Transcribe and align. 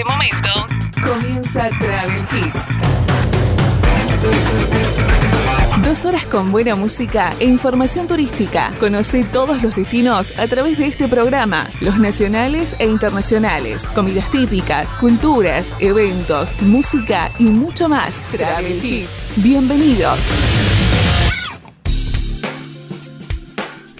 este 0.00 0.10
momento 0.10 0.66
comienza 1.02 1.68
Travel 1.78 2.24
Hits. 2.32 2.66
Dos 5.84 6.04
horas 6.06 6.24
con 6.26 6.50
buena 6.52 6.74
música 6.74 7.34
e 7.38 7.44
información 7.44 8.06
turística. 8.06 8.72
Conoce 8.80 9.24
todos 9.24 9.62
los 9.62 9.76
destinos 9.76 10.32
a 10.38 10.46
través 10.46 10.78
de 10.78 10.86
este 10.86 11.06
programa, 11.06 11.70
los 11.80 11.98
nacionales 11.98 12.76
e 12.78 12.86
internacionales, 12.86 13.86
comidas 13.88 14.30
típicas, 14.30 14.88
culturas, 14.94 15.74
eventos, 15.80 16.54
música 16.62 17.30
y 17.38 17.44
mucho 17.44 17.88
más. 17.88 18.24
Travel 18.30 18.82
Hits. 18.82 19.26
Bienvenidos. 19.36 20.18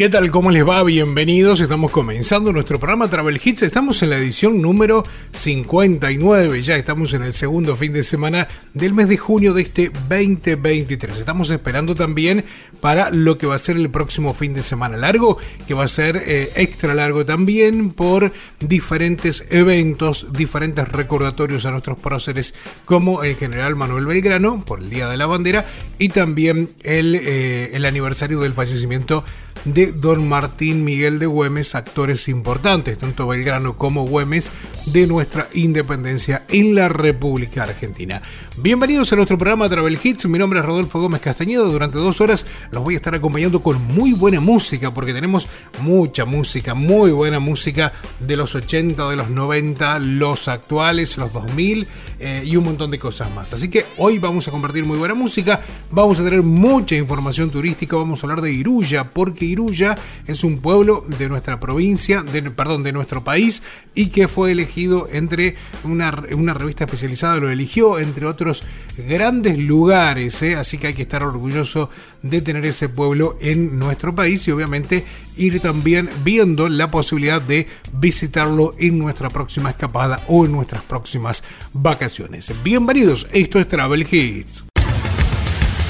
¿Qué 0.00 0.08
tal? 0.08 0.30
¿Cómo 0.30 0.50
les 0.50 0.66
va? 0.66 0.82
Bienvenidos. 0.82 1.60
Estamos 1.60 1.90
comenzando 1.90 2.54
nuestro 2.54 2.78
programa 2.78 3.08
Travel 3.08 3.38
Hits. 3.44 3.60
Estamos 3.60 4.02
en 4.02 4.08
la 4.08 4.16
edición 4.16 4.62
número 4.62 5.02
59. 5.32 6.62
Ya 6.62 6.76
estamos 6.76 7.12
en 7.12 7.22
el 7.22 7.34
segundo 7.34 7.76
fin 7.76 7.92
de 7.92 8.02
semana 8.02 8.48
del 8.72 8.94
mes 8.94 9.10
de 9.10 9.18
junio 9.18 9.52
de 9.52 9.60
este 9.60 9.90
2023. 9.90 11.18
Estamos 11.18 11.50
esperando 11.50 11.94
también 11.94 12.46
para 12.80 13.10
lo 13.10 13.36
que 13.36 13.46
va 13.46 13.56
a 13.56 13.58
ser 13.58 13.76
el 13.76 13.90
próximo 13.90 14.32
fin 14.32 14.54
de 14.54 14.62
semana 14.62 14.96
largo, 14.96 15.36
que 15.68 15.74
va 15.74 15.84
a 15.84 15.88
ser 15.88 16.16
eh, 16.26 16.50
extra 16.56 16.94
largo 16.94 17.26
también 17.26 17.90
por 17.90 18.32
diferentes 18.58 19.44
eventos, 19.50 20.28
diferentes 20.32 20.88
recordatorios 20.88 21.66
a 21.66 21.72
nuestros 21.72 21.98
próceres, 21.98 22.54
como 22.86 23.22
el 23.22 23.36
general 23.36 23.76
Manuel 23.76 24.06
Belgrano 24.06 24.64
por 24.64 24.80
el 24.80 24.88
Día 24.88 25.10
de 25.10 25.18
la 25.18 25.26
Bandera 25.26 25.66
y 25.98 26.08
también 26.08 26.70
el, 26.84 27.16
eh, 27.16 27.72
el 27.74 27.84
aniversario 27.84 28.40
del 28.40 28.54
fallecimiento 28.54 29.24
de 29.64 29.89
don 29.92 30.28
Martín 30.28 30.84
Miguel 30.84 31.18
de 31.18 31.26
Güemes, 31.26 31.74
actores 31.74 32.28
importantes, 32.28 32.98
tanto 32.98 33.26
Belgrano 33.26 33.76
como 33.76 34.06
Güemes, 34.06 34.50
de 34.86 35.06
nuestra 35.06 35.48
independencia 35.52 36.44
en 36.48 36.74
la 36.74 36.88
República 36.88 37.64
Argentina. 37.64 38.22
Bienvenidos 38.62 39.10
a 39.10 39.16
nuestro 39.16 39.38
programa 39.38 39.70
Travel 39.70 39.98
Hits, 40.02 40.26
mi 40.26 40.38
nombre 40.38 40.60
es 40.60 40.66
Rodolfo 40.66 41.00
Gómez 41.00 41.22
Castañedo, 41.22 41.72
durante 41.72 41.96
dos 41.96 42.20
horas 42.20 42.44
los 42.70 42.84
voy 42.84 42.92
a 42.92 42.98
estar 42.98 43.14
acompañando 43.14 43.62
con 43.62 43.82
muy 43.94 44.12
buena 44.12 44.38
música, 44.38 44.92
porque 44.92 45.14
tenemos 45.14 45.46
mucha 45.80 46.26
música, 46.26 46.74
muy 46.74 47.10
buena 47.10 47.40
música 47.40 47.94
de 48.18 48.36
los 48.36 48.54
80, 48.54 49.08
de 49.08 49.16
los 49.16 49.30
90, 49.30 49.98
los 50.00 50.46
actuales, 50.48 51.16
los 51.16 51.32
2000 51.32 51.88
eh, 52.18 52.42
y 52.44 52.54
un 52.56 52.64
montón 52.64 52.90
de 52.90 52.98
cosas 52.98 53.30
más. 53.30 53.54
Así 53.54 53.70
que 53.70 53.86
hoy 53.96 54.18
vamos 54.18 54.46
a 54.46 54.50
compartir 54.50 54.84
muy 54.84 54.98
buena 54.98 55.14
música, 55.14 55.62
vamos 55.90 56.20
a 56.20 56.24
tener 56.24 56.42
mucha 56.42 56.96
información 56.96 57.48
turística, 57.50 57.96
vamos 57.96 58.22
a 58.22 58.26
hablar 58.26 58.42
de 58.42 58.52
Iruya, 58.52 59.04
porque 59.04 59.46
Iruya 59.46 59.96
es 60.26 60.44
un 60.44 60.58
pueblo 60.58 61.06
de 61.18 61.30
nuestra 61.30 61.58
provincia, 61.58 62.22
de, 62.22 62.42
perdón, 62.42 62.82
de 62.82 62.92
nuestro 62.92 63.24
país 63.24 63.62
y 63.94 64.08
que 64.08 64.28
fue 64.28 64.52
elegido 64.52 65.08
entre 65.10 65.56
una 65.82 66.10
revista 66.10 66.84
especializada, 66.84 67.36
lo 67.36 67.48
eligió 67.48 67.98
entre 67.98 68.26
otros 68.26 68.49
grandes 68.96 69.58
lugares, 69.58 70.42
¿eh? 70.42 70.56
así 70.56 70.78
que 70.78 70.88
hay 70.88 70.94
que 70.94 71.02
estar 71.02 71.22
orgulloso 71.22 71.90
de 72.22 72.40
tener 72.40 72.64
ese 72.66 72.88
pueblo 72.88 73.36
en 73.40 73.78
nuestro 73.78 74.14
país 74.14 74.46
y 74.46 74.50
obviamente 74.50 75.04
ir 75.36 75.60
también 75.60 76.10
viendo 76.22 76.68
la 76.68 76.90
posibilidad 76.90 77.40
de 77.40 77.66
visitarlo 77.92 78.74
en 78.78 78.98
nuestra 78.98 79.30
próxima 79.30 79.70
escapada 79.70 80.22
o 80.28 80.44
en 80.44 80.52
nuestras 80.52 80.82
próximas 80.82 81.42
vacaciones. 81.72 82.52
Bienvenidos, 82.62 83.26
esto 83.32 83.58
es 83.58 83.68
Travel 83.68 84.06
Hits. 84.10 84.64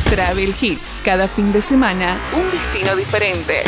Travel 0.09 0.55
Hits, 0.61 0.93
cada 1.05 1.29
fin 1.29 1.53
de 1.53 1.63
semana 1.63 2.19
un 2.35 2.51
destino 2.51 2.97
diferente. 2.97 3.63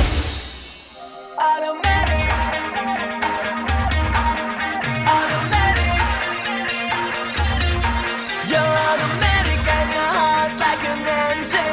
changes. 11.44 11.71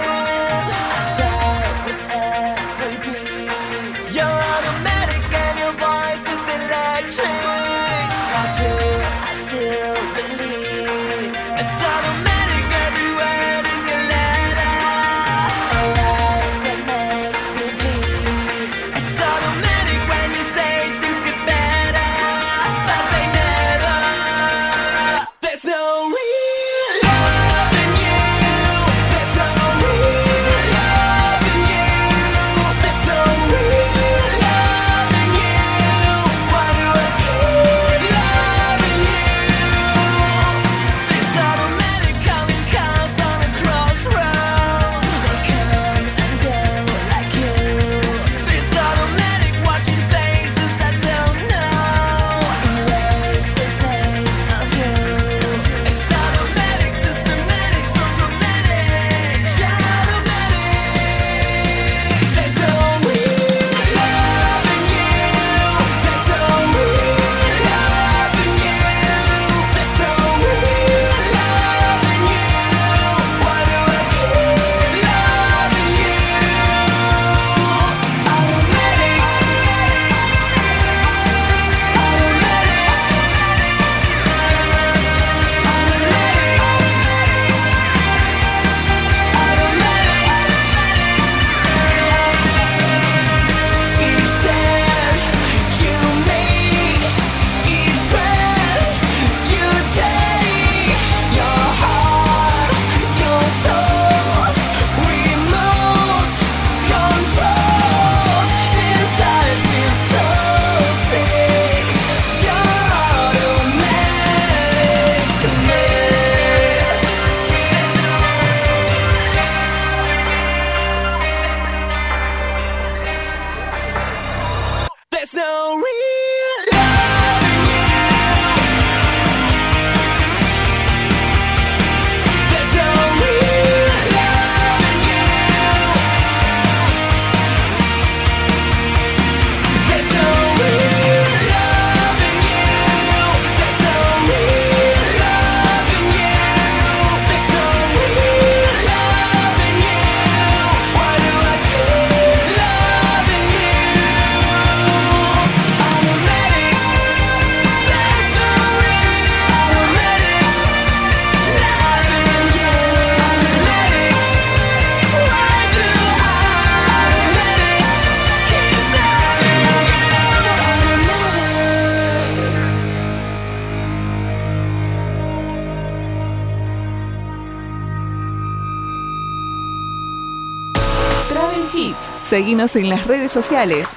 Seguinos 182.49 182.75
en 182.75 182.89
las 182.89 183.05
redes 183.05 183.31
sociales. 183.31 183.89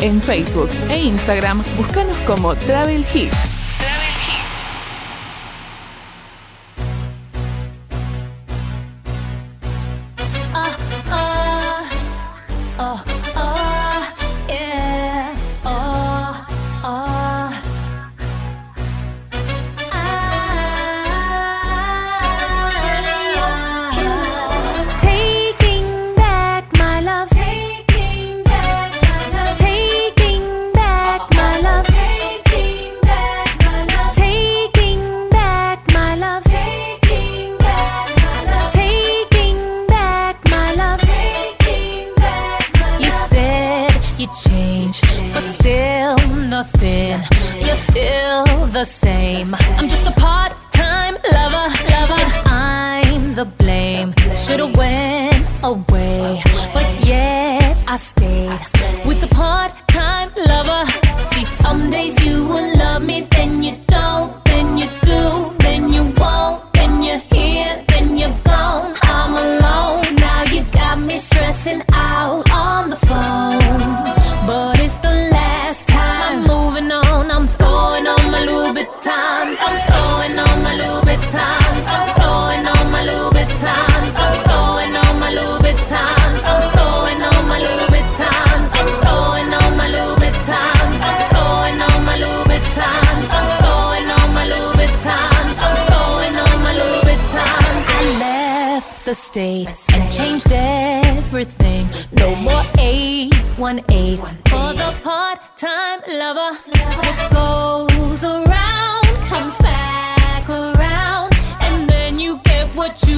En 0.00 0.22
Facebook 0.22 0.70
e 0.88 0.98
Instagram, 0.98 1.62
búscanos 1.76 2.16
como 2.24 2.54
Travel 2.54 3.04
Hits. 3.12 3.51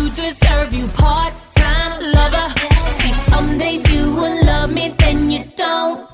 you 0.05 0.11
deserve, 0.11 0.73
you 0.73 0.87
part 0.89 1.33
time 1.55 2.13
lover. 2.13 2.49
See, 2.99 3.13
some 3.31 3.57
days 3.57 3.83
you 3.93 4.13
will 4.13 4.45
love 4.45 4.71
me, 4.71 4.95
then 4.99 5.31
you 5.31 5.45
don't. 5.57 6.14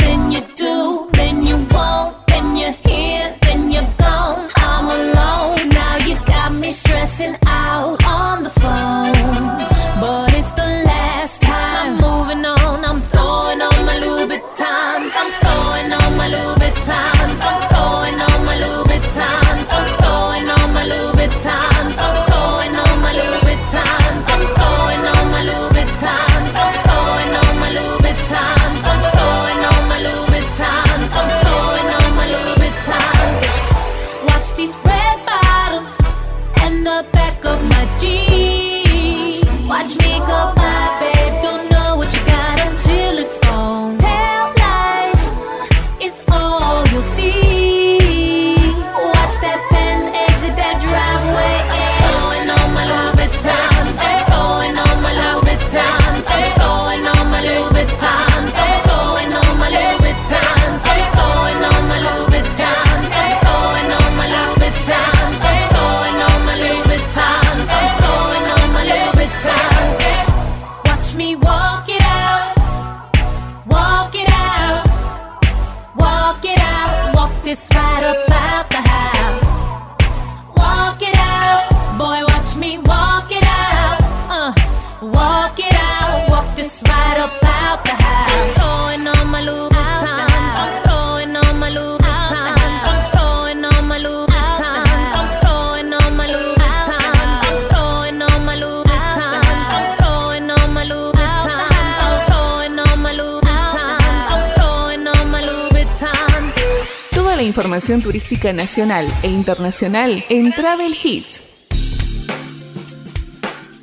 Turística 107.99 108.53
nacional 108.53 109.09
e 109.25 109.29
internacional 109.29 110.25
en 110.29 110.53
Travel 110.53 110.95
Hits. 111.03 111.40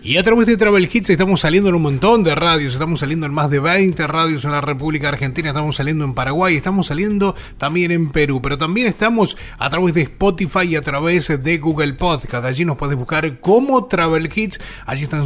Y 0.08 0.16
a 0.16 0.24
través 0.24 0.48
de 0.48 0.56
Travel 0.56 0.90
Hits 0.90 1.10
estamos 1.10 1.42
saliendo 1.42 1.68
en 1.68 1.76
un 1.76 1.82
montón 1.82 2.24
de 2.24 2.34
radios, 2.34 2.72
estamos 2.72 3.02
saliendo 3.02 3.26
en 3.26 3.34
más 3.34 3.50
de 3.50 3.60
20 3.60 4.08
radios 4.08 4.46
en 4.46 4.54
la 4.54 4.62
República 4.62 5.10
Argentina, 5.10 5.50
estamos 5.50 5.76
saliendo 5.76 6.06
en 6.06 6.14
Paraguay, 6.14 6.56
estamos 6.56 6.88
saliendo 6.88 7.36
también 7.58 7.92
en 7.92 8.10
Perú, 8.14 8.42
pero 8.42 8.58
también 8.58 8.88
estamos 8.88 9.36
a 9.58 9.70
través 9.70 9.96
de 9.96 10.04
Spotify 10.04 10.62
y 10.62 10.76
a 10.78 10.82
través 10.82 11.28
de 11.44 11.58
Google 11.58 11.92
Podcast. 11.96 12.46
Allí 12.46 12.64
nos 12.64 12.78
puedes 12.78 12.96
buscar 12.96 13.42
como 13.42 13.88
Travel 13.88 14.32
Hits, 14.34 14.62
allí 14.86 15.04
están 15.04 15.26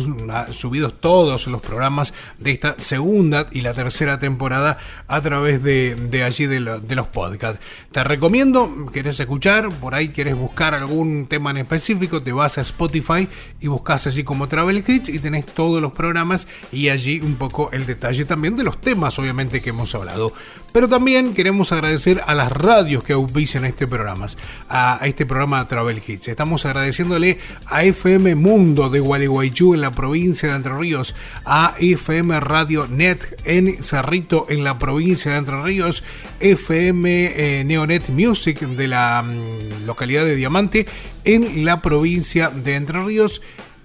subidos 0.51 0.99
todos 0.99 1.45
los 1.45 1.61
programas 1.61 2.15
de 2.39 2.49
esta 2.49 2.73
segunda 2.79 3.49
y 3.51 3.61
la 3.61 3.75
tercera 3.75 4.17
temporada 4.17 4.79
a 5.07 5.21
través 5.21 5.61
de, 5.61 6.23
allí 6.25 6.47
de, 6.47 6.59
de 6.59 6.95
los 6.95 7.05
podcasts. 7.09 7.59
Te 7.91 8.03
recomiendo, 8.03 8.87
querés 8.91 9.19
escuchar, 9.19 9.69
por 9.69 9.93
ahí 9.93 10.09
querés 10.09 10.35
buscar 10.35 10.73
algún 10.73 11.27
tema 11.27 11.51
en 11.51 11.57
específico, 11.57 12.23
te 12.23 12.31
vas 12.31 12.57
a 12.57 12.61
Spotify 12.61 13.27
y 13.59 13.67
buscas 13.67 14.07
así 14.07 14.23
como 14.23 14.47
Travel 14.47 14.70
Hits 14.77 15.09
y 15.09 15.19
tenés 15.19 15.45
todos 15.45 15.81
los 15.81 15.91
programas 15.91 16.47
y 16.71 16.89
allí 16.89 17.19
un 17.19 17.35
poco 17.35 17.69
el 17.71 17.85
detalle 17.85 18.25
también 18.25 18.55
de 18.55 18.63
los 18.63 18.79
temas 18.79 19.17
obviamente 19.19 19.61
que 19.61 19.69
hemos 19.69 19.93
hablado. 19.95 20.33
Pero 20.73 20.87
también 20.87 21.33
queremos 21.33 21.73
agradecer 21.73 22.21
a 22.25 22.33
las 22.33 22.49
radios 22.51 23.03
que 23.03 23.11
auspician 23.11 23.65
este 23.65 23.87
programa, 23.87 24.27
a 24.69 25.01
este 25.03 25.25
programa 25.25 25.67
Travel 25.67 26.01
Hits. 26.05 26.29
Estamos 26.29 26.65
agradeciéndole 26.65 27.39
a 27.65 27.83
FM 27.83 28.35
Mundo 28.35 28.89
de 28.89 29.01
Gualeguaychú 29.01 29.73
en 29.73 29.81
la 29.81 29.91
provincia 29.91 30.49
de 30.49 30.55
Entre 30.55 30.73
Ríos, 30.73 31.13
a 31.45 31.75
FM 31.77 32.39
Radio 32.39 32.87
Net 32.87 33.41
en 33.43 33.83
Cerrito 33.83 34.45
en 34.49 34.63
la 34.63 34.77
provincia 34.77 35.31
de 35.31 35.37
Entre 35.39 35.61
Ríos, 35.61 36.03
FM 36.39 37.33
eh, 37.35 37.63
Neonet 37.65 38.09
Music 38.09 38.59
de 38.61 38.87
la 38.87 39.23
mm, 39.23 39.85
localidad 39.85 40.23
de 40.23 40.35
Diamante 40.35 40.85
en 41.25 41.65
la 41.65 41.81
provincia 41.81 42.49
de 42.49 42.75
Entre 42.75 43.03
Ríos 43.03 43.41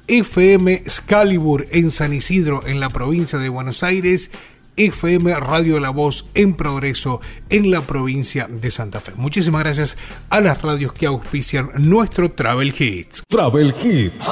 FM 0.08 0.84
Scalibur 0.88 1.66
en 1.70 1.90
San 1.90 2.12
Isidro, 2.12 2.66
en 2.66 2.80
la 2.80 2.88
provincia 2.88 3.38
de 3.38 3.48
Buenos 3.48 3.82
Aires, 3.82 4.30
FM 4.76 5.34
Radio 5.40 5.80
La 5.80 5.90
Voz 5.90 6.26
en 6.34 6.54
progreso 6.54 7.20
en 7.48 7.70
la 7.70 7.80
provincia 7.80 8.46
de 8.48 8.70
Santa 8.70 9.00
Fe. 9.00 9.12
Muchísimas 9.16 9.62
gracias 9.62 9.96
a 10.28 10.40
las 10.40 10.60
radios 10.60 10.92
que 10.92 11.06
auspician 11.06 11.70
nuestro 11.78 12.30
Travel 12.30 12.75
Hits. 12.78 13.22
Travel 13.28 13.75
Hits. 13.82 14.28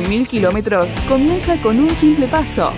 Mil 0.00 0.26
kilómetros 0.26 0.94
comienza 1.08 1.56
con 1.58 1.78
un 1.78 1.90
simple 1.90 2.26
paso. 2.26 2.72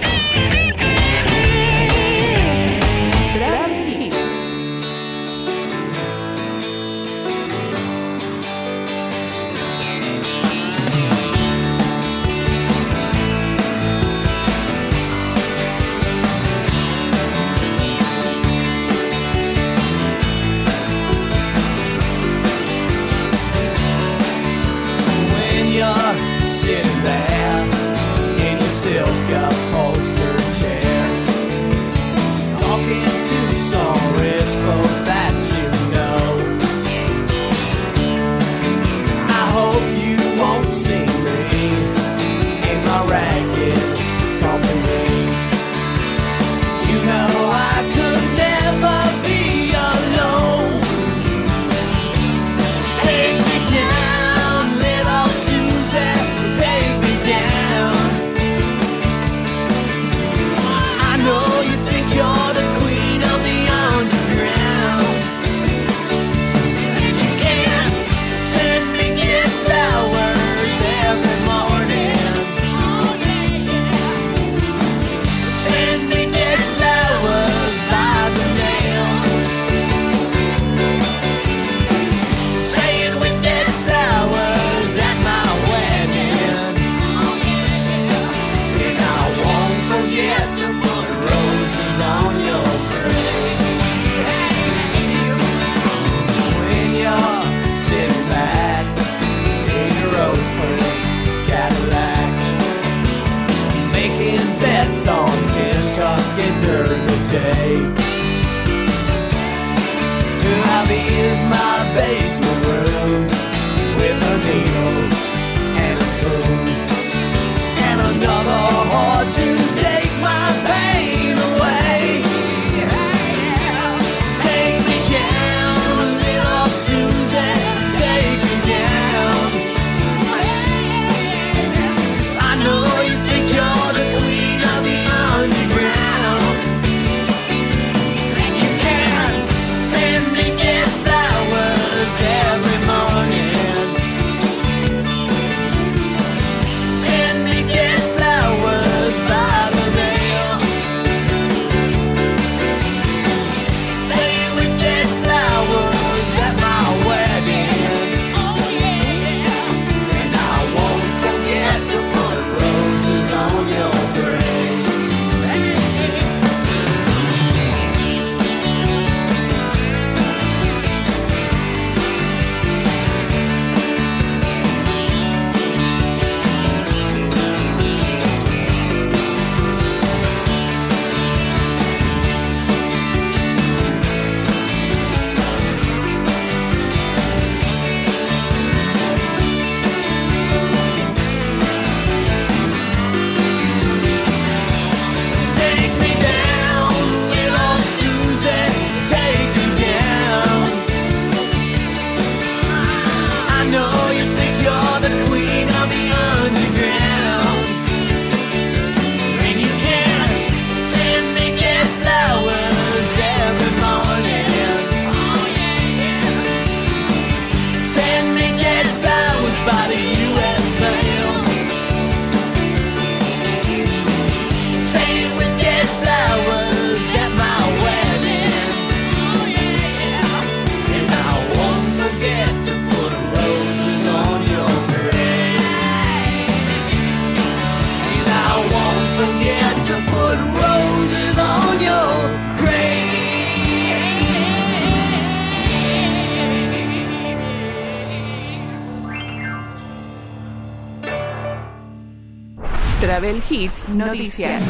Travel 253.26 253.42
Hits 253.50 253.88
Noticias. 253.88 254.62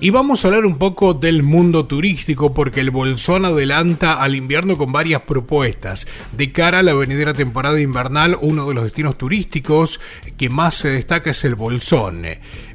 Y 0.00 0.10
vamos 0.10 0.44
a 0.44 0.48
hablar 0.48 0.66
un 0.66 0.78
poco 0.78 1.14
del 1.14 1.44
mundo 1.44 1.86
turístico 1.86 2.52
porque 2.54 2.80
el 2.80 2.90
Bolsón 2.90 3.44
adelanta 3.44 4.20
al 4.20 4.34
invierno 4.34 4.76
con 4.76 4.90
varias 4.90 5.22
propuestas. 5.22 6.08
De 6.32 6.50
cara 6.50 6.80
a 6.80 6.82
la 6.82 6.92
venidera 6.92 7.34
temporada 7.34 7.80
invernal, 7.80 8.36
uno 8.40 8.66
de 8.66 8.74
los 8.74 8.82
destinos 8.82 9.16
turísticos 9.16 10.00
que 10.36 10.50
más 10.50 10.74
se 10.74 10.88
destaca 10.88 11.30
es 11.30 11.44
el 11.44 11.54
Bolsón. 11.54 12.24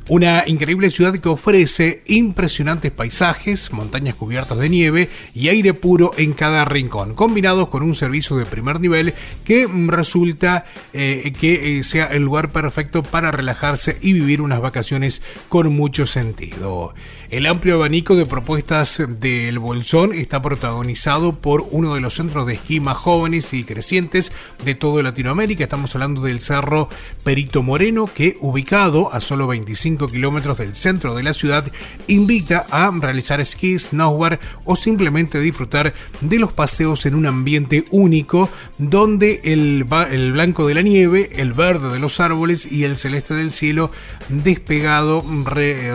Una 0.09 0.47
increíble 0.47 0.89
ciudad 0.89 1.19
que 1.19 1.27
ofrece 1.27 2.01
impresionantes 2.05 2.93
paisajes, 2.93 3.73
montañas 3.73 4.15
cubiertas 4.15 4.57
de 4.57 4.69
nieve 4.69 5.09
y 5.35 5.49
aire 5.49 5.73
puro 5.73 6.11
en 6.15 6.31
cada 6.31 6.63
rincón, 6.63 7.13
combinados 7.13 7.67
con 7.67 7.83
un 7.83 7.93
servicio 7.93 8.37
de 8.37 8.45
primer 8.45 8.79
nivel 8.79 9.15
que 9.43 9.67
resulta 9.87 10.65
eh, 10.93 11.33
que 11.37 11.79
eh, 11.79 11.83
sea 11.83 12.05
el 12.05 12.23
lugar 12.23 12.51
perfecto 12.53 13.03
para 13.03 13.33
relajarse 13.33 13.97
y 14.01 14.13
vivir 14.13 14.39
unas 14.39 14.61
vacaciones 14.61 15.21
con 15.49 15.75
mucho 15.75 16.07
sentido. 16.07 16.93
El 17.29 17.45
amplio 17.45 17.75
abanico 17.75 18.15
de 18.15 18.25
propuestas 18.25 19.03
del 19.05 19.59
Bolsón 19.59 20.13
está 20.13 20.41
protagonizado 20.41 21.33
por 21.33 21.67
uno 21.71 21.93
de 21.93 21.99
los 21.99 22.13
centros 22.13 22.47
de 22.47 22.53
esquí 22.53 22.79
más 22.79 22.95
jóvenes 22.95 23.53
y 23.53 23.65
crecientes 23.65 24.31
de 24.63 24.75
toda 24.75 25.03
Latinoamérica. 25.03 25.65
Estamos 25.65 25.93
hablando 25.93 26.21
del 26.21 26.39
Cerro 26.39 26.87
Perito 27.25 27.63
Moreno, 27.63 28.07
que 28.07 28.37
ubicado 28.39 29.13
a 29.13 29.19
solo 29.19 29.45
25 29.45 30.07
kilómetros 30.07 30.57
del 30.59 30.73
centro 30.73 31.15
de 31.15 31.23
la 31.23 31.33
ciudad, 31.33 31.69
invita 32.07 32.65
a 32.71 32.89
realizar 32.97 33.41
esquí, 33.41 33.77
snowboard 33.77 34.39
o 34.63 34.77
simplemente 34.77 35.41
disfrutar 35.41 35.93
de 36.21 36.39
los 36.39 36.53
paseos 36.53 37.05
en 37.05 37.13
un 37.13 37.25
ambiente 37.25 37.83
único 37.91 38.49
donde 38.77 39.41
el, 39.43 39.85
el 40.11 40.31
blanco 40.31 40.65
de 40.65 40.75
la 40.75 40.81
nieve, 40.81 41.29
el 41.35 41.51
verde 41.51 41.91
de 41.91 41.99
los 41.99 42.21
árboles 42.21 42.71
y 42.71 42.85
el 42.85 42.95
celeste 42.95 43.33
del 43.33 43.51
cielo 43.51 43.91
despegado 44.29 45.25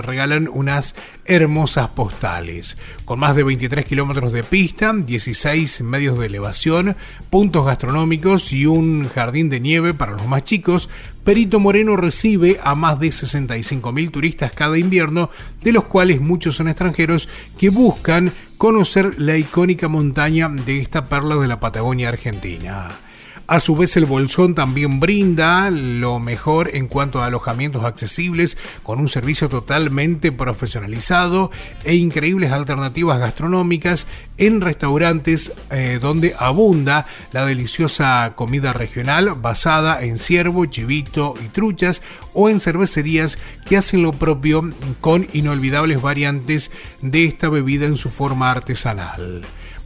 regalan 0.03 0.47
unas 0.53 0.95
hermosas 1.25 1.89
postales. 1.89 2.79
Con 3.05 3.21
más 3.21 3.37
de 3.37 3.43
23 3.43 3.87
kilómetros 3.87 4.33
de 4.33 4.43
pista, 4.43 4.93
16 4.93 5.83
medios 5.83 6.19
de 6.19 6.27
elevación, 6.27 6.97
puntos 7.31 7.67
gastronómicos 7.67 8.53
y 8.53 8.67
un 8.67 9.09
jardín 9.09 9.49
de 9.49 9.61
nieve 9.61 9.95
para 9.95 10.13
los 10.13 10.27
más 10.27 10.45
chicos, 10.45 10.89
Perito 11.25 11.61
Moreno 11.61 11.97
recibe 11.97 12.59
a 12.63 12.75
más 12.75 12.99
de 12.99 13.09
65.000 13.09 14.11
turistas 14.11 14.53
cada 14.53 14.77
invierno, 14.79 15.31
de 15.63 15.73
los 15.73 15.85
cuales 15.85 16.21
muchos 16.21 16.57
son 16.57 16.69
extranjeros 16.69 17.29
que 17.59 17.71
buscan 17.71 18.33
conocer 18.59 19.19
la 19.21 19.37
icónica 19.37 19.89
montaña 19.89 20.49
de 20.49 20.81
esta 20.81 21.07
perla 21.07 21.37
de 21.37 21.49
la 21.49 21.61
Patagonia 21.61 22.09
Argentina. 22.09 22.89
A 23.53 23.61
su 23.61 23.77
vez 23.77 23.99
el 23.99 24.07
Bolsón 24.07 24.55
también 24.55 24.99
brinda 24.99 25.69
lo 25.69 26.19
mejor 26.19 26.71
en 26.73 26.88
cuanto 26.88 27.21
a 27.21 27.27
alojamientos 27.27 27.85
accesibles 27.85 28.57
con 28.83 28.99
un 28.99 29.09
servicio 29.09 29.51
totalmente 29.51 30.33
profesionalizado 30.33 31.51
e 31.85 31.95
increíbles 31.95 32.51
alternativas 32.51 33.19
gastronómicas 33.19 34.07
en 34.38 34.62
restaurantes 34.62 35.53
eh, 35.71 35.99
donde 36.01 36.35
abunda 36.38 37.05
la 37.33 37.45
deliciosa 37.45 38.33
comida 38.37 38.73
regional 38.73 39.35
basada 39.35 40.03
en 40.03 40.17
ciervo, 40.17 40.65
chivito 40.65 41.35
y 41.45 41.49
truchas 41.49 42.01
o 42.33 42.49
en 42.49 42.59
cervecerías 42.59 43.37
que 43.67 43.77
hacen 43.77 44.01
lo 44.01 44.15
propio 44.15 44.71
con 45.03 45.29
inolvidables 45.35 46.01
variantes 46.01 46.71
de 47.03 47.27
esta 47.27 47.51
bebida 47.51 47.85
en 47.85 47.97
su 47.97 48.09
forma 48.09 48.51
artesanal. 48.51 49.43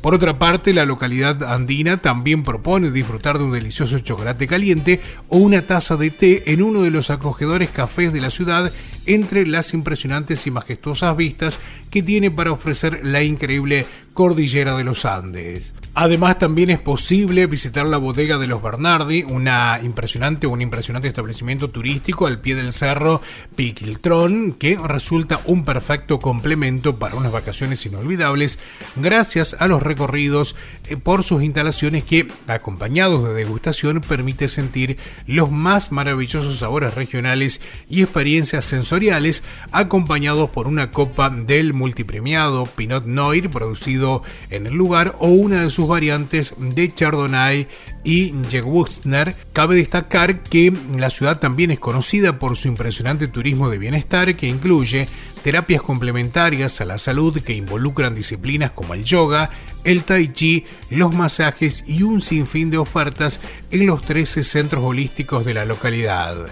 Por 0.07 0.15
otra 0.15 0.39
parte, 0.39 0.73
la 0.73 0.85
localidad 0.85 1.43
andina 1.43 1.97
también 1.97 2.45
propone 2.45 2.93
disfrutar 2.93 3.39
de 3.39 3.43
un 3.43 3.51
delicioso 3.51 3.99
chocolate 3.99 4.47
caliente 4.47 5.01
o 5.29 5.39
una 5.39 5.63
taza 5.63 5.97
de 5.97 6.13
té 6.13 6.53
en 6.53 6.63
uno 6.63 6.83
de 6.83 6.93
los 6.93 7.11
acogedores 7.11 7.71
cafés 7.71 8.13
de 8.13 8.21
la 8.21 8.31
ciudad 8.31 8.71
entre 9.07 9.45
las 9.49 9.75
impresionantes 9.75 10.47
y 10.47 10.53
majestuosas 10.53 11.17
vistas 11.17 11.59
que 11.97 12.03
tiene 12.03 12.31
para 12.31 12.53
ofrecer 12.53 13.07
la 13.07 13.23
increíble 13.23 13.87
cordillera 14.13 14.77
de 14.77 14.85
los 14.85 15.05
Andes. 15.05 15.73
Además 15.95 16.39
también 16.39 16.71
es 16.71 16.79
posible 16.79 17.47
visitar 17.47 17.87
la 17.87 17.97
bodega 17.97 18.37
de 18.37 18.47
los 18.47 18.63
Bernardi, 18.63 19.23
una 19.23 19.79
impresionante, 19.83 20.47
un 20.47 20.61
impresionante 20.61 21.09
establecimiento 21.09 21.69
turístico 21.69 22.27
al 22.27 22.41
pie 22.41 22.55
del 22.55 22.75
cerro 22.75 23.23
Pilquiltrón 23.55 24.53
que 24.53 24.79
resulta 24.83 25.41
un 25.45 25.65
perfecto 25.65 26.19
complemento 26.19 26.97
para 26.97 27.15
unas 27.15 27.33
vacaciones 27.33 27.85
inolvidables 27.87 28.59
gracias 28.97 29.57
a 29.59 29.69
los 29.69 29.83
recorridos 29.83 30.57
eh, 30.89 30.97
por 30.97 31.23
sus 31.23 31.43
instalaciones 31.43 32.05
que 32.05 32.27
acompañados 32.47 33.25
de 33.25 33.35
degustación 33.35 34.01
permite 34.01 34.49
sentir 34.49 34.99
los 35.27 35.51
más 35.51 35.93
maravillosos 35.93 36.59
sabores 36.59 36.95
regionales 36.95 37.61
y 37.89 38.03
experiencias 38.03 38.67
sensoriales 38.67 39.43
acompañados 39.73 40.51
por 40.51 40.67
una 40.67 40.91
copa 40.91 41.31
del 41.31 41.75
multipremiado 41.87 42.67
Pinot 42.67 43.07
Noir 43.07 43.49
producido 43.49 44.25
en 44.51 44.67
el 44.67 44.75
lugar 44.75 45.15
o 45.21 45.29
una 45.29 45.63
de 45.63 45.71
sus 45.71 45.87
variantes 45.87 46.53
de 46.59 46.93
Chardonnay 46.93 47.69
y 48.03 48.35
Gewürztner. 48.51 49.37
Cabe 49.53 49.77
destacar 49.77 50.43
que 50.43 50.73
la 50.99 51.11
ciudad 51.11 51.39
también 51.39 51.71
es 51.71 51.79
conocida 51.79 52.41
por 52.41 52.57
su 52.57 52.67
impresionante 52.67 53.29
turismo 53.29 53.71
de 53.71 53.79
bienestar 53.79 54.35
que 54.35 54.49
incluye 54.49 55.07
terapias 55.45 55.81
complementarias 55.81 56.81
a 56.81 56.87
la 56.87 56.99
salud 56.99 57.41
que 57.41 57.53
involucran 57.53 58.17
disciplinas 58.17 58.73
como 58.73 58.95
el 58.95 59.05
yoga, 59.05 59.51
el 59.85 60.03
tai 60.03 60.33
chi, 60.33 60.65
los 60.91 61.15
masajes 61.15 61.85
y 61.87 62.03
un 62.03 62.21
sinfín 62.21 62.69
de 62.69 62.79
ofertas 62.79 63.41
en 63.71 63.87
los 63.87 64.01
13 64.01 64.43
centros 64.43 64.83
holísticos 64.83 65.45
de 65.45 65.55
la 65.55 65.65
localidad. 65.65 66.49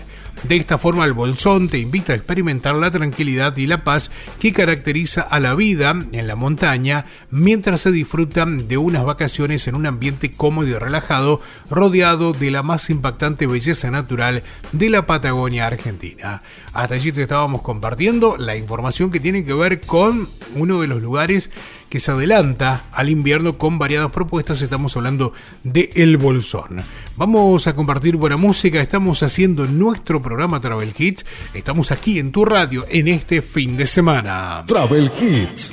De 0.49 0.57
esta 0.57 0.77
forma, 0.77 1.07
el 1.07 1.15
Bolsón 1.15 1.69
te 1.69 1.79
invita 1.79 2.13
a 2.13 2.17
experimentar 2.17 2.75
la 2.75 2.91
tranquilidad 2.91 3.57
y 3.57 3.67
la 3.67 3.83
paz 3.83 4.11
que 4.39 4.53
caracteriza 4.53 5.23
a 5.23 5.41
la 5.41 5.55
vida 5.55 5.99
en 6.13 6.27
la 6.27 6.37
montaña 6.37 7.07
mientras 7.31 7.81
se 7.81 7.91
disfruta 7.91 8.45
de 8.45 8.77
unas 8.77 9.07
vacaciones 9.07 9.67
en 9.69 9.75
un 9.75 9.87
ambiente 9.87 10.33
cómodo 10.33 10.69
y 10.69 10.75
relajado, 10.75 11.41
rodeado 11.71 12.35
de 12.35 12.51
la 12.51 12.63
más 12.63 12.91
impactante 12.91 13.47
belleza 13.47 13.91
natural 13.91 14.43
de 14.73 14.91
la 14.91 15.07
Patagonia 15.07 15.67
Argentina. 15.67 16.43
Hasta 16.75 16.95
allí 16.95 17.11
te 17.11 17.23
estábamos 17.23 17.63
compartiendo 17.63 18.37
la 18.37 18.55
información 18.55 19.11
que 19.11 19.21
tiene 19.21 19.45
que 19.45 19.55
ver 19.55 19.81
con 19.81 20.29
uno 20.57 20.83
de 20.83 20.89
los 20.89 21.03
lugares 21.03 21.51
que 21.95 22.01
se 22.01 22.11
adelanta 22.11 22.87
al 22.91 23.09
invierno 23.09 23.57
con 23.57 23.79
variadas 23.79 24.11
propuestas. 24.11 24.61
Estamos 24.61 24.97
hablando 24.97 25.33
de 25.63 25.91
El 25.95 26.17
Bolsón. 26.17 26.83
Vamos 27.15 27.69
a 27.69 27.77
compartir 27.77 28.17
buena 28.17 28.37
música. 28.37 28.81
Estamos 28.81 29.23
haciendo 29.23 29.65
nuestro 29.67 30.21
programa 30.21 30.61
Travel 30.61 30.93
Hits. 30.99 31.25
Estamos 31.53 31.93
aquí 31.93 32.19
en 32.19 32.33
tu 32.33 32.45
radio 32.45 32.85
en 32.91 33.07
este 33.07 33.43
fin 33.43 33.77
de 33.77 33.87
semana. 33.87 34.65
Travel 34.67 35.09
Hits. 35.21 35.73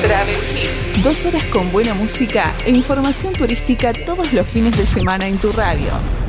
Travel 0.00 0.36
Hits. 0.36 1.04
Dos 1.04 1.26
horas 1.26 1.44
con 1.52 1.70
buena 1.70 1.92
música 1.92 2.54
e 2.64 2.70
información 2.70 3.34
turística 3.34 3.92
todos 3.92 4.32
los 4.32 4.48
fines 4.48 4.74
de 4.78 4.86
semana 4.86 5.28
en 5.28 5.36
tu 5.36 5.52
radio. 5.52 6.25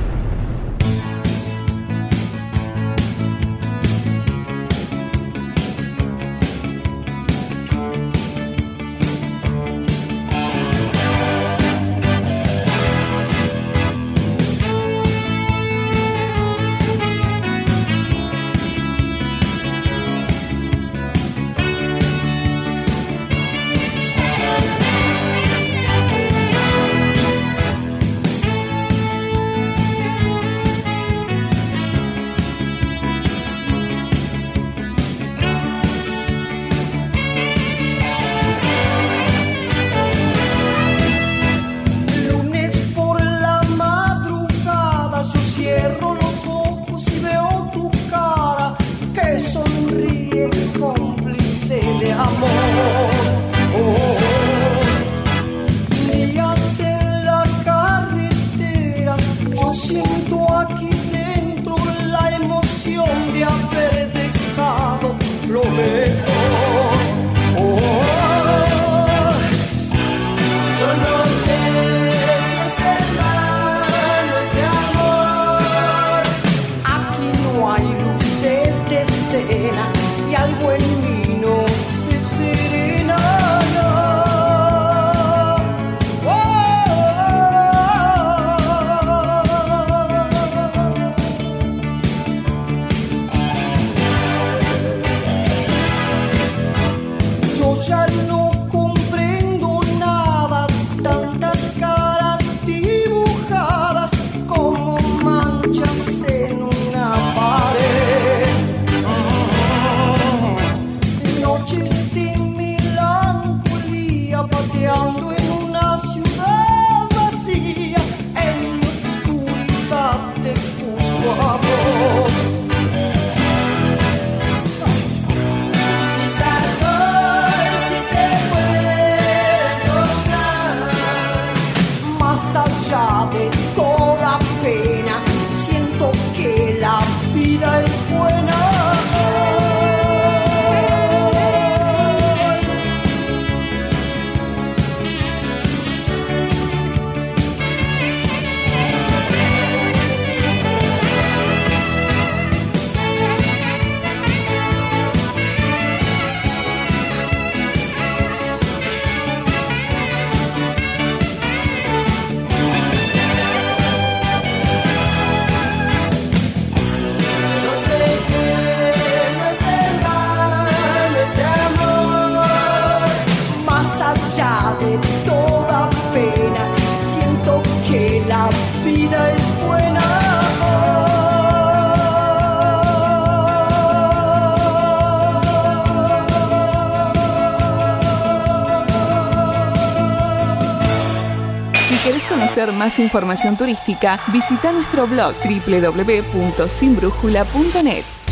Conocer 192.58 192.76
más 192.76 192.98
información 192.98 193.56
turística, 193.56 194.20
visita 194.34 194.72
nuestro 194.72 195.06
blog 195.06 195.36
www.sinbrújula.net. 195.44 198.27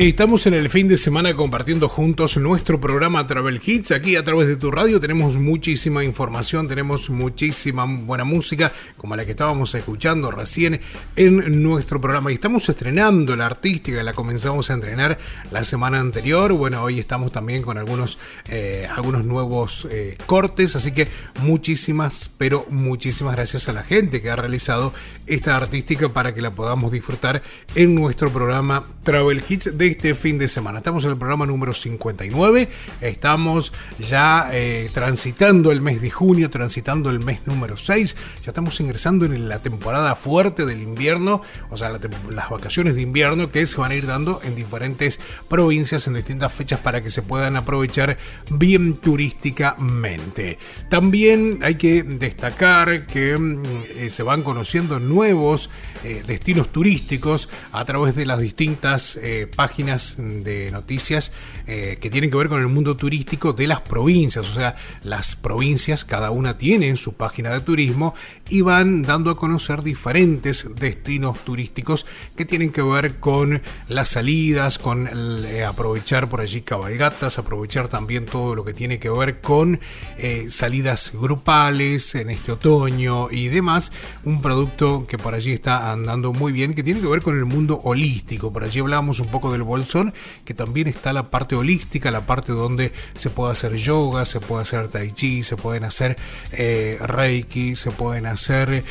Estamos 0.00 0.46
en 0.46 0.54
el 0.54 0.70
fin 0.70 0.88
de 0.88 0.96
semana 0.96 1.34
compartiendo 1.34 1.86
juntos 1.86 2.38
nuestro 2.38 2.80
programa 2.80 3.26
Travel 3.26 3.60
Hits. 3.62 3.90
Aquí 3.90 4.16
a 4.16 4.24
través 4.24 4.48
de 4.48 4.56
tu 4.56 4.70
radio 4.70 4.98
tenemos 4.98 5.34
muchísima 5.34 6.02
información, 6.02 6.66
tenemos 6.68 7.10
muchísima 7.10 7.84
buena 7.84 8.24
música, 8.24 8.72
como 8.96 9.14
la 9.14 9.26
que 9.26 9.32
estábamos 9.32 9.74
escuchando 9.74 10.30
recién 10.30 10.80
en 11.16 11.62
nuestro 11.62 12.00
programa. 12.00 12.30
Y 12.30 12.36
estamos 12.36 12.66
estrenando 12.70 13.36
la 13.36 13.44
artística, 13.44 14.02
la 14.02 14.14
comenzamos 14.14 14.70
a 14.70 14.72
entrenar 14.72 15.18
la 15.50 15.64
semana 15.64 16.00
anterior. 16.00 16.54
Bueno, 16.54 16.82
hoy 16.82 16.98
estamos 16.98 17.30
también 17.30 17.60
con 17.60 17.76
algunos, 17.76 18.18
eh, 18.48 18.88
algunos 18.90 19.26
nuevos 19.26 19.86
eh, 19.90 20.16
cortes, 20.24 20.76
así 20.76 20.92
que 20.92 21.08
muchísimas, 21.42 22.30
pero 22.38 22.64
muchísimas 22.70 23.34
gracias 23.34 23.68
a 23.68 23.74
la 23.74 23.82
gente 23.82 24.22
que 24.22 24.30
ha 24.30 24.36
realizado 24.36 24.94
esta 25.26 25.58
artística 25.58 26.08
para 26.08 26.34
que 26.34 26.40
la 26.40 26.52
podamos 26.52 26.90
disfrutar 26.90 27.42
en 27.74 27.94
nuestro 27.94 28.30
programa 28.30 28.82
Travel 29.04 29.42
Hits 29.46 29.76
de 29.76 29.89
este 29.90 30.14
fin 30.14 30.38
de 30.38 30.48
semana. 30.48 30.78
Estamos 30.78 31.04
en 31.04 31.10
el 31.10 31.16
programa 31.16 31.46
número 31.46 31.72
59, 31.72 32.68
estamos 33.00 33.72
ya 33.98 34.48
eh, 34.52 34.88
transitando 34.94 35.72
el 35.72 35.80
mes 35.80 36.00
de 36.00 36.10
junio, 36.10 36.50
transitando 36.50 37.10
el 37.10 37.20
mes 37.20 37.40
número 37.46 37.76
6, 37.76 38.16
ya 38.44 38.50
estamos 38.50 38.78
ingresando 38.80 39.24
en 39.24 39.48
la 39.48 39.58
temporada 39.58 40.14
fuerte 40.14 40.64
del 40.64 40.82
invierno, 40.82 41.42
o 41.70 41.76
sea, 41.76 41.90
las 41.90 42.50
vacaciones 42.50 42.94
de 42.94 43.02
invierno 43.02 43.50
que 43.50 43.66
se 43.66 43.78
van 43.78 43.90
a 43.90 43.94
ir 43.94 44.06
dando 44.06 44.40
en 44.44 44.54
diferentes 44.54 45.20
provincias 45.48 46.06
en 46.06 46.14
distintas 46.14 46.52
fechas 46.52 46.80
para 46.80 47.00
que 47.00 47.10
se 47.10 47.22
puedan 47.22 47.56
aprovechar 47.56 48.16
bien 48.50 48.94
turísticamente. 48.94 50.58
También 50.88 51.60
hay 51.62 51.74
que 51.74 52.02
destacar 52.02 53.06
que 53.06 53.36
mm, 53.36 53.62
eh, 53.96 54.10
se 54.10 54.22
van 54.22 54.42
conociendo 54.42 55.00
nuevos 55.00 55.70
eh, 56.04 56.22
destinos 56.26 56.68
turísticos 56.68 57.48
a 57.72 57.84
través 57.84 58.14
de 58.14 58.26
las 58.26 58.38
distintas 58.38 59.18
páginas 59.56 59.79
de 59.84 60.70
noticias 60.70 61.32
eh, 61.66 61.98
que 62.00 62.10
tienen 62.10 62.30
que 62.30 62.36
ver 62.36 62.48
con 62.48 62.60
el 62.60 62.68
mundo 62.68 62.96
turístico 62.96 63.52
de 63.52 63.66
las 63.66 63.80
provincias. 63.80 64.48
O 64.48 64.52
sea, 64.52 64.76
las 65.02 65.36
provincias, 65.36 66.04
cada 66.04 66.30
una 66.30 66.58
tiene 66.58 66.96
su 66.96 67.14
página 67.14 67.50
de 67.50 67.60
turismo 67.60 68.14
y 68.50 68.62
van 68.62 69.02
dando 69.02 69.30
a 69.30 69.36
conocer 69.36 69.82
diferentes 69.82 70.68
destinos 70.74 71.38
turísticos 71.44 72.04
que 72.36 72.44
tienen 72.44 72.72
que 72.72 72.82
ver 72.82 73.20
con 73.20 73.62
las 73.88 74.08
salidas, 74.10 74.78
con 74.78 75.08
eh, 75.46 75.64
aprovechar 75.64 76.28
por 76.28 76.40
allí 76.40 76.62
cabalgatas, 76.62 77.38
aprovechar 77.38 77.88
también 77.88 78.26
todo 78.26 78.56
lo 78.56 78.64
que 78.64 78.74
tiene 78.74 78.98
que 78.98 79.08
ver 79.08 79.40
con 79.40 79.80
eh, 80.18 80.46
salidas 80.50 81.12
grupales 81.14 82.16
en 82.16 82.30
este 82.30 82.52
otoño 82.52 83.30
y 83.30 83.48
demás. 83.48 83.92
Un 84.24 84.42
producto 84.42 85.06
que 85.06 85.16
por 85.16 85.34
allí 85.34 85.52
está 85.52 85.92
andando 85.92 86.32
muy 86.32 86.52
bien, 86.52 86.74
que 86.74 86.82
tiene 86.82 87.00
que 87.00 87.06
ver 87.06 87.22
con 87.22 87.38
el 87.38 87.44
mundo 87.44 87.80
holístico. 87.84 88.52
Por 88.52 88.64
allí 88.64 88.80
hablábamos 88.80 89.20
un 89.20 89.28
poco 89.28 89.52
del 89.52 89.62
bolsón, 89.62 90.12
que 90.44 90.54
también 90.54 90.88
está 90.88 91.12
la 91.12 91.30
parte 91.30 91.54
holística, 91.54 92.10
la 92.10 92.26
parte 92.26 92.52
donde 92.52 92.92
se 93.14 93.30
puede 93.30 93.52
hacer 93.52 93.76
yoga, 93.76 94.26
se 94.26 94.40
puede 94.40 94.62
hacer 94.62 94.88
tai 94.88 95.12
chi, 95.12 95.44
se 95.44 95.56
pueden 95.56 95.84
hacer 95.84 96.16
eh, 96.52 96.98
reiki, 97.00 97.76
se 97.76 97.92
pueden 97.92 98.26
hacer 98.26 98.39
eh, 98.48 98.82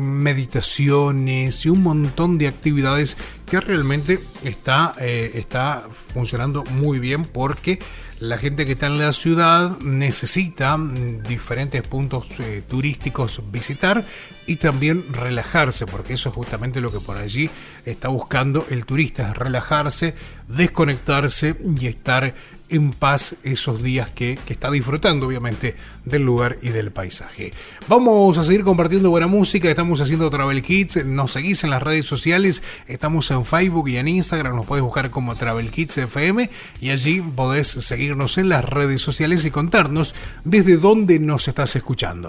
meditaciones 0.00 1.64
y 1.64 1.70
un 1.70 1.82
montón 1.82 2.36
de 2.36 2.48
actividades 2.48 3.16
que 3.46 3.60
realmente 3.60 4.20
está, 4.44 4.94
eh, 5.00 5.32
está 5.34 5.88
funcionando 6.12 6.64
muy 6.64 6.98
bien 6.98 7.22
porque 7.22 7.78
la 8.20 8.36
gente 8.36 8.66
que 8.66 8.72
está 8.72 8.86
en 8.86 8.98
la 8.98 9.12
ciudad 9.12 9.78
necesita 9.80 10.76
mm, 10.76 11.22
diferentes 11.22 11.86
puntos 11.86 12.26
eh, 12.40 12.62
turísticos 12.68 13.42
visitar 13.50 14.04
y 14.46 14.56
también 14.56 15.12
relajarse, 15.12 15.86
porque 15.86 16.14
eso 16.14 16.30
es 16.30 16.34
justamente 16.34 16.80
lo 16.80 16.90
que 16.90 17.00
por 17.00 17.16
allí 17.16 17.48
está 17.84 18.08
buscando 18.08 18.66
el 18.70 18.86
turista, 18.86 19.32
relajarse, 19.34 20.14
desconectarse 20.48 21.54
y 21.78 21.86
estar 21.86 22.34
en 22.68 22.90
paz 22.90 23.36
esos 23.42 23.82
días 23.82 24.10
que, 24.10 24.38
está 24.48 24.70
disfrutando 24.70 25.26
obviamente 25.26 25.76
del 26.04 26.22
lugar 26.22 26.58
y 26.62 26.70
del 26.70 26.90
paisaje. 26.90 27.52
Vamos 27.86 28.38
a 28.38 28.44
seguir 28.44 28.64
compartiendo 28.64 29.10
buena 29.10 29.26
música, 29.26 29.68
estamos 29.68 30.00
haciendo 30.00 30.30
Travel 30.30 30.62
Kids, 30.62 31.04
nos 31.04 31.32
seguís 31.32 31.64
en 31.64 31.70
las 31.70 31.82
redes 31.82 32.06
sociales, 32.06 32.62
estamos 32.86 33.30
en 33.30 33.44
Facebook 33.44 33.88
y 33.88 33.96
en 33.96 34.08
Instagram, 34.08 34.56
nos 34.56 34.66
podés 34.66 34.82
buscar 34.82 35.10
como 35.10 35.36
Travel 35.36 35.70
Kids 35.70 35.98
FM 35.98 36.50
y 36.80 36.90
allí 36.90 37.20
podés 37.20 37.68
seguirnos 37.68 38.38
en 38.38 38.48
las 38.48 38.64
redes 38.64 39.00
sociales 39.00 39.44
y 39.44 39.50
contarnos 39.50 40.14
desde 40.44 40.76
dónde 40.76 41.18
nos 41.18 41.48
estás 41.48 41.76
escuchando. 41.76 42.28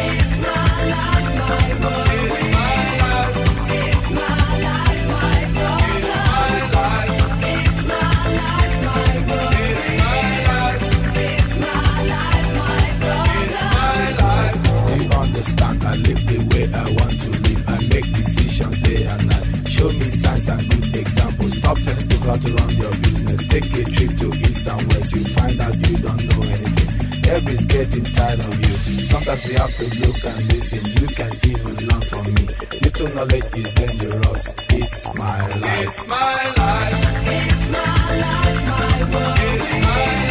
got 22.25 22.41
to 22.41 22.53
run 22.53 22.69
your 22.77 22.91
business. 22.91 23.47
Take 23.47 23.65
a 23.73 23.83
trip 23.83 24.11
to 24.19 24.27
east 24.33 24.67
and 24.67 24.93
west, 24.93 25.13
you 25.13 25.23
find 25.35 25.59
out 25.61 25.75
you 25.75 25.97
don't 25.97 26.23
know 26.29 26.43
anything. 26.43 27.31
Everybody's 27.31 27.65
getting 27.65 28.03
tired 28.03 28.39
of 28.39 28.55
you. 28.55 28.75
Sometimes 29.03 29.47
you 29.47 29.57
have 29.57 29.75
to 29.77 29.85
look 30.01 30.23
and 30.25 30.53
listen. 30.53 30.83
You 30.99 31.07
can 31.07 31.31
even 31.51 31.75
learn 31.87 32.01
from 32.01 32.25
me. 32.33 32.43
Little 32.81 33.09
knowledge 33.15 33.57
is 33.57 33.71
dangerous. 33.73 34.55
It's 34.69 35.15
my 35.15 35.47
life. 35.47 35.87
It's 35.87 36.07
my 36.07 36.53
life. 36.57 36.97
It's 37.25 37.63
my 37.71 38.17
life, 38.23 38.61
my 38.67 38.97
world. 39.11 39.37
It's 39.39 39.85
my 39.85 40.25
life. 40.25 40.30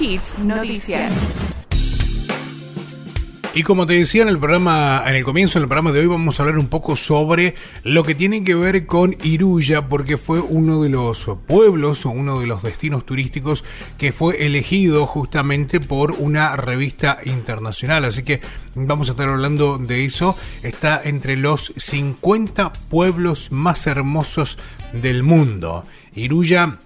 Hits 0.00 0.38
Noticias. 0.38 1.12
Y 3.54 3.64
como 3.64 3.86
te 3.86 3.94
decía 3.94 4.22
en 4.22 4.28
el 4.28 4.38
programa, 4.38 5.02
en 5.04 5.16
el 5.16 5.24
comienzo 5.24 5.58
del 5.58 5.66
programa 5.66 5.90
de 5.90 6.00
hoy, 6.00 6.06
vamos 6.06 6.38
a 6.38 6.42
hablar 6.44 6.58
un 6.58 6.68
poco 6.68 6.94
sobre 6.94 7.56
lo 7.82 8.04
que 8.04 8.14
tiene 8.14 8.44
que 8.44 8.54
ver 8.54 8.86
con 8.86 9.16
Iruya, 9.24 9.88
porque 9.88 10.16
fue 10.16 10.38
uno 10.40 10.82
de 10.82 10.90
los 10.90 11.28
pueblos 11.48 12.06
o 12.06 12.10
uno 12.10 12.38
de 12.38 12.46
los 12.46 12.62
destinos 12.62 13.04
turísticos 13.04 13.64
que 13.96 14.12
fue 14.12 14.46
elegido 14.46 15.06
justamente 15.06 15.80
por 15.80 16.12
una 16.12 16.54
revista 16.56 17.18
internacional. 17.24 18.04
Así 18.04 18.22
que 18.22 18.40
vamos 18.76 19.08
a 19.08 19.12
estar 19.12 19.28
hablando 19.28 19.78
de 19.78 20.04
eso. 20.04 20.36
Está 20.62 21.00
entre 21.02 21.36
los 21.36 21.72
50 21.76 22.72
pueblos 22.90 23.50
más 23.50 23.88
hermosos 23.88 24.58
del 24.92 25.24
mundo. 25.24 25.84
Iruya 26.14 26.78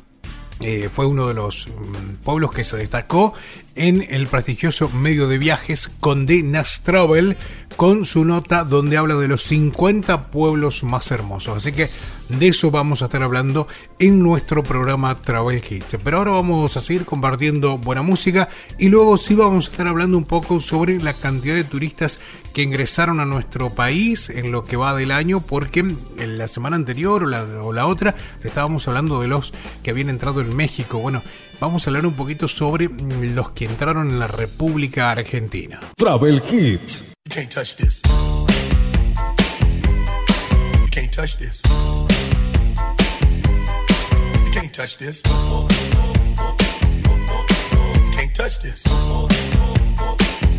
eh, 0.62 0.88
fue 0.92 1.06
uno 1.06 1.28
de 1.28 1.34
los 1.34 1.68
mm, 1.68 2.24
pueblos 2.24 2.52
que 2.52 2.64
se 2.64 2.76
destacó 2.76 3.34
en 3.74 4.06
el 4.10 4.26
prestigioso 4.26 4.88
medio 4.90 5.28
de 5.28 5.38
viajes 5.38 5.90
Condé 6.00 6.42
Nast 6.42 6.84
Travel 6.84 7.36
con 7.76 8.04
su 8.04 8.24
nota 8.24 8.64
donde 8.64 8.96
habla 8.96 9.16
de 9.16 9.28
los 9.28 9.42
50 9.42 10.30
pueblos 10.30 10.84
más 10.84 11.10
hermosos. 11.10 11.56
Así 11.56 11.72
que 11.72 11.88
de 12.28 12.48
eso 12.48 12.70
vamos 12.70 13.02
a 13.02 13.06
estar 13.06 13.22
hablando 13.22 13.68
en 13.98 14.22
nuestro 14.22 14.62
programa 14.62 15.14
Travel 15.20 15.62
Hits. 15.68 15.96
Pero 16.02 16.18
ahora 16.18 16.30
vamos 16.32 16.76
a 16.76 16.80
seguir 16.80 17.04
compartiendo 17.04 17.78
buena 17.78 18.02
música 18.02 18.48
y 18.78 18.88
luego 18.88 19.16
sí 19.16 19.34
vamos 19.34 19.68
a 19.68 19.70
estar 19.70 19.86
hablando 19.86 20.16
un 20.16 20.24
poco 20.24 20.60
sobre 20.60 20.98
la 21.00 21.12
cantidad 21.12 21.54
de 21.54 21.64
turistas 21.64 22.20
que 22.54 22.62
ingresaron 22.62 23.20
a 23.20 23.24
nuestro 23.24 23.70
país 23.70 24.30
en 24.30 24.52
lo 24.52 24.64
que 24.64 24.76
va 24.76 24.94
del 24.94 25.10
año 25.10 25.40
porque 25.40 25.80
en 25.80 26.38
la 26.38 26.46
semana 26.46 26.76
anterior 26.76 27.24
o 27.24 27.26
la, 27.26 27.42
o 27.42 27.72
la 27.72 27.86
otra 27.86 28.14
estábamos 28.44 28.86
hablando 28.88 29.20
de 29.20 29.28
los 29.28 29.52
que 29.82 29.90
habían 29.90 30.08
entrado 30.08 30.40
en 30.40 30.54
México. 30.54 30.98
Bueno, 30.98 31.22
vamos 31.60 31.86
a 31.86 31.90
hablar 31.90 32.06
un 32.06 32.14
poquito 32.14 32.48
sobre 32.48 32.90
los 33.20 33.50
que 33.50 33.66
entraron 33.66 34.08
en 34.08 34.18
la 34.18 34.26
República 34.26 35.10
Argentina. 35.10 35.80
Travel 35.96 36.42
Hits. 36.50 37.04
You 37.32 37.36
can't 37.36 37.50
touch 37.50 37.76
this. 37.76 38.02
You 40.78 40.86
can't 40.90 41.10
touch 41.10 41.38
this. 41.38 41.62
You 44.44 44.50
can't 44.52 44.74
touch 44.74 44.98
this. 44.98 45.22
You 45.24 45.32
can't 48.12 48.34
touch 48.34 48.60
this. 48.60 48.84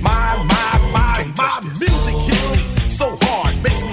My, 0.01 0.35
my, 0.49 0.79
my, 0.91 1.31
my 1.37 1.61
music 1.61 2.15
hits 2.25 2.49
me 2.49 2.89
so 2.89 3.19
hard, 3.21 3.61
makes 3.61 3.83
me 3.83 3.92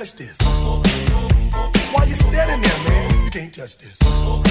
Touch 0.00 0.14
this. 0.14 0.36
Why 1.92 2.04
you 2.04 2.14
standing 2.14 2.62
there, 2.62 2.80
man? 2.88 3.24
You 3.24 3.30
can't 3.30 3.52
touch 3.52 3.76
this. 3.76 3.98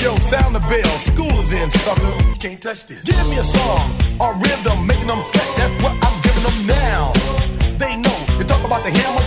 Yo, 0.03 0.15
sound 0.29 0.53
the 0.53 0.59
bell. 0.69 0.93
School 1.09 1.33
is 1.41 1.51
in, 1.51 1.71
sucker. 1.71 2.29
You 2.29 2.35
can't 2.37 2.61
touch 2.61 2.85
this. 2.85 3.01
Give 3.01 3.17
me 3.29 3.37
a 3.37 3.43
song 3.43 3.89
or 4.21 4.35
rhythm, 4.35 4.85
making 4.85 5.07
them 5.07 5.17
sweat. 5.33 5.49
That's 5.57 5.73
what 5.81 5.97
I'm 6.05 6.15
giving 6.21 6.45
them 6.45 6.57
now. 6.67 7.13
They 7.81 7.95
know. 7.97 8.17
You 8.37 8.43
talk 8.45 8.63
about 8.63 8.83
the 8.83 8.91
hammer, 8.93 9.18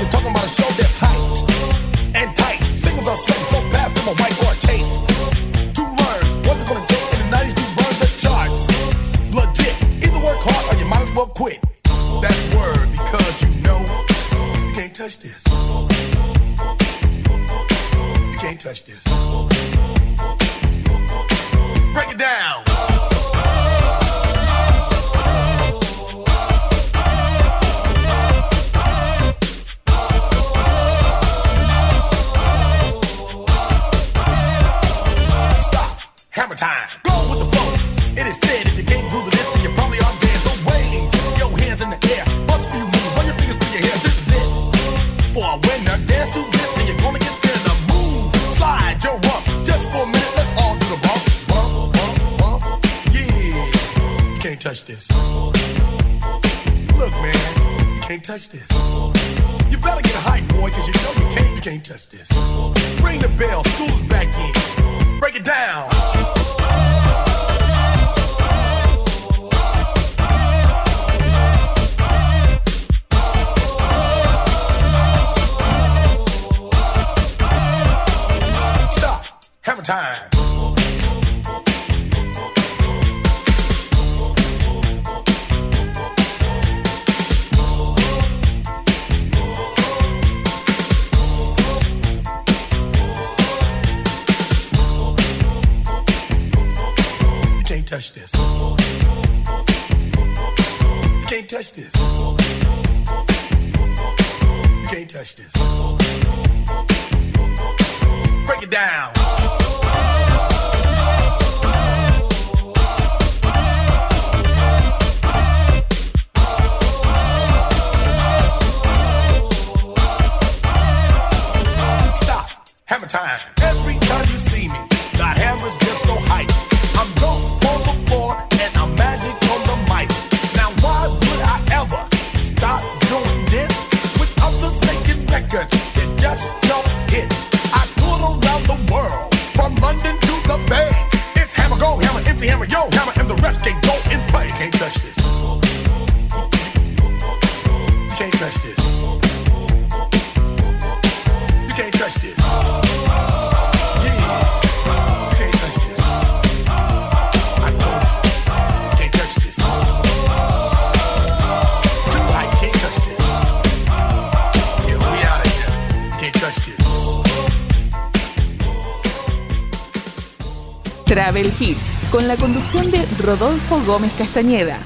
Travel 171.22 171.52
Hits, 171.60 171.92
con 172.10 172.26
la 172.26 172.36
conducción 172.36 172.90
de 172.90 173.06
Rodolfo 173.20 173.80
Gómez 173.86 174.10
Castañeda. 174.18 174.80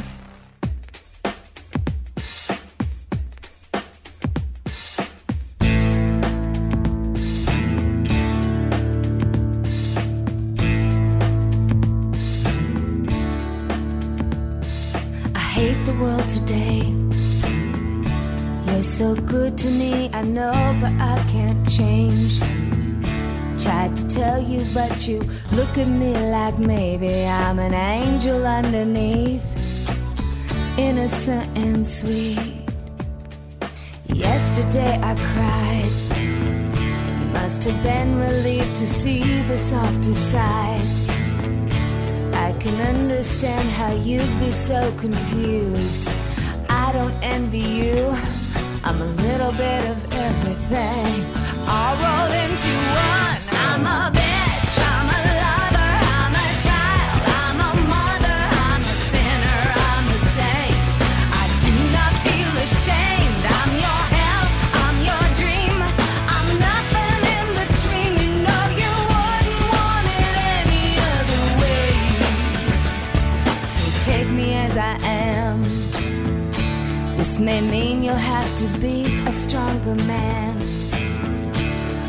so 18.83 19.15
good 19.15 19.59
to 19.59 19.69
me, 19.69 20.09
I 20.15 20.23
know, 20.23 20.77
but 20.81 20.93
I 21.01 21.19
can't 21.31 21.69
change. 21.69 22.41
Tried 23.63 23.97
to 23.97 24.09
tell 24.09 24.41
you, 24.41 24.65
but 24.73 25.09
you 25.09 25.19
look 25.53 25.79
at 25.79 25.89
me 25.89 26.15
angel 28.27 28.47
underneath, 28.47 29.47
innocent 30.79 31.47
and 31.57 31.87
sweet. 31.87 32.61
Yesterday 34.09 34.99
I 35.01 35.15
cried. 35.15 35.93
You 37.21 37.29
must 37.33 37.63
have 37.65 37.81
been 37.85 38.19
relieved 38.19 38.75
to 38.77 38.87
see 38.87 39.43
the 39.43 39.57
softer 39.57 40.13
side. 40.13 40.81
I 42.35 42.53
can 42.59 42.97
understand 42.97 43.69
how 43.71 43.93
you'd 43.93 44.41
be 44.41 44.51
so 44.51 44.81
confused. 44.99 46.09
I 46.69 46.91
don't 46.93 47.17
envy 47.23 47.69
you. 47.81 48.13
I'm 48.83 49.01
a 49.03 49.13
little 49.27 49.53
bit 49.53 49.83
of 49.93 49.99
everything, 50.13 51.25
all 51.69 51.95
rolled 52.03 52.35
into 52.45 52.75
one. 53.09 53.39
I'm 53.53 53.87
a 53.87 54.36
may 77.47 77.61
mean 77.61 78.03
you'll 78.03 78.27
have 78.37 78.59
to 78.59 78.67
be 78.81 79.05
a 79.25 79.33
stronger 79.33 79.95
man. 80.05 80.59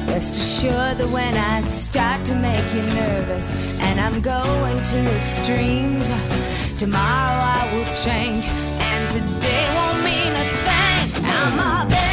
Rest 0.07 0.33
assured 0.41 0.97
that 0.97 1.09
when 1.11 1.33
I 1.37 1.61
start 1.61 2.25
to 2.25 2.33
make 2.33 2.67
you 2.73 2.81
nervous 2.81 3.47
and 3.83 3.99
I'm 3.99 4.19
going 4.19 4.81
to 4.81 4.99
extremes, 5.21 6.07
tomorrow 6.79 7.37
I 7.59 7.61
will 7.71 7.89
change 8.05 8.47
and 8.47 9.03
today 9.11 9.63
won't 9.75 10.01
mean 10.09 10.33
a 10.43 10.47
thing. 10.65 11.25
I'm 11.37 11.59
a 11.59 12.06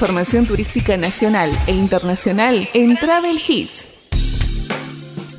información 0.00 0.46
turística 0.46 0.96
nacional 0.96 1.52
e 1.66 1.74
internacional 1.74 2.66
en 2.72 2.96
Travel 2.96 3.38
Hits. 3.46 4.08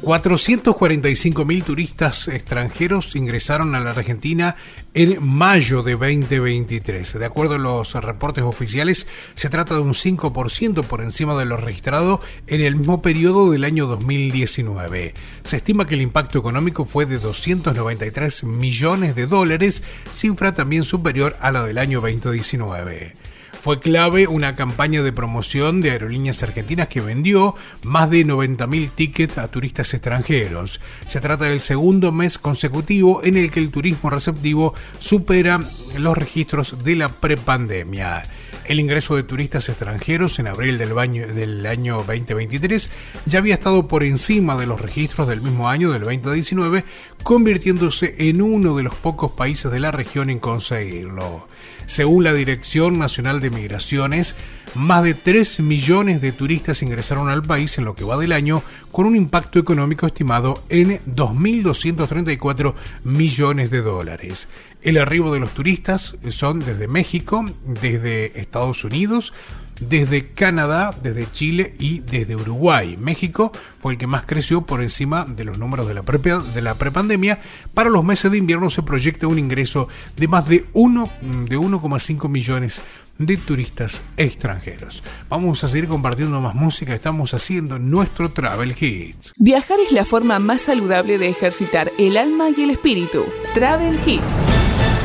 445.000 0.03 1.63
turistas 1.63 2.27
extranjeros 2.27 3.15
ingresaron 3.15 3.73
a 3.73 3.79
la 3.79 3.89
Argentina 3.89 4.55
en 4.93 5.17
mayo 5.27 5.81
de 5.81 5.93
2023. 5.93 7.17
De 7.17 7.25
acuerdo 7.25 7.55
a 7.55 7.57
los 7.57 7.95
reportes 7.95 8.43
oficiales, 8.43 9.07
se 9.33 9.49
trata 9.49 9.73
de 9.73 9.81
un 9.81 9.93
5% 9.93 10.83
por 10.83 11.01
encima 11.01 11.35
de 11.39 11.45
lo 11.45 11.57
registrado 11.57 12.21
en 12.45 12.61
el 12.61 12.75
mismo 12.75 13.01
periodo 13.01 13.49
del 13.49 13.63
año 13.63 13.87
2019. 13.87 15.15
Se 15.43 15.57
estima 15.57 15.87
que 15.87 15.95
el 15.95 16.03
impacto 16.03 16.37
económico 16.37 16.85
fue 16.85 17.07
de 17.07 17.17
293 17.17 18.43
millones 18.43 19.15
de 19.15 19.25
dólares, 19.25 19.81
cifra 20.11 20.53
también 20.53 20.83
superior 20.83 21.35
a 21.39 21.51
la 21.51 21.65
del 21.65 21.79
año 21.79 21.99
2019. 21.99 23.30
Fue 23.61 23.79
clave 23.79 24.25
una 24.25 24.55
campaña 24.55 25.03
de 25.03 25.13
promoción 25.13 25.81
de 25.81 25.91
aerolíneas 25.91 26.41
argentinas 26.41 26.87
que 26.87 26.99
vendió 26.99 27.53
más 27.83 28.09
de 28.09 28.25
90.000 28.25 28.89
tickets 28.95 29.37
a 29.37 29.49
turistas 29.49 29.93
extranjeros. 29.93 30.81
Se 31.05 31.21
trata 31.21 31.45
del 31.45 31.59
segundo 31.59 32.11
mes 32.11 32.39
consecutivo 32.39 33.23
en 33.23 33.37
el 33.37 33.51
que 33.51 33.59
el 33.59 33.69
turismo 33.69 34.09
receptivo 34.09 34.73
supera 34.97 35.59
los 35.99 36.17
registros 36.17 36.83
de 36.83 36.95
la 36.95 37.09
prepandemia. 37.09 38.23
El 38.65 38.79
ingreso 38.79 39.15
de 39.15 39.21
turistas 39.21 39.69
extranjeros 39.69 40.39
en 40.39 40.47
abril 40.47 40.79
del, 40.79 41.65
año 41.67 41.97
2023 41.97 42.89
ya 43.27 43.37
había 43.37 43.53
estado 43.53 43.87
por 43.87 44.03
encima 44.03 44.57
de 44.57 44.65
los 44.65 44.81
registros 44.81 45.27
del 45.27 45.41
mismo 45.41 45.69
año 45.69 45.91
del 45.91 46.01
2019, 46.01 46.83
convirtiéndose 47.21 48.15
en 48.17 48.41
uno 48.41 48.75
de 48.75 48.83
los 48.83 48.95
pocos 48.95 49.33
países 49.33 49.71
de 49.71 49.79
la 49.79 49.91
región 49.91 50.31
en 50.31 50.39
conseguirlo. 50.39 51.47
Según 51.91 52.23
la 52.23 52.33
Dirección 52.33 52.97
Nacional 52.97 53.41
de 53.41 53.49
Migraciones, 53.49 54.37
más 54.75 55.03
de 55.03 55.13
3 55.13 55.59
millones 55.59 56.21
de 56.21 56.31
turistas 56.31 56.83
ingresaron 56.83 57.27
al 57.27 57.41
país 57.41 57.77
en 57.77 57.83
lo 57.83 57.95
que 57.95 58.05
va 58.05 58.17
del 58.17 58.31
año, 58.31 58.63
con 58.93 59.05
un 59.05 59.17
impacto 59.17 59.59
económico 59.59 60.07
estimado 60.07 60.63
en 60.69 61.01
2.234 61.01 62.75
millones 63.03 63.71
de 63.71 63.81
dólares. 63.81 64.47
El 64.81 64.99
arribo 64.99 65.33
de 65.33 65.41
los 65.41 65.53
turistas 65.53 66.15
son 66.29 66.59
desde 66.59 66.87
México, 66.87 67.43
desde 67.65 68.39
Estados 68.39 68.85
Unidos, 68.85 69.33
desde 69.79 70.25
Canadá, 70.25 70.91
desde 71.01 71.31
Chile 71.31 71.73
y 71.79 71.99
desde 71.99 72.35
Uruguay. 72.35 72.97
México 72.99 73.51
fue 73.79 73.93
el 73.93 73.97
que 73.97 74.07
más 74.07 74.25
creció 74.25 74.61
por 74.61 74.81
encima 74.81 75.25
de 75.25 75.43
los 75.45 75.57
números 75.57 75.87
de 75.87 75.93
la, 75.95 76.03
prepe- 76.03 76.41
de 76.41 76.75
prepandemia. 76.75 77.39
Para 77.73 77.89
los 77.89 78.03
meses 78.03 78.31
de 78.31 78.37
invierno 78.37 78.69
se 78.69 78.83
proyecta 78.83 79.27
un 79.27 79.39
ingreso 79.39 79.87
de 80.17 80.27
más 80.27 80.47
de, 80.47 80.65
uno- 80.73 81.09
de 81.21 81.57
1,5 81.57 82.29
millones 82.29 82.81
de 83.17 83.37
turistas 83.37 84.01
extranjeros. 84.17 85.03
Vamos 85.29 85.63
a 85.63 85.67
seguir 85.67 85.87
compartiendo 85.87 86.41
más 86.41 86.55
música. 86.55 86.95
Estamos 86.95 87.33
haciendo 87.33 87.77
nuestro 87.77 88.29
Travel 88.29 88.75
Hits. 88.79 89.33
Viajar 89.37 89.79
es 89.79 89.91
la 89.91 90.05
forma 90.05 90.39
más 90.39 90.61
saludable 90.61 91.17
de 91.19 91.29
ejercitar 91.29 91.91
el 91.99 92.17
alma 92.17 92.49
y 92.49 92.61
el 92.63 92.71
espíritu. 92.71 93.25
Travel 93.53 93.99
Hits. 94.05 95.00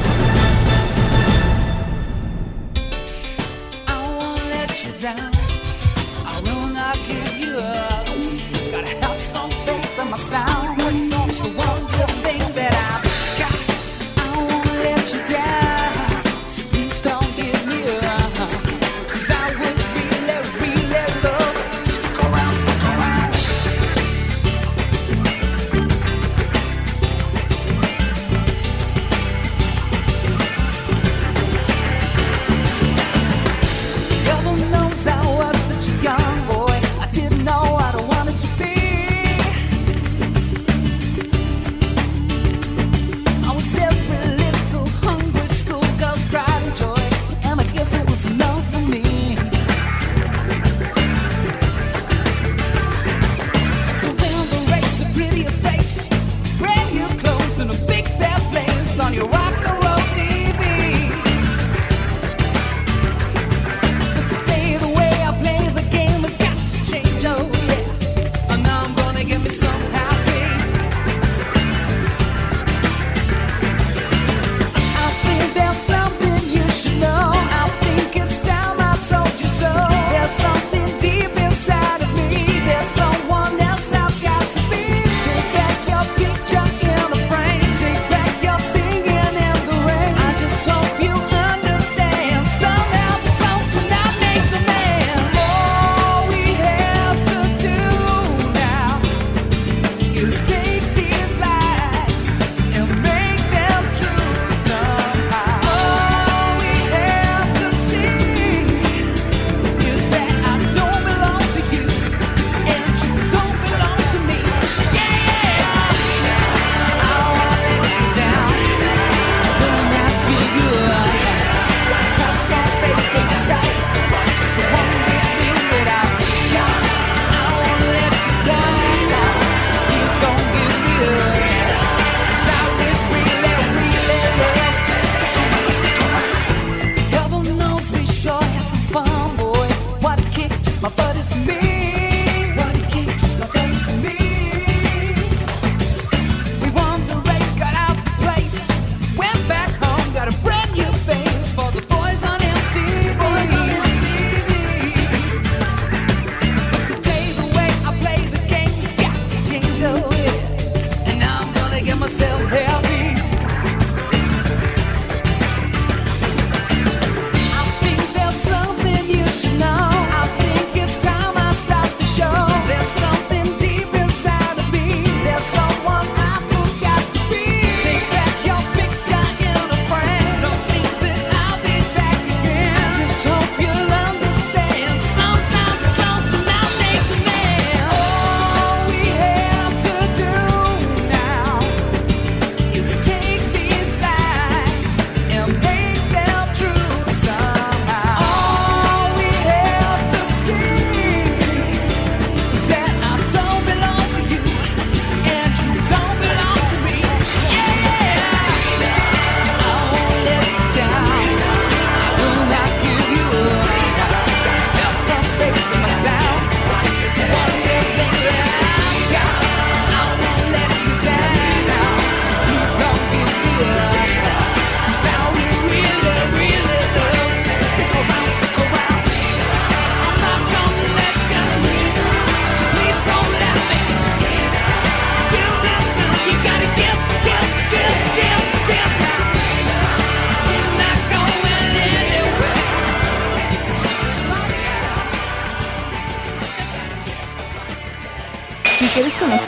Sound. 10.27 10.66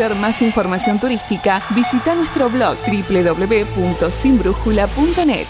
Conocer 0.09 0.17
más 0.17 0.43
información 0.43 0.99
turística? 0.99 1.63
Visita 1.71 2.15
nuestro 2.15 2.49
blog 2.49 2.77
www.sinbrújula.net. 2.87 5.47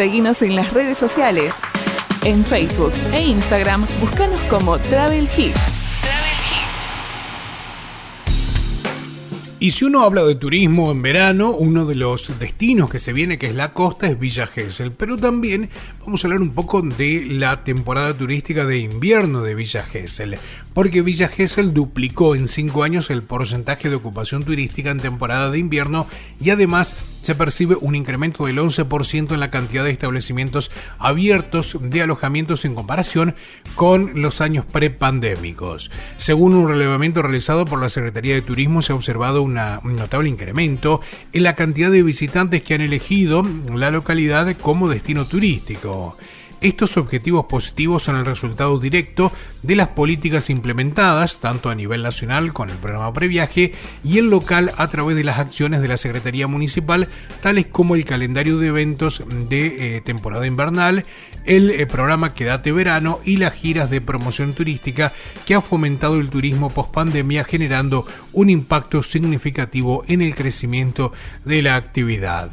Seguinos 0.00 0.40
en 0.40 0.56
las 0.56 0.72
redes 0.72 0.96
sociales. 0.96 1.56
En 2.24 2.42
Facebook 2.42 2.92
e 3.12 3.20
Instagram, 3.20 3.86
búscanos 4.00 4.40
como 4.48 4.78
Travel 4.78 5.28
Hits. 5.36 5.74
Y 9.62 9.72
si 9.72 9.84
uno 9.84 10.04
habla 10.04 10.24
de 10.24 10.36
turismo 10.36 10.90
en 10.90 11.02
verano, 11.02 11.50
uno 11.50 11.84
de 11.84 11.96
los 11.96 12.38
destinos 12.38 12.90
que 12.90 12.98
se 12.98 13.12
viene, 13.12 13.36
que 13.36 13.48
es 13.48 13.54
la 13.54 13.74
costa, 13.74 14.06
es 14.06 14.18
Villa 14.18 14.46
Gesell. 14.46 14.90
Pero 14.90 15.18
también 15.18 15.68
vamos 16.02 16.24
a 16.24 16.28
hablar 16.28 16.40
un 16.40 16.54
poco 16.54 16.80
de 16.80 17.26
la 17.28 17.62
temporada 17.62 18.14
turística 18.14 18.64
de 18.64 18.78
invierno 18.78 19.42
de 19.42 19.54
Villa 19.54 19.82
Gesell. 19.82 20.38
Porque 20.72 21.02
Villa 21.02 21.28
Gesell 21.28 21.74
duplicó 21.74 22.34
en 22.34 22.48
5 22.48 22.82
años 22.84 23.10
el 23.10 23.22
porcentaje 23.22 23.90
de 23.90 23.96
ocupación 23.96 24.44
turística 24.44 24.92
en 24.92 25.00
temporada 25.00 25.50
de 25.50 25.58
invierno 25.58 26.06
y 26.40 26.48
además 26.48 26.96
se 27.30 27.36
percibe 27.36 27.76
un 27.80 27.94
incremento 27.94 28.46
del 28.46 28.58
11% 28.58 29.34
en 29.34 29.38
la 29.38 29.52
cantidad 29.52 29.84
de 29.84 29.92
establecimientos 29.92 30.72
abiertos 30.98 31.78
de 31.80 32.02
alojamientos 32.02 32.64
en 32.64 32.74
comparación 32.74 33.36
con 33.76 34.20
los 34.20 34.40
años 34.40 34.64
prepandémicos. 34.66 35.92
Según 36.16 36.54
un 36.54 36.66
relevamiento 36.66 37.22
realizado 37.22 37.66
por 37.66 37.80
la 37.80 37.88
Secretaría 37.88 38.34
de 38.34 38.42
Turismo, 38.42 38.82
se 38.82 38.92
ha 38.92 38.96
observado 38.96 39.42
un 39.42 39.54
notable 39.54 40.28
incremento 40.28 41.02
en 41.32 41.44
la 41.44 41.54
cantidad 41.54 41.92
de 41.92 42.02
visitantes 42.02 42.64
que 42.64 42.74
han 42.74 42.80
elegido 42.80 43.44
la 43.72 43.92
localidad 43.92 44.52
como 44.56 44.88
destino 44.88 45.24
turístico. 45.24 46.16
Estos 46.60 46.98
objetivos 46.98 47.46
positivos 47.46 48.02
son 48.02 48.16
el 48.16 48.26
resultado 48.26 48.78
directo 48.78 49.32
de 49.62 49.76
las 49.76 49.88
políticas 49.88 50.50
implementadas, 50.50 51.40
tanto 51.40 51.70
a 51.70 51.74
nivel 51.74 52.02
nacional 52.02 52.52
con 52.52 52.68
el 52.68 52.76
programa 52.76 53.14
Previaje 53.14 53.72
y 54.04 54.18
el 54.18 54.28
local 54.28 54.70
a 54.76 54.88
través 54.88 55.16
de 55.16 55.24
las 55.24 55.38
acciones 55.38 55.80
de 55.80 55.88
la 55.88 55.96
Secretaría 55.96 56.48
Municipal, 56.48 57.08
tales 57.40 57.66
como 57.66 57.94
el 57.94 58.04
calendario 58.04 58.58
de 58.58 58.66
eventos 58.66 59.24
de 59.48 59.96
eh, 59.96 60.00
temporada 60.02 60.46
invernal, 60.46 61.06
el 61.46 61.70
eh, 61.70 61.86
programa 61.86 62.34
Quédate 62.34 62.72
Verano 62.72 63.20
y 63.24 63.38
las 63.38 63.54
giras 63.54 63.88
de 63.88 64.02
promoción 64.02 64.52
turística 64.52 65.14
que 65.46 65.54
ha 65.54 65.62
fomentado 65.62 66.20
el 66.20 66.28
turismo 66.28 66.68
post 66.68 66.92
pandemia 66.92 67.44
generando 67.44 68.06
un 68.34 68.50
impacto 68.50 69.02
significativo 69.02 70.04
en 70.08 70.20
el 70.20 70.34
crecimiento 70.34 71.14
de 71.46 71.62
la 71.62 71.76
actividad. 71.76 72.50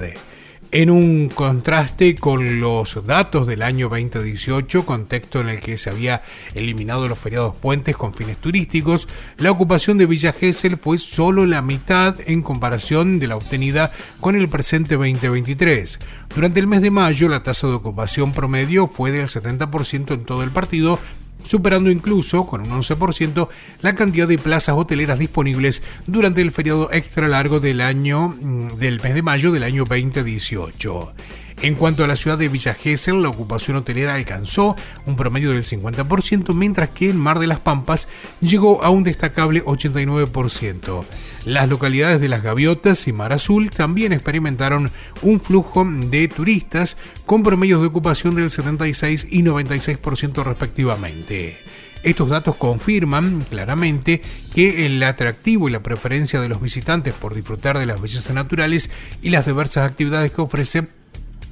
En 0.70 0.90
un 0.90 1.30
contraste 1.30 2.16
con 2.16 2.60
los 2.60 3.06
datos 3.06 3.48
del 3.48 3.62
año 3.62 3.88
2018, 3.88 4.86
contexto 4.86 5.40
en 5.40 5.48
el 5.48 5.62
que 5.62 5.78
se 5.78 5.90
había 5.90 6.22
eliminado 6.56 7.08
los 7.08 7.18
feriados 7.18 7.56
puentes 7.56 7.96
con 7.96 8.14
fines 8.14 8.36
turísticos, 8.36 9.08
la 9.38 9.50
ocupación 9.50 9.98
de 9.98 10.08
Villa 10.08 10.34
Gesell 10.34 10.76
fue 10.76 10.98
solo 10.98 11.46
la 11.46 11.62
mitad 11.62 12.18
en 12.26 12.42
comparación 12.42 13.18
de 13.18 13.28
la 13.28 13.38
obtenida 13.38 13.94
con 14.20 14.36
el 14.36 14.50
presente 14.50 14.96
2023. 14.96 16.00
Durante 16.36 16.60
el 16.60 16.68
mes 16.68 16.82
de 16.82 16.92
mayo, 16.92 17.30
la 17.30 17.44
tasa 17.44 17.68
de 17.68 17.74
ocupación 17.74 18.34
promedio 18.34 18.88
fue 18.88 19.12
del 19.12 19.28
70% 19.28 20.14
en 20.16 20.26
todo 20.26 20.44
el 20.44 20.52
partido, 20.52 21.00
superando 21.44 21.90
incluso 21.90 22.46
con 22.46 22.62
un 22.62 22.82
11% 22.82 23.48
la 23.82 23.96
cantidad 23.96 24.28
de 24.28 24.38
plazas 24.38 24.76
hoteleras 24.78 25.20
disponibles 25.20 25.84
durante 26.06 26.42
el 26.42 26.52
feriado 26.52 26.90
extra 26.92 27.28
largo 27.28 27.60
del 27.60 27.82
año 27.82 28.30
mm, 28.30 28.78
del 28.78 29.02
mes 29.02 29.14
de 29.14 29.22
mayo 29.22 29.52
del 29.52 29.64
año 29.64 29.84
2018. 29.86 31.14
En 31.64 31.74
cuanto 31.74 32.04
a 32.04 32.08
la 32.08 32.16
ciudad 32.16 32.38
de 32.38 32.50
Villa 32.50 32.76
Gesell, 32.76 33.24
la 33.24 33.30
ocupación 33.30 33.78
hotelera 33.78 34.14
alcanzó 34.14 34.76
un 35.08 35.16
promedio 35.16 35.52
del 35.52 35.64
50%, 35.64 36.54
mientras 36.54 36.90
que 36.92 37.10
en 37.10 37.18
Mar 37.18 37.40
de 37.40 37.48
las 37.48 37.60
Pampas 37.60 38.08
llegó 38.42 38.84
a 38.84 38.92
un 38.92 39.04
destacable 39.04 39.64
89%. 39.66 41.04
Las 41.48 41.70
localidades 41.70 42.20
de 42.20 42.28
Las 42.28 42.44
Gaviotas 42.44 43.08
y 43.08 43.14
Mar 43.14 43.32
Azul 43.32 43.70
también 43.70 44.12
experimentaron 44.12 44.92
un 45.22 45.40
flujo 45.40 45.88
de 45.90 46.28
turistas 46.28 46.98
con 47.26 47.42
promedios 47.42 47.80
de 47.80 47.88
ocupación 47.88 48.36
del 48.36 48.50
76 48.50 49.28
y 49.32 49.44
96% 49.44 50.44
respectivamente. 50.44 51.58
Estos 52.04 52.28
datos 52.28 52.58
confirman 52.58 53.46
claramente 53.50 54.22
que 54.54 54.86
el 54.86 55.02
atractivo 55.02 55.70
y 55.70 55.72
la 55.72 55.82
preferencia 55.82 56.42
de 56.42 56.50
los 56.50 56.60
visitantes 56.60 57.14
por 57.14 57.34
disfrutar 57.34 57.80
de 57.80 57.86
las 57.86 58.02
bellezas 58.02 58.36
naturales 58.36 58.92
y 59.22 59.30
las 59.30 59.46
diversas 59.46 59.90
actividades 59.90 60.34
que 60.34 60.42
ofrece 60.42 60.88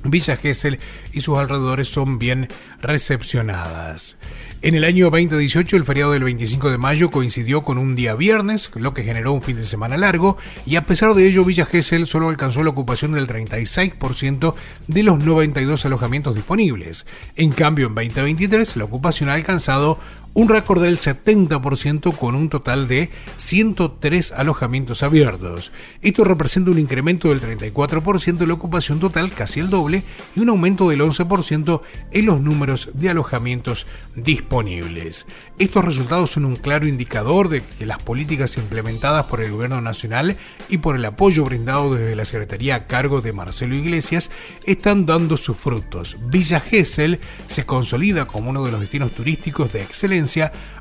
Villa 0.10 0.38
Gesell 0.38 0.80
y 1.14 1.22
sus 1.22 1.38
alrededores 1.38 1.88
son 1.88 2.20
bien 2.20 2.48
recepcionadas. 2.82 4.18
En 4.62 4.74
el 4.74 4.84
año 4.84 5.06
2018 5.12 5.78
el 5.78 5.84
feriado 5.84 6.14
del 6.14 6.24
25 6.24 6.72
de 6.72 6.78
mayo 6.78 7.12
coincidió 7.12 7.62
con 7.62 7.78
un 7.78 7.96
día 7.96 8.16
viernes, 8.16 8.72
lo 8.76 8.94
que 8.94 9.04
generó 9.04 9.34
un 9.34 9.42
fin 9.42 9.58
de 9.58 9.64
semana 9.64 9.98
largo, 9.98 10.38
y 10.66 10.76
a 10.76 10.84
pesar 10.84 11.14
de 11.14 11.28
ello 11.28 11.46
Villa 11.46 11.66
Gesell 11.66 12.08
solo 12.08 12.30
alcanzó 12.30 12.64
la 12.64 12.72
ocupación 12.72 13.12
del 13.12 13.28
36% 13.28 14.56
de 14.88 15.04
los 15.04 15.24
92 15.24 15.86
alojamientos 15.86 16.36
disponibles. 16.36 17.06
En 17.36 17.52
cambio 17.52 17.88
en 17.88 17.96
2023 17.96 18.78
la 18.78 18.86
ocupación 18.86 19.30
ha 19.30 19.34
alcanzado 19.34 20.00
un 20.36 20.50
récord 20.50 20.84
del 20.84 21.00
70% 21.00 22.16
con 22.18 22.36
un 22.36 22.50
total 22.50 22.90
de 22.90 23.10
103 23.38 24.34
alojamientos 24.34 25.02
abiertos. 25.02 25.72
Esto 26.02 26.26
representa 26.26 26.72
un 26.72 26.78
incremento 26.78 27.30
del 27.30 27.40
34% 27.40 28.38
de 28.38 28.46
la 28.48 28.54
ocupación 28.54 29.00
total, 29.00 29.32
casi 29.32 29.62
el 29.62 29.70
doble, 29.70 30.04
y 30.36 30.42
un 30.42 30.50
aumento 30.50 30.90
del 30.90 31.00
11% 31.00 31.82
en 32.12 32.26
los 32.26 32.42
números 32.42 32.92
de 32.96 33.10
alojamientos 33.10 33.88
disponibles. 34.16 35.26
Estos 35.58 35.86
resultados 35.86 36.32
son 36.32 36.44
un 36.44 36.58
claro 36.58 36.86
indicador 36.86 37.48
de 37.48 37.64
que 37.64 37.86
las 37.86 38.04
políticas 38.04 38.58
implementadas 38.58 39.28
por 39.28 39.40
el 39.40 39.52
gobierno 39.52 39.80
nacional 39.80 40.36
y 40.68 40.80
por 40.80 40.98
el 40.98 41.06
apoyo 41.06 41.46
brindado 41.46 41.94
desde 41.94 42.16
la 42.16 42.26
Secretaría 42.26 42.76
a 42.76 42.88
cargo 42.88 43.22
de 43.22 43.32
Marcelo 43.32 43.74
Iglesias 43.74 44.32
están 44.66 45.06
dando 45.06 45.38
sus 45.38 45.56
frutos. 45.56 46.18
Villa 46.28 46.60
Gesell 46.60 47.22
se 47.48 47.66
consolida 47.66 48.28
como 48.28 48.50
uno 48.50 48.66
de 48.66 48.72
los 48.74 48.82
destinos 48.82 49.14
turísticos 49.14 49.72
de 49.72 49.82
excelencia 49.82 50.25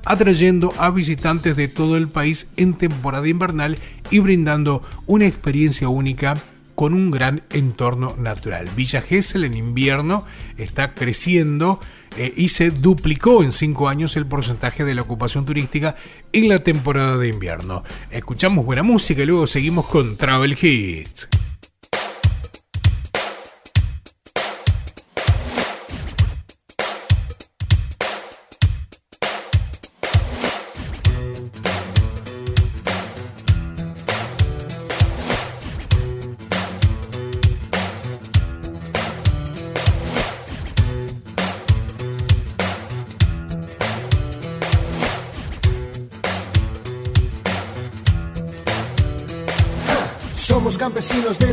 atrayendo 0.04 0.72
a 0.78 0.90
visitantes 0.90 1.56
de 1.56 1.68
todo 1.68 1.96
el 1.96 2.08
país 2.08 2.50
en 2.56 2.74
temporada 2.74 3.28
invernal 3.28 3.78
y 4.10 4.18
brindando 4.18 4.82
una 5.06 5.26
experiencia 5.26 5.88
única 5.88 6.36
con 6.74 6.92
un 6.92 7.10
gran 7.10 7.42
entorno 7.50 8.16
natural. 8.18 8.68
Villa 8.76 9.00
Gesell 9.00 9.44
en 9.44 9.54
invierno 9.54 10.24
está 10.56 10.94
creciendo 10.94 11.80
eh, 12.16 12.32
y 12.36 12.48
se 12.48 12.70
duplicó 12.70 13.42
en 13.42 13.52
cinco 13.52 13.88
años 13.88 14.16
el 14.16 14.26
porcentaje 14.26 14.84
de 14.84 14.94
la 14.94 15.02
ocupación 15.02 15.44
turística 15.44 15.96
en 16.32 16.48
la 16.48 16.60
temporada 16.60 17.16
de 17.16 17.28
invierno. 17.28 17.84
Escuchamos 18.10 18.64
buena 18.64 18.82
música 18.82 19.22
y 19.22 19.26
luego 19.26 19.46
seguimos 19.46 19.86
con 19.86 20.16
Travel 20.16 20.56
Hits. 20.60 21.28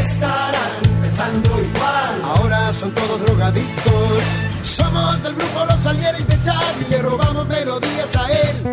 Estarán 0.00 0.80
pensando 1.02 1.50
igual, 1.60 2.22
ahora 2.24 2.72
son 2.72 2.90
todos 2.92 3.20
drogadictos. 3.20 4.22
Somos 4.62 5.22
del 5.22 5.34
grupo 5.34 5.66
Los 5.66 5.80
Salieres 5.80 6.26
de 6.26 6.40
Charlie, 6.42 6.88
le 6.88 7.02
robamos 7.02 7.46
melodías 7.46 8.16
a 8.16 8.32
él. 8.32 8.72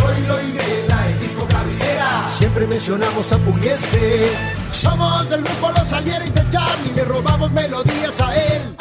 Troilo 0.00 0.42
y 0.42 0.52
Grela 0.52 1.08
es 1.08 1.20
disco 1.20 1.46
cabecera. 1.46 2.28
Siempre 2.28 2.66
mencionamos 2.66 3.32
a 3.32 3.38
Pugliese. 3.38 4.32
Somos 4.72 5.28
del 5.28 5.42
grupo 5.42 5.70
Los 5.72 5.92
Alieres 5.92 6.34
de 6.34 6.48
Charlie, 6.48 6.92
le 6.94 7.04
robamos 7.04 7.50
melodías 7.52 8.20
a 8.20 8.34
él. 8.34 8.76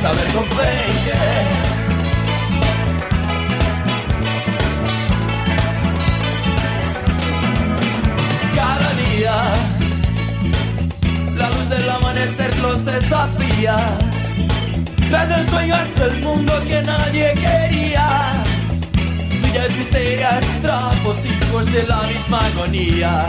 saber 0.00 0.26
con 0.32 0.44
fe. 0.56 0.78
La 11.36 11.50
luz 11.50 11.68
del 11.68 11.90
amanecer 11.90 12.56
los 12.58 12.84
desafía. 12.84 13.86
Tras 15.10 15.30
el 15.30 15.48
sueño 15.48 15.74
hasta 15.74 16.06
el 16.06 16.22
mundo 16.22 16.52
que 16.66 16.82
nadie 16.82 17.32
quería. 17.34 18.42
Villas 19.42 19.70
misterias, 19.76 20.44
trapos, 20.62 21.18
hijos 21.26 21.72
de 21.72 21.86
la 21.86 22.02
misma 22.02 22.38
agonía. 22.46 23.26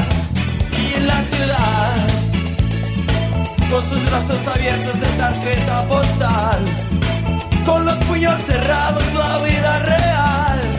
Y 0.71 0.97
en 0.97 1.07
la 1.07 1.21
ciudad, 1.23 2.28
con 3.69 3.87
sus 3.87 4.03
brazos 4.05 4.47
abiertos 4.47 4.99
de 4.99 5.07
tarjeta 5.17 5.87
postal, 5.87 6.65
con 7.65 7.85
los 7.85 7.97
puños 8.05 8.39
cerrados, 8.41 9.03
la 9.13 9.37
vida 9.39 9.79
real. 9.79 10.69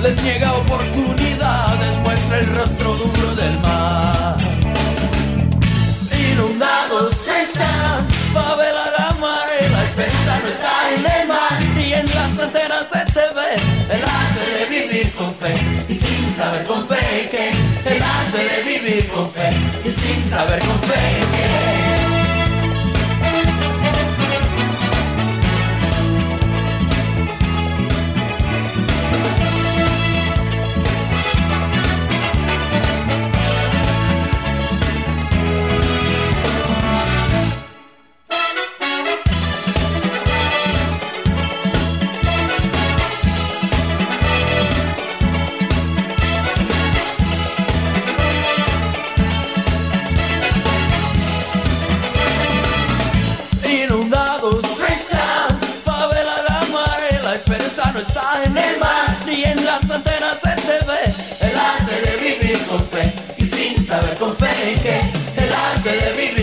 Les 0.00 0.22
niega 0.22 0.52
oportunidades, 0.54 1.98
muestra 2.02 2.38
el 2.38 2.54
rostro 2.54 2.94
duro 2.94 3.34
del 3.34 3.58
mar. 3.60 4.36
Inundados 6.32 7.12
están, 7.26 8.08
favela 8.32 8.90
la 8.98 9.14
mare, 9.20 9.68
la 9.70 9.84
esperanza 9.84 10.40
no 10.42 10.48
está 10.48 10.94
en 10.94 11.20
el 11.20 11.28
mar, 11.28 11.60
ni 11.74 11.92
en 11.92 12.06
las 12.06 12.38
antenas 12.38 12.90
de 12.90 13.04
TV, 13.12 13.40
el 13.90 14.04
arte 14.04 14.42
de 14.58 14.80
vivir 14.80 15.12
con 15.14 15.34
fe, 15.34 15.54
y 15.88 15.94
sin 15.94 16.30
saber 16.36 16.64
con 16.64 16.86
fe 16.86 17.28
qué, 17.30 17.50
el 17.84 18.02
arte 18.02 18.38
de 18.38 18.78
vivir 18.78 19.08
con 19.08 19.30
fe, 19.32 19.50
y 19.84 19.90
sin 19.90 20.24
saber 20.24 20.60
con 20.60 20.78
fe 20.82 21.29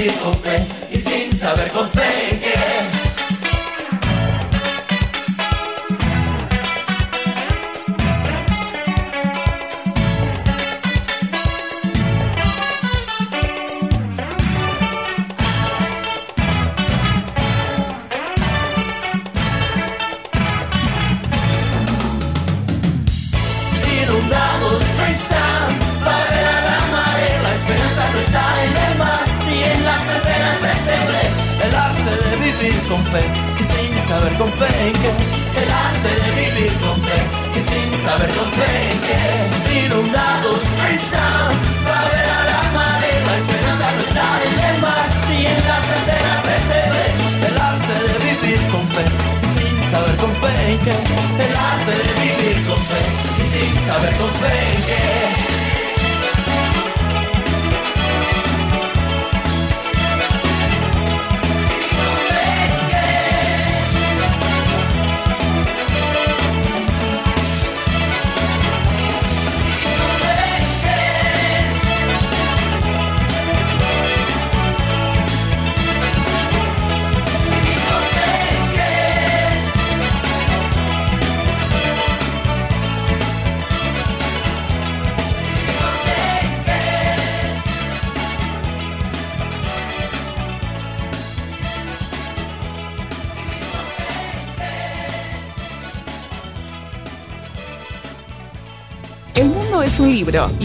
de 0.08 0.14
vivir 0.14 0.76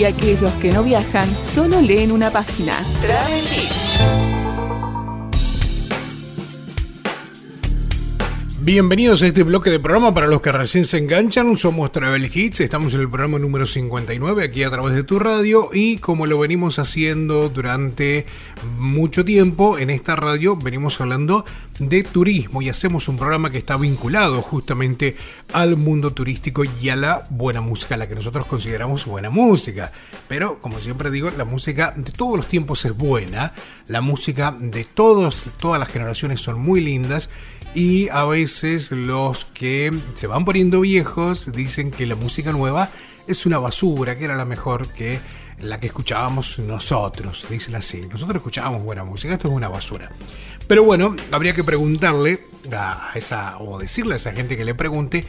y 0.03 0.05
aquellos 0.05 0.51
que 0.55 0.73
no 0.73 0.83
viajan 0.83 1.29
solo 1.45 1.81
leen 1.81 2.11
una 2.11 2.29
página. 2.29 2.73
Travel 3.01 3.39
Hits. 3.39 4.01
Bienvenidos 8.65 9.23
a 9.23 9.29
este 9.29 9.45
bloque 9.45 9.71
de 9.71 9.79
programa 9.79 10.13
para 10.13 10.27
los 10.27 10.41
que 10.41 10.51
recién 10.51 10.87
se 10.87 10.99
enganchan. 10.99 11.57
Somos 11.57 11.93
Travel 11.93 12.31
Hits, 12.33 12.61
estamos 12.61 12.95
en 12.95 13.03
el 13.03 13.09
programa 13.09 13.39
número 13.39 13.65
59 13.65 14.45
aquí 14.45 14.65
a 14.65 14.71
través 14.71 14.95
de 14.95 15.05
tu 15.05 15.21
radio 15.21 15.69
y 15.73 15.99
como 15.99 16.27
lo 16.27 16.39
venimos 16.39 16.81
haciendo 16.81 17.49
durante 17.49 18.27
mucho 18.83 19.25
tiempo 19.25 19.79
en 19.79 19.89
esta 19.91 20.17
radio, 20.17 20.57
venimos 20.57 21.01
hablando 21.01 21.45
de 21.79 22.03
turismo 22.03 22.61
y 22.61 22.69
hacemos 22.69 23.09
un 23.09 23.17
programa 23.17 23.51
que 23.51 23.59
está 23.59 23.77
vinculado 23.77 24.43
justamente 24.43 25.17
al 25.53 25.77
mundo 25.77 26.13
turístico 26.13 26.65
y 26.65 26.89
a 26.89 26.97
la 26.97 27.27
buena 27.31 27.61
música, 27.61 27.97
la 27.97 28.09
que 28.09 28.17
nosotros 28.17 28.45
consideramos 28.45 29.07
buena 29.07 29.31
música. 29.31 29.93
Pero 30.29 30.59
como 30.61 30.81
siempre 30.81 31.11
digo, 31.11 31.31
la 31.31 31.45
música 31.45 31.95
de 31.97 32.11
todos 32.11 32.37
los 32.37 32.49
tiempos 32.49 32.85
es 32.85 32.97
buena, 32.97 33.53
la 33.87 34.01
música 34.01 34.55
de 34.59 34.85
todos, 34.85 35.47
todas 35.59 35.79
las 35.79 35.89
generaciones 35.89 36.41
son 36.41 36.61
muy 36.61 36.81
lindas 36.81 37.31
y 37.75 38.09
a 38.09 38.25
veces 38.25 38.91
los 38.91 39.45
que 39.45 39.97
se 40.15 40.27
van 40.27 40.45
poniendo 40.45 40.81
viejos 40.81 41.53
dicen 41.53 41.91
que 41.93 42.05
la 42.05 42.17
música 42.17 42.53
nueva 42.53 42.91
es 43.27 43.47
una 43.47 43.59
basura, 43.59 44.19
que 44.19 44.25
era 44.25 44.37
la 44.37 44.45
mejor 44.45 44.89
que 44.89 45.21
la 45.63 45.81
que 45.81 45.87
escuchábamos 45.87 46.59
nosotros, 46.59 47.47
dicen 47.49 47.75
así. 47.75 48.03
Nosotros 48.11 48.37
escuchábamos 48.37 48.83
buena 48.83 49.05
música, 49.05 49.35
esto 49.35 49.49
es 49.49 49.55
una 49.55 49.69
basura. 49.69 50.11
Pero 50.67 50.85
bueno, 50.85 51.17
habría 51.31 51.55
que 51.55 51.65
preguntarle 51.65 52.41
a 52.73 53.11
esa, 53.15 53.59
o 53.59 53.79
decirle 53.79 54.15
a 54.15 54.17
esa 54.17 54.33
gente 54.33 54.57
que 54.57 54.65
le 54.65 54.75
pregunte, 54.75 55.25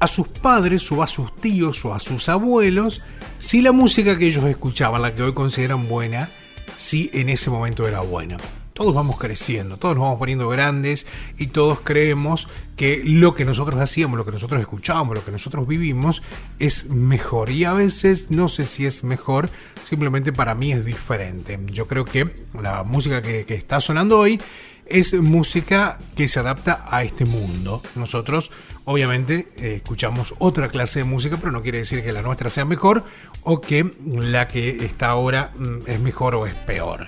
a 0.00 0.06
sus 0.06 0.28
padres 0.28 0.90
o 0.92 1.02
a 1.02 1.06
sus 1.06 1.34
tíos 1.36 1.84
o 1.84 1.94
a 1.94 1.98
sus 1.98 2.28
abuelos, 2.28 3.02
si 3.38 3.62
la 3.62 3.72
música 3.72 4.16
que 4.18 4.26
ellos 4.26 4.44
escuchaban, 4.44 5.02
la 5.02 5.14
que 5.14 5.22
hoy 5.22 5.34
consideran 5.34 5.88
buena, 5.88 6.30
si 6.76 7.10
en 7.12 7.28
ese 7.28 7.50
momento 7.50 7.86
era 7.86 8.00
buena 8.00 8.38
todos 8.78 8.94
vamos 8.94 9.18
creciendo, 9.18 9.76
todos 9.76 9.96
nos 9.96 10.04
vamos 10.04 10.20
poniendo 10.20 10.48
grandes 10.48 11.04
y 11.36 11.48
todos 11.48 11.80
creemos 11.82 12.46
que 12.76 13.02
lo 13.04 13.34
que 13.34 13.44
nosotros 13.44 13.80
hacíamos, 13.80 14.16
lo 14.16 14.24
que 14.24 14.30
nosotros 14.30 14.60
escuchábamos, 14.60 15.16
lo 15.16 15.24
que 15.24 15.32
nosotros 15.32 15.66
vivimos 15.66 16.22
es 16.60 16.88
mejor. 16.88 17.50
Y 17.50 17.64
a 17.64 17.72
veces 17.72 18.30
no 18.30 18.46
sé 18.46 18.64
si 18.64 18.86
es 18.86 19.02
mejor, 19.02 19.50
simplemente 19.82 20.32
para 20.32 20.54
mí 20.54 20.70
es 20.70 20.84
diferente. 20.84 21.58
Yo 21.66 21.88
creo 21.88 22.04
que 22.04 22.32
la 22.62 22.84
música 22.84 23.20
que, 23.20 23.44
está 23.48 23.80
sonando 23.80 24.16
hoy 24.16 24.40
es 24.86 25.12
música 25.12 25.98
que 26.14 26.28
se 26.28 26.38
adapta 26.38 26.86
a 26.88 27.02
este 27.02 27.24
mundo. 27.24 27.82
Nosotros, 27.96 28.52
obviamente, 28.84 29.48
eh, 29.56 29.74
escuchamos 29.74 30.34
otra 30.38 30.68
clase 30.68 31.00
de 31.00 31.04
música, 31.04 31.36
pero 31.36 31.50
no 31.50 31.62
quiere 31.62 31.78
decir 31.78 32.04
que 32.04 32.12
la 32.12 32.22
nuestra 32.22 32.48
sea 32.48 32.64
mejor 32.64 33.02
o 33.42 33.60
que 33.60 33.90
la 34.04 34.46
que 34.46 34.84
está 34.84 35.08
ahora 35.08 35.50
mm, 35.58 35.78
es 35.90 35.98
mejor 35.98 36.36
o 36.36 36.46
es 36.46 36.54
peor. 36.54 37.06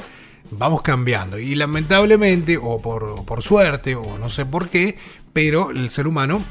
Vamos 0.52 0.82
cambiando 0.82 1.38
y 1.38 1.54
lamentablemente, 1.54 2.58
o 2.60 2.80
por, 2.80 3.24
por 3.24 3.42
suerte, 3.42 3.94
o 3.94 4.18
no 4.18 4.28
sé 4.28 4.44
por 4.46 4.68
qué, 4.68 4.98
pero 5.32 5.70
el 5.70 5.90
ser 5.90 6.06
humano 6.06 6.44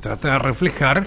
trata 0.00 0.32
de 0.32 0.38
reflejar 0.38 1.06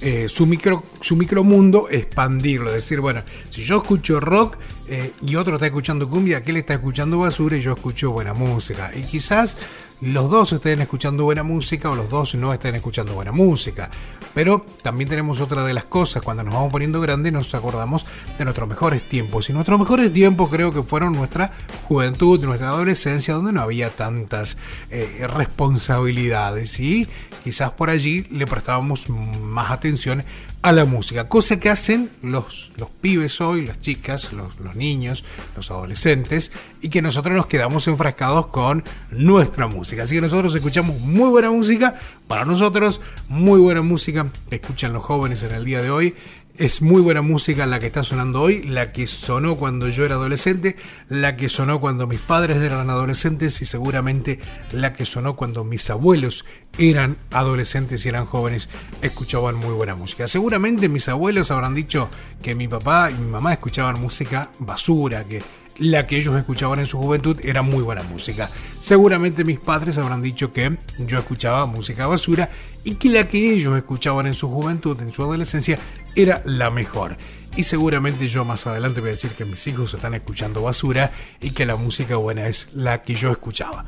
eh, 0.00 0.28
su, 0.28 0.46
micro, 0.46 0.82
su 1.00 1.16
micromundo, 1.16 1.88
expandirlo. 1.88 2.70
Decir, 2.70 3.00
bueno, 3.00 3.22
si 3.48 3.62
yo 3.62 3.78
escucho 3.78 4.20
rock 4.20 4.58
eh, 4.88 5.12
y 5.26 5.36
otro 5.36 5.54
está 5.54 5.66
escuchando 5.66 6.08
cumbia, 6.10 6.38
aquel 6.38 6.58
está 6.58 6.74
escuchando 6.74 7.18
basura 7.20 7.56
y 7.56 7.62
yo 7.62 7.72
escucho 7.72 8.10
buena 8.10 8.34
música. 8.34 8.90
Y 8.94 9.02
quizás 9.02 9.56
los 10.02 10.30
dos 10.30 10.52
estén 10.52 10.82
escuchando 10.82 11.24
buena 11.24 11.42
música 11.42 11.90
o 11.90 11.94
los 11.94 12.10
dos 12.10 12.34
no 12.34 12.52
estén 12.52 12.74
escuchando 12.74 13.14
buena 13.14 13.32
música. 13.32 13.90
Pero 14.34 14.64
también 14.82 15.08
tenemos 15.08 15.40
otra 15.40 15.64
de 15.64 15.72
las 15.72 15.84
cosas, 15.84 16.22
cuando 16.22 16.42
nos 16.42 16.54
vamos 16.54 16.72
poniendo 16.72 17.00
grandes 17.00 17.32
nos 17.32 17.54
acordamos 17.54 18.04
de 18.36 18.44
nuestros 18.44 18.68
mejores 18.68 19.08
tiempos. 19.08 19.48
Y 19.48 19.52
nuestros 19.52 19.78
mejores 19.78 20.12
tiempos 20.12 20.50
creo 20.50 20.72
que 20.72 20.82
fueron 20.82 21.12
nuestra 21.12 21.52
juventud, 21.84 22.44
nuestra 22.44 22.68
adolescencia, 22.68 23.34
donde 23.34 23.52
no 23.52 23.60
había 23.62 23.90
tantas 23.90 24.56
eh, 24.90 25.26
responsabilidades 25.28 26.80
y 26.80 27.08
quizás 27.44 27.70
por 27.72 27.90
allí 27.90 28.26
le 28.30 28.46
prestábamos 28.46 29.08
más 29.08 29.70
atención 29.70 30.24
a 30.64 30.72
la 30.72 30.86
música, 30.86 31.28
cosa 31.28 31.60
que 31.60 31.68
hacen 31.68 32.08
los, 32.22 32.72
los 32.78 32.88
pibes 32.88 33.38
hoy, 33.42 33.66
las 33.66 33.80
chicas, 33.80 34.32
los, 34.32 34.58
los 34.60 34.74
niños, 34.74 35.22
los 35.56 35.70
adolescentes, 35.70 36.52
y 36.80 36.88
que 36.88 37.02
nosotros 37.02 37.36
nos 37.36 37.44
quedamos 37.44 37.86
enfrascados 37.86 38.46
con 38.46 38.82
nuestra 39.10 39.66
música. 39.66 40.04
Así 40.04 40.14
que 40.14 40.22
nosotros 40.22 40.54
escuchamos 40.54 40.98
muy 41.00 41.28
buena 41.28 41.50
música, 41.50 42.00
para 42.26 42.46
nosotros, 42.46 43.02
muy 43.28 43.60
buena 43.60 43.82
música 43.82 44.26
que 44.48 44.56
escuchan 44.56 44.94
los 44.94 45.02
jóvenes 45.02 45.42
en 45.42 45.52
el 45.52 45.66
día 45.66 45.82
de 45.82 45.90
hoy. 45.90 46.14
Es 46.56 46.82
muy 46.82 47.02
buena 47.02 47.20
música 47.20 47.66
la 47.66 47.80
que 47.80 47.88
está 47.88 48.04
sonando 48.04 48.40
hoy, 48.40 48.62
la 48.62 48.92
que 48.92 49.08
sonó 49.08 49.56
cuando 49.56 49.88
yo 49.88 50.04
era 50.04 50.14
adolescente, 50.14 50.76
la 51.08 51.34
que 51.34 51.48
sonó 51.48 51.80
cuando 51.80 52.06
mis 52.06 52.20
padres 52.20 52.58
eran 52.62 52.88
adolescentes 52.90 53.60
y 53.60 53.64
seguramente 53.64 54.38
la 54.70 54.92
que 54.92 55.04
sonó 55.04 55.34
cuando 55.34 55.64
mis 55.64 55.90
abuelos 55.90 56.44
eran 56.78 57.16
adolescentes 57.32 58.06
y 58.06 58.08
eran 58.08 58.26
jóvenes, 58.26 58.68
escuchaban 59.02 59.56
muy 59.56 59.74
buena 59.74 59.96
música. 59.96 60.28
Seguramente 60.28 60.88
mis 60.88 61.08
abuelos 61.08 61.50
habrán 61.50 61.74
dicho 61.74 62.08
que 62.40 62.54
mi 62.54 62.68
papá 62.68 63.10
y 63.10 63.14
mi 63.14 63.32
mamá 63.32 63.54
escuchaban 63.54 64.00
música 64.00 64.50
basura, 64.60 65.24
que 65.24 65.42
la 65.78 66.06
que 66.06 66.18
ellos 66.18 66.36
escuchaban 66.36 66.78
en 66.78 66.86
su 66.86 66.98
juventud 66.98 67.36
era 67.42 67.62
muy 67.62 67.82
buena 67.82 68.04
música. 68.04 68.48
Seguramente 68.78 69.44
mis 69.44 69.58
padres 69.58 69.98
habrán 69.98 70.22
dicho 70.22 70.52
que 70.52 70.76
yo 70.98 71.18
escuchaba 71.18 71.66
música 71.66 72.06
basura 72.06 72.48
y 72.84 72.94
que 72.94 73.08
la 73.08 73.26
que 73.26 73.52
ellos 73.52 73.76
escuchaban 73.76 74.26
en 74.26 74.34
su 74.34 74.48
juventud, 74.48 75.00
en 75.00 75.12
su 75.12 75.22
adolescencia, 75.22 75.78
era 76.16 76.42
la 76.44 76.70
mejor. 76.70 77.16
Y 77.56 77.64
seguramente 77.64 78.28
yo 78.28 78.44
más 78.44 78.66
adelante 78.66 79.00
voy 79.00 79.10
a 79.10 79.12
decir 79.12 79.30
que 79.32 79.44
mis 79.44 79.66
hijos 79.66 79.94
están 79.94 80.14
escuchando 80.14 80.62
basura 80.62 81.12
y 81.40 81.50
que 81.52 81.66
la 81.66 81.76
música 81.76 82.16
buena 82.16 82.48
es 82.48 82.70
la 82.74 83.02
que 83.02 83.14
yo 83.14 83.30
escuchaba. 83.30 83.84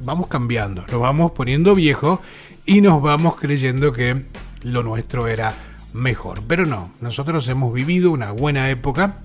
Vamos 0.00 0.26
cambiando, 0.26 0.84
nos 0.90 1.00
vamos 1.00 1.32
poniendo 1.32 1.74
viejo 1.74 2.20
y 2.66 2.80
nos 2.80 3.00
vamos 3.00 3.36
creyendo 3.36 3.92
que 3.92 4.24
lo 4.62 4.82
nuestro 4.82 5.28
era 5.28 5.54
mejor. 5.92 6.42
Pero 6.48 6.66
no, 6.66 6.90
nosotros 7.00 7.46
hemos 7.48 7.72
vivido 7.72 8.10
una 8.10 8.32
buena 8.32 8.68
época 8.70 9.18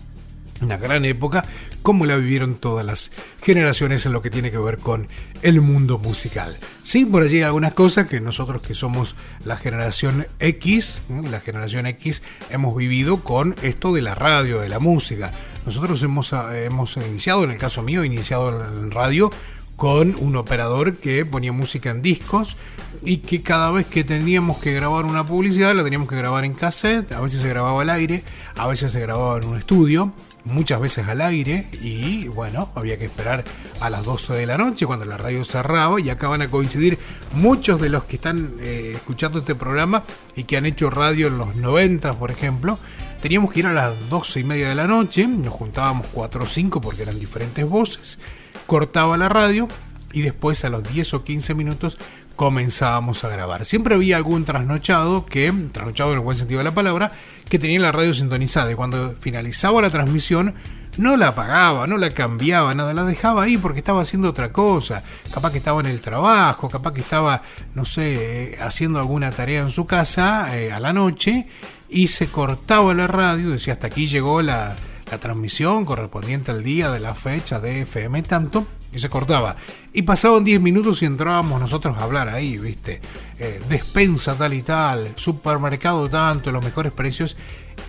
una 0.64 0.78
gran 0.78 1.06
época, 1.06 1.46
como 1.82 2.06
la 2.06 2.16
vivieron 2.16 2.56
todas 2.56 2.86
las 2.86 3.12
generaciones 3.42 4.06
en 4.06 4.14
lo 4.14 4.22
que 4.22 4.30
tiene 4.30 4.52
que 4.52 4.58
ver 4.58 4.78
con 4.78 5.08
el 5.42 5.62
mundo 5.62 5.98
musical. 6.00 6.58
Sí, 6.84 7.06
por 7.06 7.24
allí 7.24 7.38
hay 7.38 7.44
algunas 7.44 7.74
cosas 7.74 8.08
que 8.08 8.20
nosotros 8.20 8.62
que 8.62 8.74
somos 8.74 9.16
la 9.44 9.58
generación 9.58 10.26
X, 10.40 11.02
la 11.30 11.40
generación 11.40 11.86
X, 11.86 12.24
hemos 12.50 12.76
vivido 12.76 13.24
con 13.24 13.56
esto 13.62 13.94
de 13.94 14.02
la 14.02 14.16
radio, 14.16 14.62
de 14.62 14.70
la 14.70 14.80
música. 14.80 15.34
Nosotros 15.66 16.02
hemos, 16.04 16.34
eh, 16.34 16.66
hemos 16.66 16.98
iniciado, 16.98 17.44
en 17.44 17.52
el 17.52 17.58
caso 17.58 17.84
mío, 17.84 18.04
iniciado 18.04 18.66
en 18.66 18.92
radio 18.92 19.32
con 19.76 20.16
un 20.20 20.36
operador 20.36 20.98
que 20.98 21.26
ponía 21.26 21.52
música 21.52 21.90
en 21.90 22.02
discos 22.02 22.58
y 23.04 23.18
que 23.18 23.42
cada 23.42 23.72
vez 23.72 23.88
que 23.88 24.04
teníamos 24.04 24.60
que 24.60 24.74
grabar 24.74 25.06
una 25.06 25.26
publicidad 25.26 25.76
la 25.76 25.84
teníamos 25.84 26.08
que 26.08 26.16
grabar 26.16 26.46
en 26.46 26.54
cassette, 26.54 27.12
a 27.12 27.22
veces 27.22 27.42
se 27.42 27.50
grababa 27.50 27.82
al 27.82 27.90
aire, 27.90 28.24
a 28.56 28.68
veces 28.68 28.92
se 28.92 29.00
grababa 29.00 29.38
en 29.38 29.46
un 29.46 29.58
estudio, 29.58 30.14
muchas 30.46 30.82
veces 30.82 31.08
al 31.08 31.22
aire 31.22 31.68
y 31.82 32.28
bueno, 32.28 32.70
había 32.76 32.98
que 32.98 33.06
esperar 33.06 33.44
a 33.80 33.90
las 33.90 34.04
12 34.04 34.34
de 34.34 34.46
la 34.46 34.58
noche 34.58 34.86
cuando 34.86 35.06
la 35.06 35.18
radio 35.18 35.44
cerraba 35.46 36.00
y 36.02 36.10
acá 36.10 36.28
van 36.28 36.42
a 36.42 36.50
coincidir 36.50 37.00
muchos 37.34 37.80
de 37.80 37.90
los 37.90 38.04
que 38.04 38.18
están 38.18 38.56
eh, 38.60 38.94
escuchando 38.96 39.40
este 39.40 39.56
programa 39.56 40.04
y 40.36 40.44
que 40.44 40.58
han 40.58 40.66
hecho 40.66 40.90
radio 40.90 41.28
en 41.28 41.38
los 41.38 41.56
90 41.56 42.14
por 42.14 42.32
ejemplo. 42.32 42.78
Teníamos 43.22 43.54
que 43.54 43.60
ir 43.60 43.68
a 43.68 43.74
las 43.74 44.10
12 44.10 44.42
y 44.42 44.44
media 44.44 44.68
de 44.68 44.76
la 44.76 44.86
noche, 44.86 45.26
nos 45.26 45.54
juntábamos 45.54 46.08
4 46.12 46.44
o 46.44 46.46
5 46.46 46.82
porque 46.82 47.04
eran 47.04 47.18
diferentes 47.18 47.66
voces, 47.66 48.20
cortaba 48.68 49.16
la 49.18 49.30
radio 49.30 49.70
y 50.12 50.22
después 50.22 50.66
a 50.66 50.70
los 50.70 50.84
10 50.92 51.14
o 51.14 51.24
15 51.24 51.54
minutos 51.54 51.98
comenzábamos 52.36 53.24
a 53.24 53.30
grabar. 53.30 53.66
Siempre 53.66 53.96
había 53.96 54.18
algún 54.18 54.46
trasnochado 54.46 55.26
que, 55.26 55.54
trasnochado 55.72 56.12
en 56.12 56.18
el 56.18 56.24
buen 56.24 56.38
sentido 56.38 56.60
de 56.60 56.66
la 56.66 56.74
palabra, 56.74 57.12
que 57.54 57.60
tenía 57.60 57.80
la 57.80 57.92
radio 57.92 58.12
sintonizada 58.16 58.72
y 58.72 58.74
cuando 58.74 59.14
finalizaba 59.20 59.80
la 59.80 59.92
transmisión 59.92 60.56
no 60.98 61.18
la 61.18 61.28
apagaba, 61.28 61.86
no 61.86 61.98
la 61.98 62.10
cambiaba, 62.10 62.74
nada, 62.74 62.96
la 62.96 63.06
dejaba 63.06 63.44
ahí 63.44 63.60
porque 63.60 63.78
estaba 63.78 64.02
haciendo 64.02 64.28
otra 64.28 64.52
cosa. 64.52 65.04
Capaz 65.32 65.52
que 65.52 65.60
estaba 65.60 65.80
en 65.82 65.86
el 65.86 66.02
trabajo, 66.02 66.68
capaz 66.68 66.94
que 66.94 67.02
estaba, 67.02 67.44
no 67.76 67.86
sé, 67.86 68.54
eh, 68.54 68.58
haciendo 68.60 68.98
alguna 68.98 69.30
tarea 69.30 69.62
en 69.62 69.70
su 69.70 69.86
casa 69.86 70.58
eh, 70.58 70.72
a 70.72 70.80
la 70.80 70.94
noche 70.94 71.46
y 71.90 72.08
se 72.08 72.26
cortaba 72.26 72.92
la 72.96 73.06
radio, 73.06 73.52
decía 73.52 73.74
hasta 73.74 73.86
aquí 73.86 74.08
llegó 74.08 74.42
la, 74.42 74.76
la 75.14 75.20
transmisión 75.20 75.86
correspondiente 75.86 76.50
al 76.50 76.64
día 76.64 76.92
de 76.92 77.00
la 77.00 77.14
fecha 77.14 77.60
de 77.60 77.82
FM 77.82 78.24
tanto, 78.24 78.66
y 78.92 78.98
se 78.98 79.10
cortaba. 79.10 79.58
Y 79.94 80.02
pasaban 80.02 80.44
10 80.44 80.60
minutos 80.60 81.04
y 81.04 81.06
entrábamos 81.06 81.62
nosotros 81.62 81.96
a 81.98 82.04
hablar 82.04 82.30
ahí, 82.30 82.58
¿viste? 82.58 83.00
Eh, 83.38 83.62
despensa 83.70 84.34
tal 84.34 84.54
y 84.56 84.64
tal, 84.64 85.12
supermercado 85.16 86.10
tanto, 86.10 86.52
los 86.52 86.64
mejores 86.64 86.94
precios. 86.94 87.38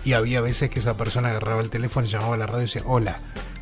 Y 0.03 0.13
había 0.13 0.39
veces 0.39 0.69
que 0.69 0.77
esa 0.77 0.97
persona 0.97 1.29
agarraba 1.31 1.61
el 1.61 1.71
teléfono, 1.71 2.05
llamaba 2.05 2.35
a 2.35 2.37
la 2.37 2.45
radio 2.45 2.59
y 2.59 2.65
decía, 2.65 2.83
hola, 2.85 3.17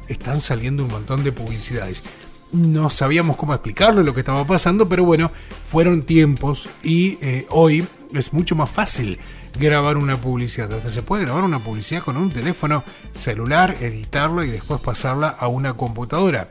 están 0.10 0.41
saliendo 0.41 0.84
un 0.84 0.91
montón 0.91 1.23
de 1.23 1.31
publicidades. 1.31 2.03
No 2.52 2.90
sabíamos 2.90 3.38
cómo 3.38 3.53
explicarlo 3.53 4.03
lo 4.03 4.14
que 4.14 4.19
estaba 4.19 4.45
pasando, 4.45 4.90
pero 4.90 5.06
bueno, 5.06 5.31
fueron 5.65 6.02
tiempos 6.02 6.68
y 6.84 7.18
eh, 7.22 7.48
hoy 7.49 7.88
es 8.14 8.34
mucho 8.34 8.57
más 8.57 8.69
fácil 8.69 9.19
grabar 9.59 9.97
una 9.97 10.17
publicidad. 10.17 10.73
Hasta 10.73 10.89
se 10.89 11.03
puede 11.03 11.25
grabar 11.25 11.43
una 11.43 11.63
publicidad 11.63 12.03
con 12.03 12.17
un 12.17 12.30
teléfono 12.30 12.84
celular, 13.13 13.77
editarlo 13.81 14.43
y 14.43 14.49
después 14.49 14.81
pasarla 14.81 15.30
a 15.30 15.47
una 15.47 15.73
computadora. 15.73 16.49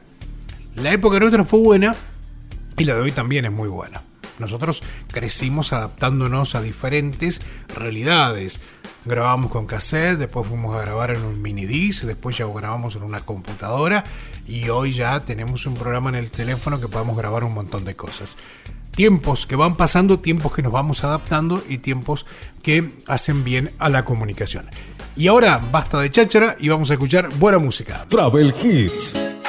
La 0.76 0.92
época 0.92 1.18
nuestra 1.18 1.44
fue 1.44 1.60
buena 1.60 1.94
y 2.78 2.84
la 2.84 2.94
de 2.94 3.02
hoy 3.02 3.12
también 3.12 3.44
es 3.44 3.52
muy 3.52 3.68
buena. 3.68 4.02
Nosotros 4.38 4.82
crecimos 5.08 5.72
adaptándonos 5.72 6.54
a 6.54 6.62
diferentes 6.62 7.42
realidades. 7.68 8.60
Grabamos 9.04 9.50
con 9.50 9.66
cassette, 9.66 10.18
después 10.18 10.46
fuimos 10.46 10.74
a 10.76 10.80
grabar 10.80 11.10
en 11.10 11.22
un 11.24 11.42
mini 11.42 11.66
disc, 11.66 12.04
después 12.04 12.36
ya 12.36 12.46
grabamos 12.46 12.96
en 12.96 13.02
una 13.02 13.20
computadora 13.20 14.04
y 14.46 14.68
hoy 14.68 14.92
ya 14.92 15.20
tenemos 15.20 15.66
un 15.66 15.74
programa 15.74 16.08
en 16.10 16.16
el 16.16 16.30
teléfono 16.30 16.80
que 16.80 16.88
podemos 16.88 17.16
grabar 17.16 17.44
un 17.44 17.54
montón 17.54 17.84
de 17.84 17.94
cosas. 17.94 18.36
Tiempos 18.92 19.46
que 19.46 19.56
van 19.56 19.76
pasando, 19.76 20.20
tiempos 20.20 20.52
que 20.52 20.62
nos 20.62 20.72
vamos 20.72 21.02
adaptando 21.02 21.62
y 21.68 21.78
tiempos 21.78 22.26
que 22.62 22.92
hacen 23.06 23.42
bien 23.42 23.70
a 23.78 23.88
la 23.88 24.04
comunicación. 24.04 24.68
Y 25.16 25.28
ahora 25.28 25.58
basta 25.58 26.00
de 26.00 26.10
cháchara 26.10 26.56
y 26.58 26.68
vamos 26.68 26.90
a 26.90 26.94
escuchar 26.94 27.28
buena 27.38 27.58
música. 27.58 28.06
Travel 28.08 28.54
Hits. 28.62 29.41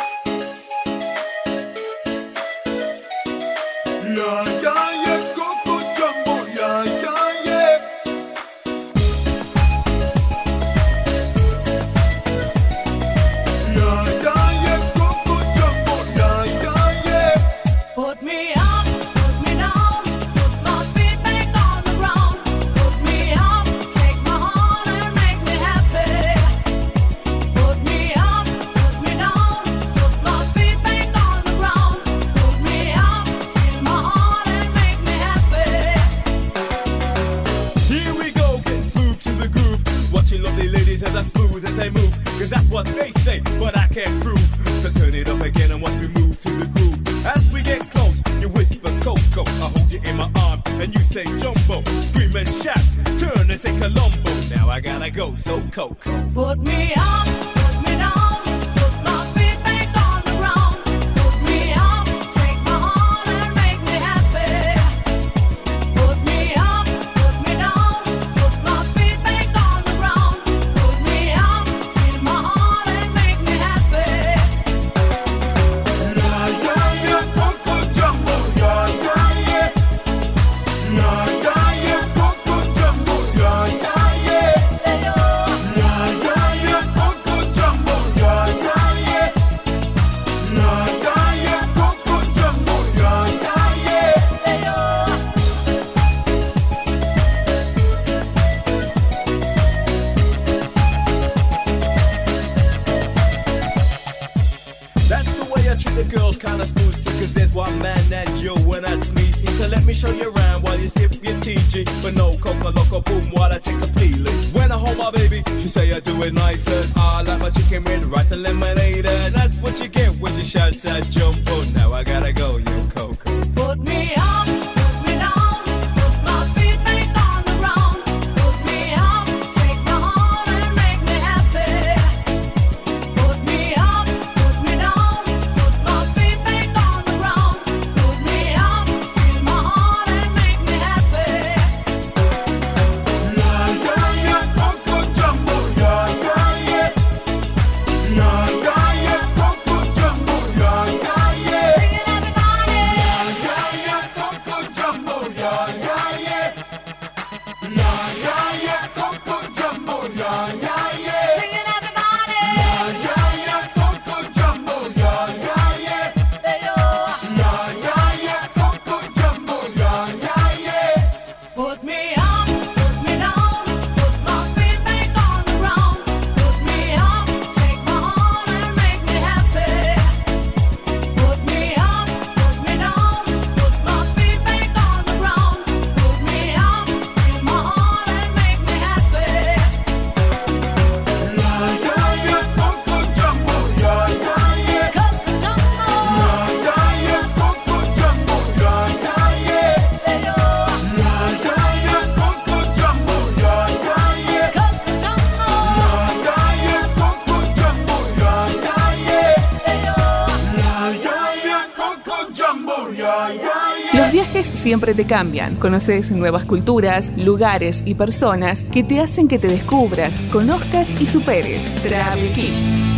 Siempre 214.74 214.96
te 214.96 215.06
cambian. 215.06 215.54
Conoces 215.58 216.10
nuevas 216.10 216.46
culturas, 216.46 217.16
lugares 217.16 217.84
y 217.86 217.94
personas 217.94 218.64
que 218.64 218.82
te 218.82 219.00
hacen 219.00 219.28
que 219.28 219.38
te 219.38 219.48
descubras, 219.48 220.20
conozcas 220.32 221.00
y 221.00 221.06
superes. 221.06 221.76
Travel. 221.84 222.93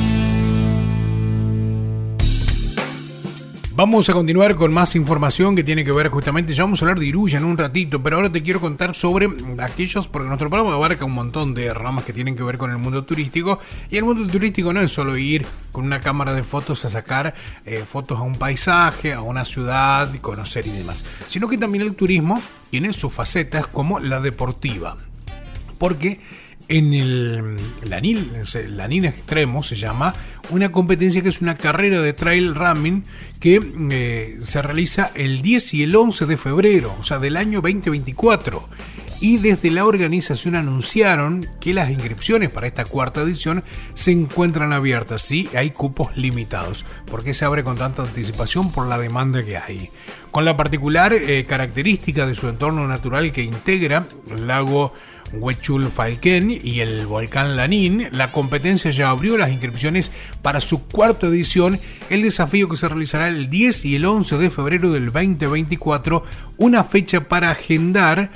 Vamos 3.86 4.10
a 4.10 4.14
continuar 4.14 4.56
con 4.56 4.74
más 4.74 4.96
información 4.96 5.56
que 5.56 5.64
tiene 5.64 5.86
que 5.86 5.92
ver 5.92 6.10
justamente, 6.10 6.56
ya 6.56 6.64
vamos 6.64 6.82
a 6.82 6.86
hablar 6.86 6.98
de 6.98 7.06
Iruya 7.06 7.38
en 7.38 7.46
un 7.46 7.56
ratito, 7.56 8.02
pero 8.02 8.16
ahora 8.16 8.32
te 8.32 8.42
quiero 8.42 8.60
contar 8.60 8.96
sobre 8.96 9.30
aquellos, 9.60 10.08
porque 10.08 10.28
nuestro 10.28 10.50
programa 10.50 10.74
abarca 10.74 11.06
un 11.06 11.12
montón 11.12 11.54
de 11.54 11.72
ramas 11.72 12.04
que 12.04 12.12
tienen 12.12 12.36
que 12.36 12.42
ver 12.42 12.58
con 12.58 12.72
el 12.72 12.80
mundo 12.80 13.04
turístico, 13.04 13.60
y 13.92 13.98
el 13.98 14.04
mundo 14.04 14.26
turístico 14.26 14.74
no 14.74 14.82
es 14.82 14.92
solo 14.92 15.16
ir 15.16 15.46
con 15.72 15.86
una 15.86 16.00
cámara 16.00 16.34
de 16.34 16.42
fotos 16.42 16.84
a 16.84 16.90
sacar 16.90 17.36
eh, 17.64 17.86
fotos 17.88 18.18
a 18.18 18.24
un 18.24 18.34
paisaje, 18.34 19.14
a 19.14 19.22
una 19.22 19.46
ciudad, 19.46 20.12
y 20.16 20.18
conocer 20.18 20.66
y 20.66 20.72
demás, 20.72 21.06
sino 21.28 21.48
que 21.48 21.60
también 21.60 21.84
el 21.84 21.94
turismo 21.94 22.42
tiene 22.72 22.92
sus 22.92 23.14
facetas 23.14 23.68
como 23.68 24.00
la 24.00 24.20
deportiva, 24.20 24.98
porque 25.78 26.22
en 26.68 26.94
el 26.94 27.56
Lanín, 27.90 28.32
el 28.54 28.78
Lanín 28.78 29.06
Extremo 29.06 29.64
se 29.64 29.76
llama 29.76 30.14
una 30.50 30.72
competencia 30.72 31.22
que 31.22 31.30
es 31.30 31.42
una 31.42 31.58
carrera 31.58 32.02
de 32.02 32.14
trail 32.14 32.56
running 32.56 33.04
que 33.40 33.60
eh, 33.92 34.38
se 34.44 34.62
realiza 34.62 35.12
el 35.16 35.42
10 35.42 35.74
y 35.76 35.84
el 35.84 35.96
11 35.96 36.26
de 36.26 36.38
febrero, 36.38 36.96
o 37.00 37.04
sea, 37.04 37.20
del 37.20 37.38
año 37.38 37.62
2024. 37.62 38.68
Y 39.22 39.38
desde 39.38 39.72
la 39.72 39.86
organización 39.86 40.56
anunciaron 40.56 41.48
que 41.62 41.74
las 41.74 41.90
inscripciones 41.90 42.50
para 42.50 42.68
esta 42.68 42.84
cuarta 42.84 43.22
edición 43.22 43.64
se 43.94 44.12
encuentran 44.12 44.74
abiertas, 44.74 45.22
sí, 45.22 45.50
hay 45.56 45.72
cupos 45.72 46.16
limitados. 46.18 46.86
¿Por 47.10 47.24
qué 47.24 47.34
se 47.34 47.46
abre 47.46 47.64
con 47.64 47.78
tanta 47.78 48.02
anticipación? 48.04 48.72
Por 48.72 48.88
la 48.88 49.00
demanda 49.00 49.44
que 49.44 49.58
hay. 49.58 49.90
Con 50.32 50.44
la 50.44 50.58
particular 50.58 51.14
eh, 51.14 51.46
característica 51.48 52.28
de 52.28 52.36
su 52.36 52.50
entorno 52.50 52.88
natural 52.88 53.32
que 53.32 53.44
integra 53.44 54.06
el 54.30 54.48
lago 54.48 54.94
Huechul 55.40 55.90
Falquén 55.90 56.52
y 56.52 56.80
el 56.80 57.06
volcán 57.06 57.56
Lanín, 57.56 58.08
la 58.12 58.32
competencia 58.32 58.92
ya 58.92 59.10
abrió 59.10 59.38
las 59.38 59.52
inscripciones 59.52 60.12
para 60.42 60.62
su 60.62 60.88
cuarta 60.88 61.28
edición, 61.28 61.80
el 62.10 62.22
desafío 62.22 62.70
que 62.70 62.78
se 62.78 62.88
realizará 62.88 63.28
el 63.28 63.50
10 63.50 63.86
y 63.86 63.96
el 63.96 64.06
11 64.06 64.38
de 64.38 64.50
febrero 64.50 64.92
del 64.92 65.12
2024, 65.12 66.24
una 66.58 66.84
fecha 66.84 67.22
para 67.22 67.52
agendar 67.52 68.32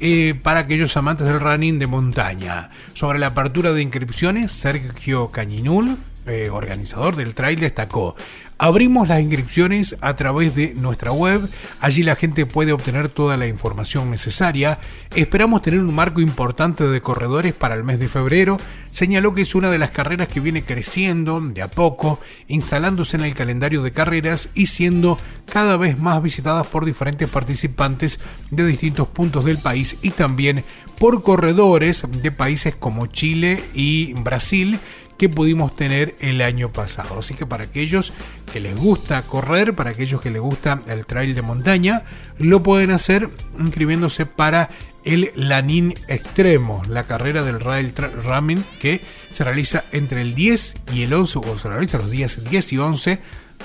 eh, 0.00 0.34
para 0.42 0.60
aquellos 0.60 0.96
amantes 0.96 1.26
del 1.26 1.40
running 1.40 1.78
de 1.78 1.86
montaña. 1.86 2.70
Sobre 2.92 3.18
la 3.18 3.28
apertura 3.28 3.72
de 3.72 3.82
inscripciones, 3.82 4.52
Sergio 4.52 5.28
Cañinul, 5.30 5.96
eh, 6.26 6.50
organizador 6.50 7.16
del 7.16 7.34
trail, 7.34 7.60
destacó. 7.60 8.16
Abrimos 8.56 9.08
las 9.08 9.20
inscripciones 9.20 9.96
a 10.00 10.14
través 10.14 10.54
de 10.54 10.74
nuestra 10.76 11.10
web, 11.10 11.48
allí 11.80 12.04
la 12.04 12.14
gente 12.14 12.46
puede 12.46 12.72
obtener 12.72 13.08
toda 13.08 13.36
la 13.36 13.48
información 13.48 14.12
necesaria. 14.12 14.78
Esperamos 15.14 15.62
tener 15.62 15.80
un 15.80 15.92
marco 15.92 16.20
importante 16.20 16.84
de 16.84 17.00
corredores 17.00 17.52
para 17.52 17.74
el 17.74 17.82
mes 17.82 17.98
de 17.98 18.08
febrero. 18.08 18.58
Señaló 18.90 19.34
que 19.34 19.42
es 19.42 19.56
una 19.56 19.70
de 19.70 19.78
las 19.78 19.90
carreras 19.90 20.28
que 20.28 20.38
viene 20.38 20.62
creciendo 20.62 21.40
de 21.40 21.62
a 21.62 21.70
poco, 21.70 22.20
instalándose 22.46 23.16
en 23.16 23.24
el 23.24 23.34
calendario 23.34 23.82
de 23.82 23.90
carreras 23.90 24.48
y 24.54 24.66
siendo 24.66 25.16
cada 25.46 25.76
vez 25.76 25.98
más 25.98 26.22
visitadas 26.22 26.68
por 26.68 26.84
diferentes 26.84 27.28
participantes 27.28 28.20
de 28.52 28.64
distintos 28.64 29.08
puntos 29.08 29.44
del 29.44 29.58
país 29.58 29.98
y 30.00 30.10
también 30.10 30.62
por 30.98 31.24
corredores 31.24 32.04
de 32.22 32.30
países 32.30 32.76
como 32.76 33.06
Chile 33.06 33.64
y 33.74 34.12
Brasil 34.14 34.78
que 35.18 35.28
pudimos 35.28 35.76
tener 35.76 36.16
el 36.20 36.40
año 36.42 36.72
pasado. 36.72 37.18
Así 37.18 37.34
que 37.34 37.46
para 37.46 37.64
aquellos 37.64 38.12
que 38.52 38.60
les 38.60 38.76
gusta 38.76 39.22
correr, 39.22 39.74
para 39.74 39.90
aquellos 39.90 40.20
que 40.20 40.30
les 40.30 40.40
gusta 40.40 40.80
el 40.86 41.06
trail 41.06 41.34
de 41.34 41.42
montaña, 41.42 42.04
lo 42.38 42.62
pueden 42.62 42.90
hacer 42.90 43.28
inscribiéndose 43.58 44.26
para 44.26 44.70
el 45.04 45.32
Lanín 45.34 45.94
Extremo, 46.08 46.82
la 46.88 47.04
carrera 47.04 47.42
del 47.42 47.60
Rail 47.60 47.92
Running 47.94 48.64
que 48.80 49.02
se 49.30 49.44
realiza 49.44 49.84
entre 49.92 50.22
el 50.22 50.34
10 50.34 50.74
y 50.94 51.02
el 51.02 51.12
11, 51.12 51.38
o 51.38 51.58
se 51.58 51.68
realiza 51.68 51.98
los 51.98 52.10
días 52.10 52.42
10 52.48 52.72
y 52.72 52.78
11 52.78 53.18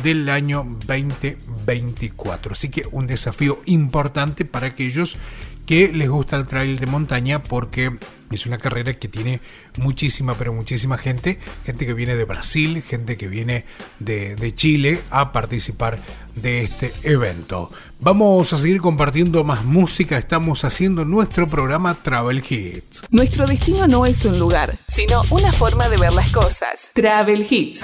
del 0.03 0.29
año 0.29 0.65
2024. 0.85 2.53
Así 2.53 2.69
que 2.69 2.83
un 2.91 3.07
desafío 3.07 3.59
importante 3.65 4.45
para 4.45 4.67
aquellos 4.67 5.17
que 5.65 5.91
les 5.93 6.09
gusta 6.09 6.35
el 6.35 6.45
trail 6.45 6.79
de 6.79 6.85
montaña 6.87 7.43
porque 7.43 7.91
es 8.35 8.45
una 8.45 8.57
carrera 8.57 8.93
que 8.93 9.07
tiene 9.07 9.41
muchísima, 9.77 10.35
pero 10.35 10.53
muchísima 10.53 10.97
gente, 10.97 11.39
gente 11.65 11.85
que 11.85 11.93
viene 11.93 12.15
de 12.15 12.25
Brasil, 12.25 12.83
gente 12.87 13.17
que 13.17 13.27
viene 13.27 13.65
de, 13.99 14.35
de 14.35 14.55
Chile 14.55 15.01
a 15.09 15.31
participar 15.31 15.99
de 16.35 16.63
este 16.63 16.91
evento. 17.03 17.71
Vamos 17.99 18.53
a 18.53 18.57
seguir 18.57 18.81
compartiendo 18.81 19.43
más 19.43 19.65
música, 19.65 20.17
estamos 20.17 20.63
haciendo 20.63 21.05
nuestro 21.05 21.49
programa 21.49 21.95
Travel 21.95 22.43
Hits. 22.47 23.03
Nuestro 23.09 23.45
destino 23.45 23.87
no 23.87 24.05
es 24.05 24.23
un 24.25 24.39
lugar, 24.39 24.79
sino 24.87 25.23
una 25.29 25.51
forma 25.51 25.89
de 25.89 25.97
ver 25.97 26.13
las 26.13 26.31
cosas. 26.31 26.91
Travel 26.93 27.45
Hits. 27.49 27.83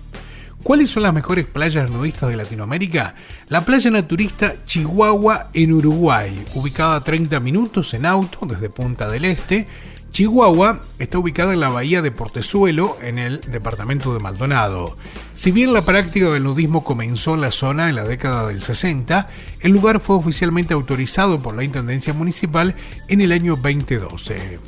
¿Cuáles 0.62 0.90
son 0.90 1.04
las 1.04 1.14
mejores 1.14 1.46
playas 1.46 1.90
nudistas 1.90 2.28
de 2.28 2.36
Latinoamérica? 2.36 3.14
La 3.48 3.64
playa 3.64 3.90
naturista 3.90 4.54
Chihuahua 4.66 5.50
en 5.54 5.72
Uruguay, 5.72 6.44
ubicada 6.54 6.96
a 6.96 7.04
30 7.04 7.40
minutos 7.40 7.94
en 7.94 8.04
auto 8.04 8.44
desde 8.44 8.68
Punta 8.68 9.08
del 9.08 9.24
Este. 9.24 9.66
Chihuahua 10.10 10.80
está 10.98 11.18
ubicada 11.18 11.52
en 11.52 11.60
la 11.60 11.68
bahía 11.68 12.02
de 12.02 12.10
Portezuelo, 12.10 12.98
en 13.02 13.18
el 13.18 13.40
departamento 13.42 14.12
de 14.12 14.20
Maldonado. 14.20 14.96
Si 15.32 15.52
bien 15.52 15.72
la 15.72 15.82
práctica 15.82 16.28
del 16.28 16.42
nudismo 16.42 16.82
comenzó 16.82 17.34
en 17.34 17.42
la 17.42 17.52
zona 17.52 17.88
en 17.88 17.94
la 17.94 18.04
década 18.04 18.48
del 18.48 18.60
60, 18.60 19.28
el 19.60 19.72
lugar 19.72 20.00
fue 20.00 20.16
oficialmente 20.16 20.74
autorizado 20.74 21.40
por 21.40 21.54
la 21.54 21.64
Intendencia 21.64 22.12
Municipal 22.12 22.74
en 23.06 23.20
el 23.20 23.32
año 23.32 23.56
2012 23.56 24.58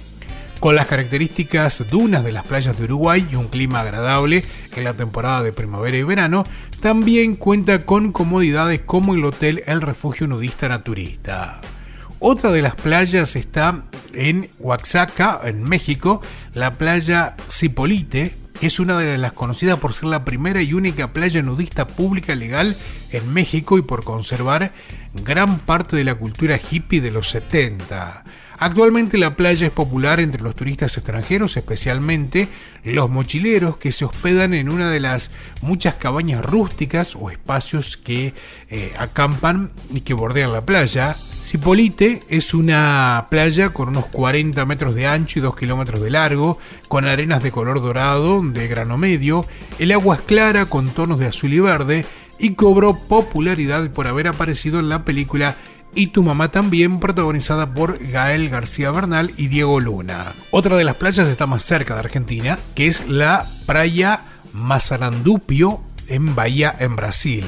con 0.61 0.77
las 0.77 0.87
características 0.87 1.85
dunas 1.89 2.23
de 2.23 2.33
las 2.33 2.47
playas 2.47 2.79
de 2.79 2.85
Uruguay 2.85 3.27
y 3.33 3.35
un 3.35 3.49
clima 3.49 3.81
agradable 3.81 4.45
en 4.77 4.85
la 4.85 4.95
temporada 4.95 5.43
de 5.43 5.53
primavera 5.53 5.97
y 5.97 6.03
verano, 6.03 6.45
también 6.81 7.37
cuenta 7.37 7.85
con 7.85 8.13
comodidades 8.13 8.81
como 8.81 9.15
el 9.15 9.25
hotel 9.25 9.63
El 9.67 9.81
Refugio 9.81 10.27
Nudista 10.27 10.69
Naturista. 10.69 11.61
Otra 12.19 12.53
de 12.53 12.63
las 12.63 12.75
playas 12.75 13.35
está 13.35 13.85
en 14.13 14.51
Oaxaca, 14.59 15.41
en 15.45 15.63
México, 15.63 16.21
la 16.55 16.73
playa 16.73 17.35
Cipolite, 17.51 18.35
que 18.61 18.67
es 18.67 18.79
una 18.79 18.99
de 18.99 19.17
las 19.17 19.33
conocidas 19.33 19.79
por 19.79 19.95
ser 19.95 20.11
la 20.11 20.25
primera 20.25 20.61
y 20.61 20.75
única 20.75 21.15
playa 21.15 21.41
nudista 21.41 21.87
pública 21.87 22.35
legal 22.35 22.77
en 23.11 23.33
México 23.33 23.79
y 23.79 23.83
por 23.83 24.05
conservar 24.05 24.73
gran 25.25 25.61
parte 25.61 25.97
de 25.97 26.05
la 26.05 26.15
cultura 26.15 26.61
hippie 26.71 27.01
de 27.01 27.11
los 27.11 27.31
70. 27.31 28.23
Actualmente 28.61 29.16
la 29.16 29.37
playa 29.37 29.69
es 29.69 29.73
popular 29.73 30.20
entre 30.20 30.43
los 30.43 30.55
turistas 30.55 30.95
extranjeros, 30.99 31.57
especialmente 31.57 32.47
los 32.85 33.09
mochileros 33.09 33.78
que 33.78 33.91
se 33.91 34.05
hospedan 34.05 34.53
en 34.53 34.69
una 34.69 34.91
de 34.91 35.01
las 35.01 35.31
muchas 35.62 35.95
cabañas 35.95 36.45
rústicas 36.45 37.16
o 37.16 37.31
espacios 37.31 37.97
que 37.97 38.35
eh, 38.69 38.93
acampan 38.99 39.70
y 39.95 40.03
que 40.03 40.12
bordean 40.12 40.53
la 40.53 40.66
playa. 40.66 41.15
Cipolite 41.15 42.20
es 42.28 42.53
una 42.53 43.28
playa 43.31 43.70
con 43.70 43.89
unos 43.89 44.05
40 44.05 44.66
metros 44.66 44.95
de 44.95 45.07
ancho 45.07 45.39
y 45.39 45.43
2 45.43 45.57
kilómetros 45.57 46.03
de 46.03 46.11
largo, 46.11 46.59
con 46.87 47.07
arenas 47.07 47.43
de 47.43 47.53
color 47.53 47.81
dorado 47.81 48.43
de 48.43 48.69
grano 48.69 48.99
medio. 48.99 49.43
El 49.78 49.91
agua 49.91 50.16
es 50.16 50.23
clara 50.23 50.66
con 50.66 50.91
tonos 50.91 51.19
de 51.19 51.28
azul 51.28 51.55
y 51.55 51.61
verde 51.61 52.05
y 52.39 52.55
cobró 52.55 52.95
popularidad 52.95 53.91
por 53.91 54.07
haber 54.07 54.28
aparecido 54.28 54.81
en 54.81 54.91
la 54.91 55.05
película 55.07 55.57
y 55.95 56.09
Tu 56.09 56.23
Mamá 56.23 56.51
también, 56.51 57.01
protagonizada 57.01 57.73
por 57.75 57.99
Gael 57.99 58.49
García 58.49 58.91
Bernal 58.91 59.33
y 59.37 59.49
Diego 59.49 59.81
Luna. 59.81 60.35
Otra 60.51 60.77
de 60.77 60.85
las 60.85 60.97
playas 60.97 61.27
está 61.27 61.47
más 61.47 61.65
cerca 61.65 61.95
de 61.95 62.01
Argentina, 62.01 62.59
que 62.75 62.87
es 62.87 63.09
la 63.09 63.47
playa 63.67 64.23
Mazarandupio 64.53 65.81
en 66.09 66.35
Bahía, 66.35 66.75
en 66.79 66.97
Brasil. 66.97 67.45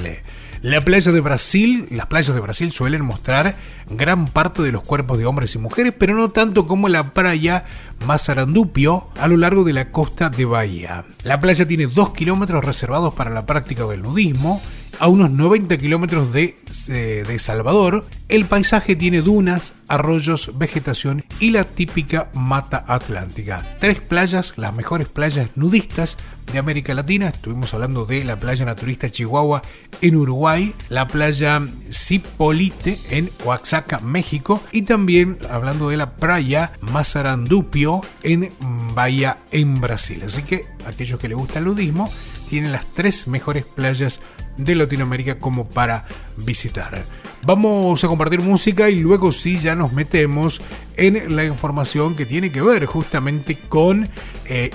La 0.62 0.80
playa 0.80 1.10
de 1.10 1.20
Brasil, 1.20 1.88
las 1.90 2.06
playas 2.06 2.32
de 2.32 2.40
Brasil 2.40 2.70
suelen 2.70 3.04
mostrar 3.04 3.56
gran 3.90 4.26
parte 4.26 4.62
de 4.62 4.70
los 4.70 4.84
cuerpos 4.84 5.18
de 5.18 5.26
hombres 5.26 5.56
y 5.56 5.58
mujeres, 5.58 5.92
pero 5.98 6.14
no 6.14 6.28
tanto 6.28 6.68
como 6.68 6.88
la 6.88 7.12
playa 7.12 7.64
Mazarandupio 8.06 9.08
a 9.20 9.26
lo 9.26 9.36
largo 9.36 9.64
de 9.64 9.72
la 9.72 9.90
costa 9.90 10.30
de 10.30 10.44
Bahía. 10.44 11.04
La 11.24 11.40
playa 11.40 11.66
tiene 11.66 11.88
2 11.88 12.12
kilómetros 12.12 12.64
reservados 12.64 13.12
para 13.12 13.30
la 13.30 13.44
práctica 13.44 13.86
del 13.86 14.02
nudismo, 14.02 14.62
a 14.98 15.08
unos 15.08 15.30
90 15.30 15.76
kilómetros 15.76 16.32
de, 16.32 16.56
eh, 16.88 17.24
de 17.26 17.38
Salvador, 17.38 18.06
el 18.28 18.46
paisaje 18.46 18.96
tiene 18.96 19.20
dunas, 19.20 19.74
arroyos, 19.88 20.56
vegetación 20.56 21.24
y 21.38 21.50
la 21.50 21.64
típica 21.64 22.30
mata 22.32 22.84
atlántica. 22.86 23.76
Tres 23.78 24.00
playas, 24.00 24.54
las 24.56 24.74
mejores 24.74 25.06
playas 25.06 25.50
nudistas 25.54 26.16
de 26.50 26.58
América 26.58 26.94
Latina. 26.94 27.28
Estuvimos 27.28 27.74
hablando 27.74 28.04
de 28.04 28.24
la 28.24 28.38
playa 28.38 28.64
naturista 28.64 29.10
Chihuahua 29.10 29.62
en 30.00 30.16
Uruguay, 30.16 30.74
la 30.88 31.08
playa 31.08 31.62
Cipolite 31.90 32.98
en 33.10 33.30
Oaxaca, 33.44 34.00
México 34.00 34.62
y 34.72 34.82
también 34.82 35.38
hablando 35.50 35.88
de 35.88 35.96
la 35.96 36.12
playa 36.12 36.72
Mazarandupio 36.80 38.00
en 38.22 38.50
Bahía 38.94 39.38
en 39.50 39.74
Brasil. 39.74 40.22
Así 40.24 40.42
que 40.42 40.64
aquellos 40.86 41.18
que 41.18 41.28
les 41.28 41.36
gusta 41.36 41.58
el 41.58 41.66
nudismo 41.66 42.10
tienen 42.48 42.72
las 42.72 42.86
tres 42.92 43.28
mejores 43.28 43.64
playas 43.64 44.20
de 44.56 44.74
Latinoamérica 44.74 45.38
como 45.38 45.66
para 45.68 46.04
visitar. 46.36 47.02
Vamos 47.44 48.04
a 48.04 48.08
compartir 48.08 48.40
música 48.40 48.88
y 48.88 48.98
luego 48.98 49.32
sí 49.32 49.58
ya 49.58 49.74
nos 49.74 49.92
metemos 49.92 50.62
en 50.96 51.34
la 51.34 51.44
información 51.44 52.14
que 52.14 52.24
tiene 52.24 52.52
que 52.52 52.62
ver 52.62 52.86
justamente 52.86 53.56
con 53.56 54.08
eh, 54.44 54.70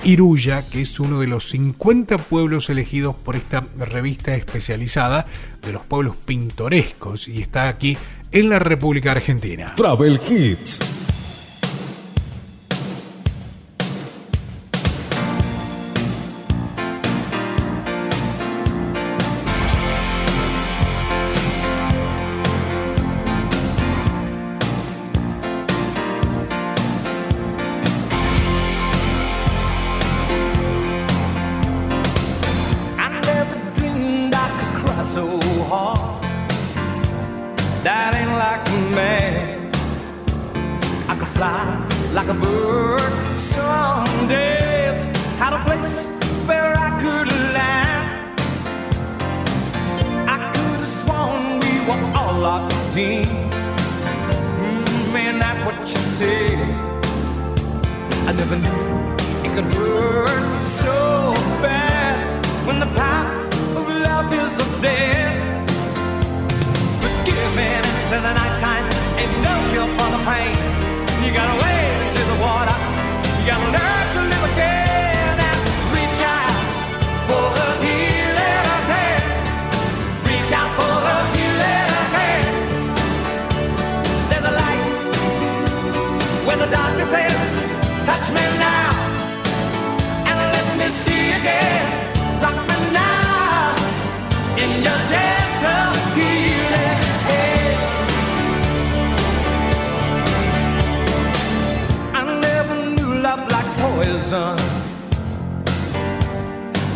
que 0.70 0.80
es 0.80 1.00
uno 1.00 1.20
de 1.20 1.26
los 1.26 1.48
50 1.48 2.18
pueblos 2.18 2.68
elegidos 2.68 3.16
por 3.16 3.36
esta 3.36 3.64
revista 3.78 4.34
especializada 4.34 5.24
de 5.62 5.72
los 5.72 5.86
pueblos 5.86 6.16
pintorescos 6.16 7.28
y 7.28 7.40
está 7.40 7.68
aquí 7.68 7.96
en 8.32 8.50
la 8.50 8.58
República 8.58 9.12
Argentina. 9.12 9.74
Travel 9.74 10.20
Hits. 10.28 10.78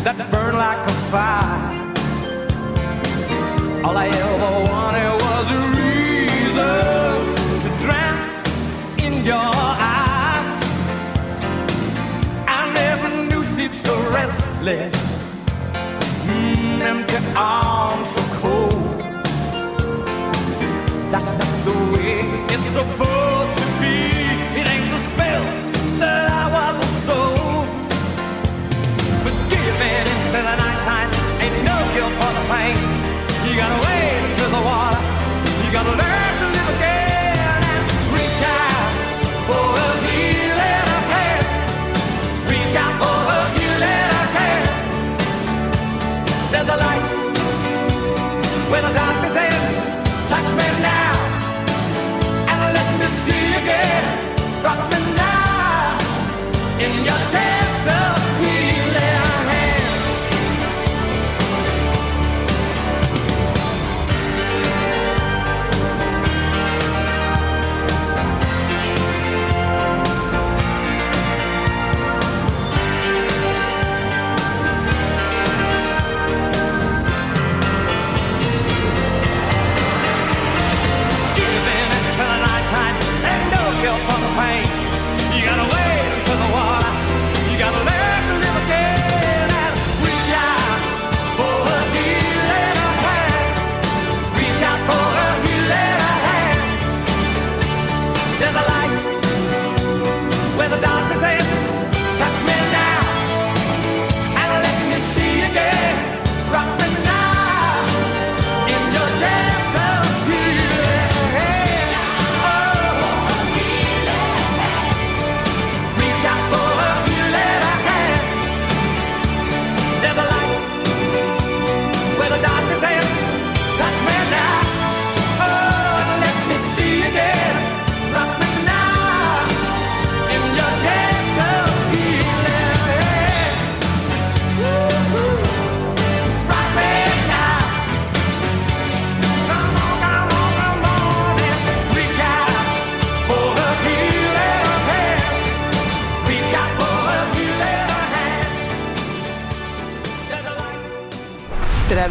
That 0.03 0.29
burned 0.29 0.57
like 0.57 0.85
a 0.85 0.95
fire. 1.11 1.81
All 3.85 3.97
I 3.97 4.07
ever 4.07 4.51
wanted 4.69 5.13
was 5.25 5.47
a 5.51 5.61
reason 5.79 7.17
to 7.63 7.69
drown 7.83 8.19
in 8.99 9.23
your 9.23 9.51
eyes. 9.95 10.53
I 12.47 12.71
never 12.75 13.09
knew 13.29 13.43
sleep 13.43 13.71
so 13.71 13.95
restless, 14.11 14.93
empty 16.83 17.17
arms 17.35 18.07
so 18.09 18.21
cold. 18.41 18.73
That's 21.11 21.31
not 21.41 21.55
the 21.67 21.75
way 21.93 22.19
it's 22.53 22.69
supposed 22.77 23.55
to 23.61 23.67
be. 23.79 23.95
It 24.59 24.65
ain't 24.73 24.89
the 24.93 24.99
spell 25.09 25.43
that 26.01 26.25
I 26.29 26.45
was 26.55 26.89
sold. 27.07 27.65
But 29.23 29.35
giving 29.49 29.95
into 30.01 30.39
the 30.47 30.55
nighttime 30.63 31.11
ain't 31.43 31.57
no 31.69 31.77
cure 31.93 32.11
for 32.19 32.31
the 32.37 32.43
pain. 32.51 32.77
You 33.47 33.55
gotta 33.55 33.79
wade 33.85 34.23
into 34.27 34.45
the 34.55 34.61
water. 34.69 35.01
You 35.63 35.71
gotta 35.71 35.95
learn 36.01 36.22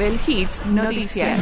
Travel 0.02 0.18
Hits 0.26 0.66
Noticias. 0.66 1.38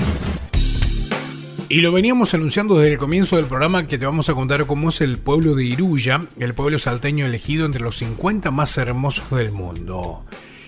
Y 1.70 1.80
lo 1.80 1.92
veníamos 1.92 2.34
anunciando 2.34 2.76
desde 2.76 2.92
el 2.92 2.98
comienzo 2.98 3.36
del 3.36 3.46
programa 3.46 3.86
que 3.86 3.96
te 3.96 4.04
vamos 4.04 4.28
a 4.28 4.34
contar 4.34 4.66
cómo 4.66 4.90
es 4.90 5.00
el 5.00 5.16
pueblo 5.16 5.54
de 5.54 5.64
Iruya, 5.64 6.26
el 6.38 6.52
pueblo 6.52 6.78
salteño 6.78 7.24
elegido 7.24 7.64
entre 7.64 7.80
los 7.80 7.96
50 7.96 8.50
más 8.50 8.76
hermosos 8.76 9.30
del 9.30 9.50
mundo. 9.50 10.26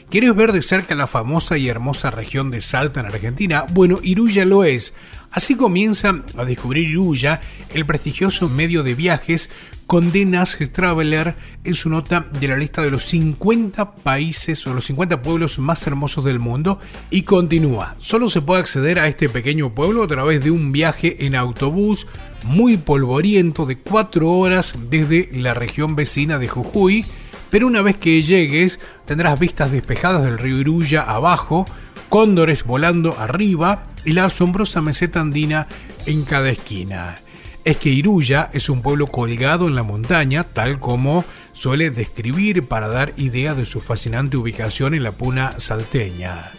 ¿Quieres 0.08 0.34
ver 0.34 0.52
de 0.52 0.62
cerca 0.62 0.94
la 0.94 1.06
famosa 1.06 1.58
y 1.58 1.68
hermosa 1.68 2.10
región 2.10 2.50
de 2.50 2.62
Salta 2.62 3.00
en 3.00 3.06
Argentina? 3.06 3.66
Bueno, 3.72 3.98
Iruya 4.02 4.46
lo 4.46 4.64
es. 4.64 4.94
Así 5.32 5.54
comienza 5.54 6.14
a 6.36 6.44
descubrir 6.44 6.88
Iruya, 6.88 7.40
el 7.70 7.86
prestigioso 7.86 8.50
medio 8.50 8.82
de 8.82 8.94
viajes 8.94 9.48
Condenas 9.86 10.58
Traveler 10.72 11.34
en 11.64 11.74
su 11.74 11.88
nota 11.88 12.26
de 12.38 12.48
la 12.48 12.58
lista 12.58 12.82
de 12.82 12.90
los 12.90 13.04
50 13.06 13.92
países 13.96 14.66
o 14.66 14.74
los 14.74 14.84
50 14.84 15.22
pueblos 15.22 15.58
más 15.58 15.86
hermosos 15.86 16.24
del 16.24 16.38
mundo 16.38 16.78
y 17.10 17.22
continúa. 17.22 17.96
Solo 17.98 18.28
se 18.28 18.42
puede 18.42 18.60
acceder 18.60 18.98
a 18.98 19.08
este 19.08 19.30
pequeño 19.30 19.72
pueblo 19.72 20.02
a 20.02 20.08
través 20.08 20.44
de 20.44 20.50
un 20.50 20.70
viaje 20.70 21.24
en 21.24 21.34
autobús 21.34 22.06
muy 22.44 22.76
polvoriento 22.76 23.64
de 23.64 23.78
4 23.78 24.30
horas 24.30 24.74
desde 24.90 25.30
la 25.32 25.54
región 25.54 25.96
vecina 25.96 26.38
de 26.38 26.48
Jujuy, 26.48 27.06
pero 27.48 27.66
una 27.66 27.80
vez 27.80 27.96
que 27.96 28.22
llegues 28.22 28.80
tendrás 29.06 29.40
vistas 29.40 29.72
despejadas 29.72 30.24
del 30.24 30.38
río 30.38 30.58
Iruya 30.58 31.00
abajo, 31.02 31.64
cóndores 32.12 32.64
volando 32.64 33.18
arriba 33.18 33.86
y 34.04 34.12
la 34.12 34.26
asombrosa 34.26 34.82
meseta 34.82 35.22
andina 35.22 35.66
en 36.04 36.26
cada 36.26 36.50
esquina 36.50 37.16
es 37.64 37.78
que 37.78 37.88
Iruya 37.88 38.50
es 38.52 38.68
un 38.68 38.82
pueblo 38.82 39.06
colgado 39.06 39.66
en 39.66 39.74
la 39.74 39.82
montaña, 39.82 40.44
tal 40.44 40.78
como 40.78 41.24
suele 41.54 41.90
describir 41.90 42.68
para 42.68 42.88
dar 42.88 43.14
idea 43.16 43.54
de 43.54 43.64
su 43.64 43.80
fascinante 43.80 44.36
ubicación 44.36 44.92
en 44.92 45.04
la 45.04 45.12
puna 45.12 45.58
salteña. 45.58 46.52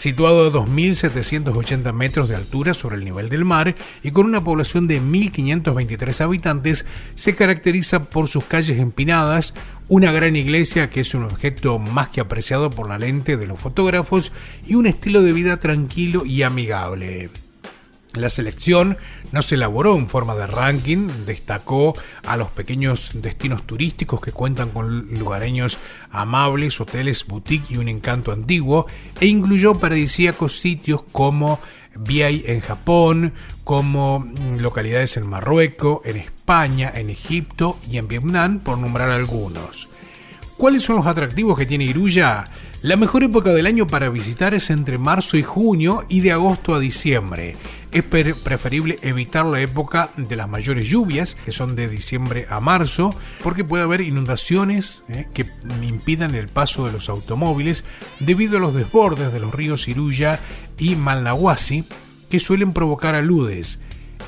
Situado 0.00 0.46
a 0.46 0.50
2.780 0.50 1.92
metros 1.92 2.30
de 2.30 2.34
altura 2.34 2.72
sobre 2.72 2.96
el 2.96 3.04
nivel 3.04 3.28
del 3.28 3.44
mar 3.44 3.74
y 4.02 4.12
con 4.12 4.24
una 4.24 4.42
población 4.42 4.88
de 4.88 4.98
1.523 4.98 6.22
habitantes, 6.22 6.86
se 7.16 7.36
caracteriza 7.36 8.08
por 8.08 8.26
sus 8.26 8.46
calles 8.46 8.78
empinadas, 8.78 9.52
una 9.88 10.10
gran 10.10 10.36
iglesia 10.36 10.88
que 10.88 11.00
es 11.00 11.12
un 11.12 11.24
objeto 11.24 11.78
más 11.78 12.08
que 12.08 12.22
apreciado 12.22 12.70
por 12.70 12.88
la 12.88 12.98
lente 12.98 13.36
de 13.36 13.46
los 13.46 13.60
fotógrafos 13.60 14.32
y 14.66 14.76
un 14.76 14.86
estilo 14.86 15.20
de 15.20 15.34
vida 15.34 15.58
tranquilo 15.58 16.24
y 16.24 16.44
amigable. 16.44 17.28
La 18.14 18.28
selección 18.28 18.98
no 19.30 19.40
se 19.40 19.54
elaboró 19.54 19.94
en 19.96 20.08
forma 20.08 20.34
de 20.34 20.48
ranking, 20.48 21.08
destacó 21.26 21.94
a 22.26 22.36
los 22.36 22.48
pequeños 22.48 23.12
destinos 23.14 23.64
turísticos 23.64 24.20
que 24.20 24.32
cuentan 24.32 24.70
con 24.70 25.14
lugareños 25.14 25.78
amables, 26.10 26.80
hoteles, 26.80 27.24
boutique 27.26 27.72
y 27.72 27.76
un 27.76 27.88
encanto 27.88 28.32
antiguo, 28.32 28.86
e 29.20 29.26
incluyó 29.26 29.74
paradisíacos 29.74 30.58
sitios 30.58 31.04
como 31.12 31.60
Biai 31.94 32.42
en 32.46 32.60
Japón, 32.60 33.32
como 33.62 34.26
localidades 34.58 35.16
en 35.16 35.28
Marruecos, 35.28 36.00
en 36.04 36.16
España, 36.16 36.90
en 36.92 37.10
Egipto 37.10 37.78
y 37.88 37.98
en 37.98 38.08
Vietnam, 38.08 38.58
por 38.58 38.76
nombrar 38.78 39.10
algunos. 39.10 39.88
¿Cuáles 40.56 40.82
son 40.82 40.96
los 40.96 41.06
atractivos 41.06 41.56
que 41.56 41.64
tiene 41.64 41.84
Iruya? 41.84 42.44
La 42.82 42.96
mejor 42.96 43.22
época 43.22 43.50
del 43.52 43.66
año 43.66 43.86
para 43.86 44.08
visitar 44.08 44.54
es 44.54 44.70
entre 44.70 44.96
marzo 44.96 45.36
y 45.36 45.42
junio 45.42 46.06
y 46.08 46.20
de 46.20 46.32
agosto 46.32 46.74
a 46.74 46.80
diciembre. 46.80 47.56
Es 47.92 48.02
pre- 48.04 48.34
preferible 48.34 48.98
evitar 49.02 49.44
la 49.44 49.60
época 49.60 50.08
de 50.16 50.34
las 50.34 50.48
mayores 50.48 50.86
lluvias, 50.86 51.34
que 51.44 51.52
son 51.52 51.76
de 51.76 51.88
diciembre 51.88 52.46
a 52.48 52.58
marzo, 52.60 53.14
porque 53.42 53.64
puede 53.64 53.82
haber 53.82 54.00
inundaciones 54.00 55.02
eh, 55.08 55.26
que 55.34 55.44
impidan 55.82 56.34
el 56.34 56.48
paso 56.48 56.86
de 56.86 56.92
los 56.92 57.10
automóviles 57.10 57.84
debido 58.18 58.56
a 58.56 58.60
los 58.60 58.72
desbordes 58.72 59.30
de 59.30 59.40
los 59.40 59.54
ríos 59.54 59.86
Iruya 59.86 60.40
y 60.78 60.96
Malnahuasi, 60.96 61.84
que 62.30 62.38
suelen 62.38 62.72
provocar 62.72 63.14
aludes. 63.14 63.80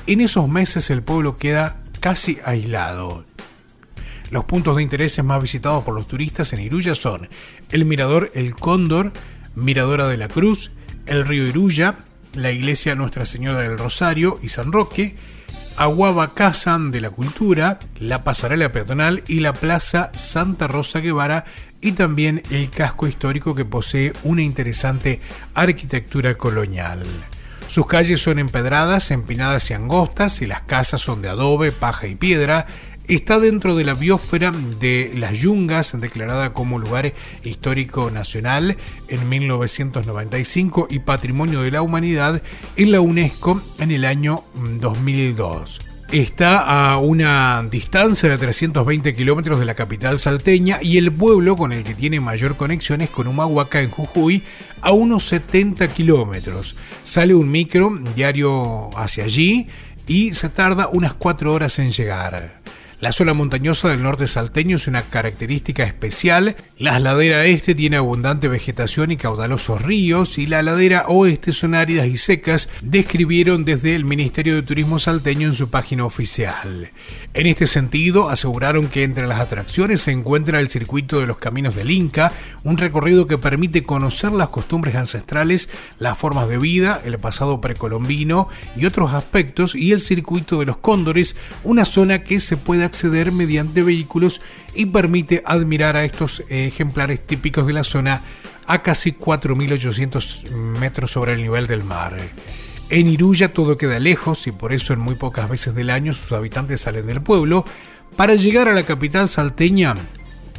En 0.05 0.21
esos 0.21 0.47
meses 0.47 0.91
el 0.91 1.01
pueblo 1.01 1.37
queda 1.37 1.81
casi 2.01 2.37
aislado. 2.45 3.25
Los 4.29 4.45
puntos 4.45 4.75
de 4.75 4.83
interés 4.83 5.23
más 5.23 5.41
visitados 5.41 5.83
por 5.83 5.93
los 5.93 6.07
turistas 6.07 6.53
en 6.53 6.61
Iruya 6.61 6.95
son 6.95 7.29
el 7.73 7.85
mirador 7.85 8.31
El 8.35 8.55
Cóndor, 8.55 9.11
Miradora 9.55 10.07
de 10.07 10.15
la 10.15 10.27
Cruz, 10.27 10.71
el 11.07 11.25
río 11.25 11.47
Iruya, 11.47 11.95
la 12.35 12.51
iglesia 12.51 12.93
Nuestra 12.93 13.25
Señora 13.25 13.59
del 13.59 13.79
Rosario 13.79 14.39
y 14.43 14.49
San 14.49 14.71
Roque, 14.71 15.15
Aguaba 15.75 16.35
Kazan 16.35 16.91
de 16.91 17.01
la 17.01 17.09
Cultura, 17.09 17.79
la 17.99 18.23
pasarela 18.23 18.69
peatonal 18.69 19.23
y 19.27 19.39
la 19.39 19.53
Plaza 19.53 20.11
Santa 20.15 20.67
Rosa 20.67 20.99
Guevara 20.99 21.45
y 21.81 21.93
también 21.93 22.43
el 22.51 22.69
casco 22.69 23.07
histórico 23.07 23.55
que 23.55 23.65
posee 23.65 24.13
una 24.23 24.43
interesante 24.43 25.19
arquitectura 25.55 26.37
colonial. 26.37 27.01
Sus 27.67 27.87
calles 27.87 28.21
son 28.21 28.37
empedradas, 28.37 29.09
empinadas 29.09 29.71
y 29.71 29.73
angostas 29.73 30.43
y 30.43 30.45
las 30.45 30.61
casas 30.61 31.01
son 31.01 31.23
de 31.23 31.29
adobe, 31.29 31.71
paja 31.71 32.05
y 32.05 32.13
piedra. 32.13 32.67
Está 33.07 33.37
dentro 33.37 33.75
de 33.75 33.83
la 33.83 33.95
biosfera 33.95 34.53
de 34.79 35.11
las 35.15 35.37
Yungas, 35.37 35.99
declarada 35.99 36.53
como 36.53 36.79
lugar 36.79 37.11
histórico 37.43 38.09
nacional 38.11 38.77
en 39.09 39.27
1995 39.27 40.87
y 40.89 40.99
patrimonio 40.99 41.63
de 41.63 41.71
la 41.71 41.81
humanidad 41.81 42.41
en 42.77 42.91
la 42.93 43.01
UNESCO 43.01 43.61
en 43.79 43.91
el 43.91 44.05
año 44.05 44.45
2002. 44.79 45.81
Está 46.13 46.59
a 46.59 46.97
una 46.97 47.61
distancia 47.69 48.29
de 48.29 48.37
320 48.37 49.13
kilómetros 49.13 49.59
de 49.59 49.65
la 49.65 49.73
capital 49.73 50.17
salteña 50.17 50.79
y 50.81 50.97
el 50.97 51.11
pueblo 51.11 51.57
con 51.57 51.73
el 51.73 51.83
que 51.83 51.95
tiene 51.95 52.21
mayor 52.21 52.55
conexión 52.55 53.01
es 53.01 53.09
con 53.09 53.27
Humahuaca 53.27 53.81
en 53.81 53.89
Jujuy 53.89 54.43
a 54.79 54.91
unos 54.91 55.25
70 55.25 55.89
kilómetros. 55.89 56.77
Sale 57.03 57.35
un 57.35 57.49
micro 57.49 57.99
diario 58.15 58.95
hacia 58.97 59.25
allí 59.25 59.67
y 60.07 60.33
se 60.33 60.47
tarda 60.47 60.87
unas 60.87 61.15
4 61.15 61.51
horas 61.51 61.79
en 61.79 61.91
llegar. 61.91 62.61
La 63.03 63.11
zona 63.11 63.33
montañosa 63.33 63.89
del 63.89 64.01
norte 64.01 64.27
salteño 64.27 64.77
es 64.77 64.87
una 64.87 65.01
característica 65.01 65.83
especial. 65.83 66.55
La 66.77 66.99
ladera 66.99 67.43
este 67.43 67.75
tiene 67.75 67.97
abundante 67.97 68.47
vegetación 68.47 69.11
y 69.11 69.17
caudalosos 69.17 69.81
ríos 69.81 70.37
y 70.37 70.45
la 70.45 70.63
ladera 70.63 71.07
oeste 71.09 71.51
son 71.51 71.75
áridas 71.75 72.07
y 72.07 72.15
secas, 72.15 72.69
describieron 72.81 73.65
desde 73.65 73.95
el 73.95 74.05
Ministerio 74.05 74.55
de 74.55 74.61
Turismo 74.61 74.99
salteño 74.99 75.47
en 75.47 75.53
su 75.53 75.69
página 75.69 76.05
oficial. 76.05 76.91
En 77.33 77.47
este 77.47 77.67
sentido, 77.67 78.29
aseguraron 78.29 78.87
que 78.87 79.03
entre 79.03 79.27
las 79.27 79.41
atracciones 79.41 79.99
se 79.99 80.11
encuentra 80.11 80.61
el 80.61 80.69
circuito 80.69 81.19
de 81.19 81.27
los 81.27 81.39
caminos 81.39 81.75
del 81.75 81.91
Inca, 81.91 82.31
un 82.63 82.77
recorrido 82.77 83.27
que 83.27 83.37
permite 83.37 83.83
conocer 83.83 84.31
las 84.31 84.47
costumbres 84.47 84.95
ancestrales, 84.95 85.67
las 85.99 86.17
formas 86.17 86.47
de 86.47 86.57
vida, 86.57 87.01
el 87.03 87.17
pasado 87.17 87.59
precolombino 87.59 88.47
y 88.77 88.85
otros 88.85 89.11
aspectos, 89.11 89.75
y 89.75 89.91
el 89.91 89.99
circuito 89.99 90.57
de 90.57 90.67
los 90.67 90.77
cóndores, 90.77 91.35
una 91.65 91.83
zona 91.83 92.23
que 92.23 92.39
se 92.39 92.55
puede 92.55 92.92
acceder 92.93 93.31
mediante 93.31 93.81
vehículos 93.81 94.39
y 94.75 94.85
permite 94.85 95.41
admirar 95.47 95.97
a 95.97 96.05
estos 96.05 96.43
ejemplares 96.47 97.25
típicos 97.25 97.65
de 97.65 97.73
la 97.73 97.83
zona 97.83 98.21
a 98.67 98.83
casi 98.83 99.13
4.800 99.13 100.51
metros 100.79 101.11
sobre 101.11 101.33
el 101.33 101.41
nivel 101.41 101.65
del 101.65 101.83
mar. 101.83 102.15
En 102.91 103.07
Iruya 103.07 103.51
todo 103.51 103.79
queda 103.79 103.99
lejos 103.99 104.45
y 104.45 104.51
por 104.51 104.73
eso 104.73 104.93
en 104.93 104.99
muy 104.99 105.15
pocas 105.15 105.49
veces 105.49 105.73
del 105.73 105.89
año 105.89 106.13
sus 106.13 106.31
habitantes 106.33 106.81
salen 106.81 107.07
del 107.07 107.23
pueblo. 107.23 107.65
Para 108.15 108.35
llegar 108.35 108.67
a 108.67 108.73
la 108.73 108.83
capital 108.83 109.27
salteña, 109.27 109.95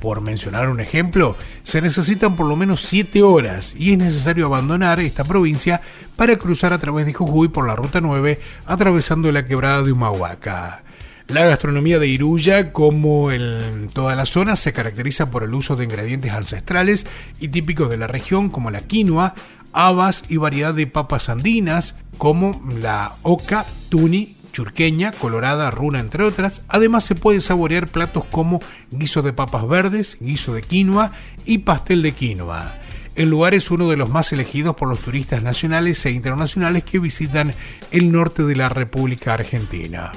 por 0.01 0.20
mencionar 0.20 0.69
un 0.69 0.81
ejemplo, 0.81 1.36
se 1.62 1.81
necesitan 1.81 2.35
por 2.35 2.47
lo 2.47 2.56
menos 2.56 2.82
7 2.82 3.23
horas 3.23 3.74
y 3.78 3.93
es 3.93 3.98
necesario 3.98 4.47
abandonar 4.47 4.98
esta 4.98 5.23
provincia 5.23 5.81
para 6.16 6.36
cruzar 6.36 6.73
a 6.73 6.78
través 6.78 7.06
de 7.06 7.15
Jujuy 7.15 7.47
por 7.47 7.66
la 7.66 7.77
Ruta 7.77 8.01
9 8.01 8.40
atravesando 8.66 9.31
la 9.31 9.47
quebrada 9.47 9.82
de 9.82 9.93
Humahuaca. 9.93 10.84
La 11.29 11.47
gastronomía 11.47 11.99
de 11.99 12.07
Iruya, 12.07 12.71
como 12.71 13.33
en 13.33 13.89
toda 13.89 14.15
la 14.15 14.27
zona, 14.27 14.57
se 14.57 14.75
caracteriza 14.75 15.31
por 15.31 15.43
el 15.43 15.55
uso 15.55 15.75
de 15.75 15.85
ingredientes 15.85 16.31
ancestrales 16.31 17.07
y 17.41 17.49
típicos 17.49 17.89
de 17.89 17.97
la 17.97 18.07
región 18.07 18.51
como 18.51 18.71
la 18.71 18.83
quinoa, 18.83 19.35
habas 19.73 20.25
y 20.29 20.37
variedad 20.37 20.75
de 20.75 20.87
papas 20.87 21.31
andinas 21.31 21.97
como 22.19 22.63
la 22.79 23.15
oca, 23.23 23.65
tuni, 23.89 24.37
churqueña, 24.53 25.13
colorada, 25.13 25.71
runa, 25.71 25.99
entre 25.99 26.25
otras. 26.25 26.61
Además 26.69 27.05
se 27.05 27.15
puede 27.15 27.41
saborear 27.41 27.89
platos 27.89 28.27
como 28.27 28.61
guiso 28.91 29.23
de 29.23 29.33
papas 29.33 29.67
verdes, 29.67 30.19
guiso 30.21 30.53
de 30.53 30.61
quinoa 30.61 31.13
y 31.47 31.59
pastel 31.59 32.03
de 32.03 32.13
quinoa. 32.13 32.81
El 33.17 33.31
lugar 33.31 33.55
es 33.55 33.71
uno 33.71 33.89
de 33.89 33.97
los 33.97 34.11
más 34.11 34.31
elegidos 34.33 34.77
por 34.77 34.89
los 34.89 35.01
turistas 35.01 35.43
nacionales 35.43 36.05
e 36.05 36.11
internacionales 36.11 36.85
que 36.85 36.99
visitan 36.99 37.55
el 37.93 38.13
norte 38.13 38.43
de 38.43 38.57
la 38.57 38.69
República 38.69 39.33
Argentina. 39.33 40.13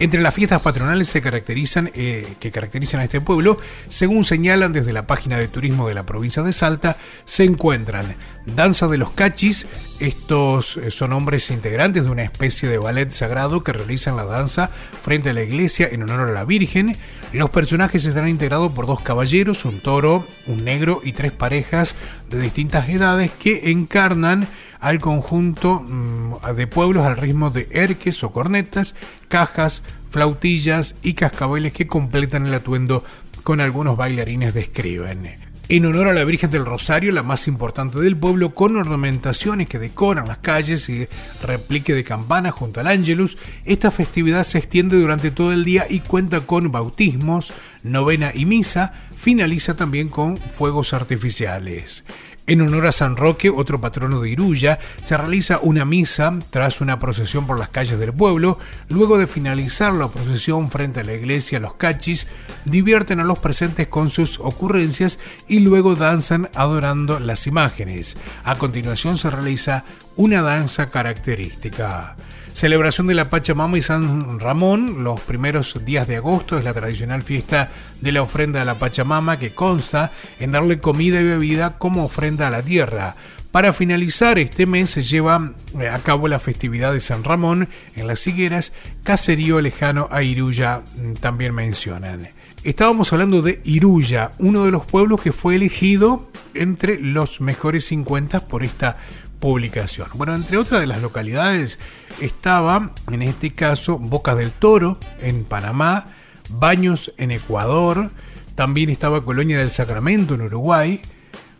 Entre 0.00 0.20
las 0.20 0.34
fiestas 0.34 0.62
patronales 0.62 1.08
caracterizan, 1.20 1.90
eh, 1.94 2.34
que 2.38 2.52
caracterizan 2.52 3.00
a 3.00 3.04
este 3.04 3.20
pueblo, 3.20 3.58
según 3.88 4.24
señalan 4.24 4.72
desde 4.72 4.92
la 4.92 5.06
página 5.06 5.38
de 5.38 5.48
turismo 5.48 5.88
de 5.88 5.94
la 5.94 6.04
provincia 6.04 6.42
de 6.44 6.52
Salta, 6.52 6.96
se 7.24 7.44
encuentran 7.44 8.14
Danza 8.54 8.88
de 8.88 8.98
los 8.98 9.10
Cachis, 9.10 9.66
estos 10.00 10.76
eh, 10.76 10.90
son 10.90 11.12
hombres 11.12 11.50
integrantes 11.50 12.04
de 12.04 12.10
una 12.10 12.22
especie 12.22 12.68
de 12.68 12.78
ballet 12.78 13.10
sagrado 13.10 13.62
que 13.62 13.72
realizan 13.72 14.16
la 14.16 14.24
danza 14.24 14.68
frente 14.68 15.30
a 15.30 15.32
la 15.34 15.42
iglesia 15.42 15.88
en 15.90 16.02
honor 16.02 16.28
a 16.28 16.32
la 16.32 16.44
Virgen. 16.44 16.96
Los 17.32 17.50
personajes 17.50 18.04
estarán 18.04 18.28
integrados 18.28 18.72
por 18.72 18.86
dos 18.86 19.02
caballeros, 19.02 19.64
un 19.64 19.80
toro, 19.80 20.26
un 20.46 20.64
negro 20.64 21.00
y 21.04 21.12
tres 21.12 21.32
parejas 21.32 21.96
de 22.30 22.40
distintas 22.40 22.88
edades 22.88 23.30
que 23.30 23.70
encarnan 23.70 24.46
al 24.80 25.00
conjunto 25.00 25.80
mm, 25.80 26.54
de 26.54 26.66
pueblos 26.66 27.04
al 27.04 27.16
ritmo 27.16 27.50
de 27.50 27.68
erques 27.70 28.22
o 28.22 28.32
cornetas, 28.32 28.94
cajas, 29.28 29.82
flautillas 30.10 30.94
y 31.02 31.14
cascabeles 31.14 31.72
que 31.72 31.86
completan 31.86 32.46
el 32.46 32.54
atuendo 32.54 33.04
con 33.42 33.60
algunos 33.60 33.96
bailarines 33.96 34.54
describen. 34.54 35.47
En 35.70 35.84
honor 35.84 36.08
a 36.08 36.14
la 36.14 36.24
Virgen 36.24 36.50
del 36.50 36.64
Rosario, 36.64 37.12
la 37.12 37.22
más 37.22 37.46
importante 37.46 38.00
del 38.00 38.16
pueblo, 38.16 38.54
con 38.54 38.74
ornamentaciones 38.76 39.68
que 39.68 39.78
decoran 39.78 40.26
las 40.26 40.38
calles 40.38 40.88
y 40.88 41.06
replique 41.42 41.92
de 41.92 42.04
campanas 42.04 42.54
junto 42.54 42.80
al 42.80 42.86
Ángelus, 42.86 43.36
esta 43.66 43.90
festividad 43.90 44.44
se 44.44 44.56
extiende 44.56 44.98
durante 44.98 45.30
todo 45.30 45.52
el 45.52 45.66
día 45.66 45.86
y 45.86 46.00
cuenta 46.00 46.40
con 46.40 46.72
bautismos, 46.72 47.52
novena 47.82 48.32
y 48.34 48.46
misa, 48.46 48.94
finaliza 49.14 49.76
también 49.76 50.08
con 50.08 50.38
fuegos 50.38 50.94
artificiales. 50.94 52.02
En 52.48 52.62
honor 52.62 52.86
a 52.86 52.92
San 52.92 53.18
Roque, 53.18 53.50
otro 53.50 53.78
patrono 53.78 54.22
de 54.22 54.30
Iruya, 54.30 54.78
se 55.04 55.18
realiza 55.18 55.58
una 55.60 55.84
misa 55.84 56.32
tras 56.48 56.80
una 56.80 56.98
procesión 56.98 57.46
por 57.46 57.58
las 57.58 57.68
calles 57.68 57.98
del 57.98 58.14
pueblo. 58.14 58.58
Luego 58.88 59.18
de 59.18 59.26
finalizar 59.26 59.92
la 59.92 60.08
procesión 60.08 60.70
frente 60.70 61.00
a 61.00 61.04
la 61.04 61.12
iglesia, 61.12 61.60
los 61.60 61.74
cachis 61.74 62.26
divierten 62.64 63.20
a 63.20 63.24
los 63.24 63.38
presentes 63.38 63.88
con 63.88 64.08
sus 64.08 64.40
ocurrencias 64.40 65.18
y 65.46 65.60
luego 65.60 65.94
danzan 65.94 66.48
adorando 66.54 67.20
las 67.20 67.46
imágenes. 67.46 68.16
A 68.44 68.56
continuación 68.56 69.18
se 69.18 69.28
realiza 69.28 69.84
una 70.16 70.40
danza 70.40 70.90
característica. 70.90 72.16
Celebración 72.58 73.06
de 73.06 73.14
la 73.14 73.30
Pachamama 73.30 73.78
y 73.78 73.82
San 73.82 74.40
Ramón, 74.40 75.04
los 75.04 75.20
primeros 75.20 75.78
días 75.84 76.08
de 76.08 76.16
agosto 76.16 76.58
es 76.58 76.64
la 76.64 76.74
tradicional 76.74 77.22
fiesta 77.22 77.70
de 78.00 78.10
la 78.10 78.20
ofrenda 78.20 78.60
a 78.60 78.64
la 78.64 78.80
Pachamama 78.80 79.38
que 79.38 79.54
consta 79.54 80.10
en 80.40 80.50
darle 80.50 80.80
comida 80.80 81.20
y 81.20 81.24
bebida 81.24 81.78
como 81.78 82.04
ofrenda 82.04 82.48
a 82.48 82.50
la 82.50 82.62
tierra. 82.62 83.14
Para 83.52 83.72
finalizar 83.72 84.40
este 84.40 84.66
mes 84.66 84.90
se 84.90 85.02
lleva 85.02 85.52
eh, 85.78 85.86
a 85.86 86.00
cabo 86.00 86.26
la 86.26 86.40
festividad 86.40 86.92
de 86.92 86.98
San 86.98 87.22
Ramón 87.22 87.68
en 87.94 88.08
las 88.08 88.26
higueras, 88.26 88.72
caserío 89.04 89.60
lejano 89.60 90.08
a 90.10 90.24
Iruya 90.24 90.80
mm, 90.80 91.12
también 91.12 91.54
mencionan. 91.54 92.30
Estábamos 92.64 93.12
hablando 93.12 93.40
de 93.40 93.60
Iruya, 93.62 94.32
uno 94.38 94.64
de 94.64 94.72
los 94.72 94.84
pueblos 94.84 95.22
que 95.22 95.30
fue 95.30 95.54
elegido 95.54 96.28
entre 96.54 96.98
los 96.98 97.40
mejores 97.40 97.84
50 97.84 98.48
por 98.48 98.64
esta 98.64 98.96
publicación. 99.40 100.08
Bueno, 100.14 100.34
entre 100.34 100.56
otras 100.56 100.80
de 100.80 100.86
las 100.86 101.02
localidades 101.02 101.78
estaba, 102.20 102.92
en 103.10 103.22
este 103.22 103.52
caso, 103.52 103.98
Boca 103.98 104.34
del 104.34 104.50
Toro, 104.52 104.98
en 105.20 105.44
Panamá, 105.44 106.06
Baños, 106.50 107.12
en 107.18 107.30
Ecuador, 107.30 108.10
también 108.54 108.90
estaba 108.90 109.24
Colonia 109.24 109.58
del 109.58 109.70
Sacramento, 109.70 110.34
en 110.34 110.42
Uruguay, 110.42 111.00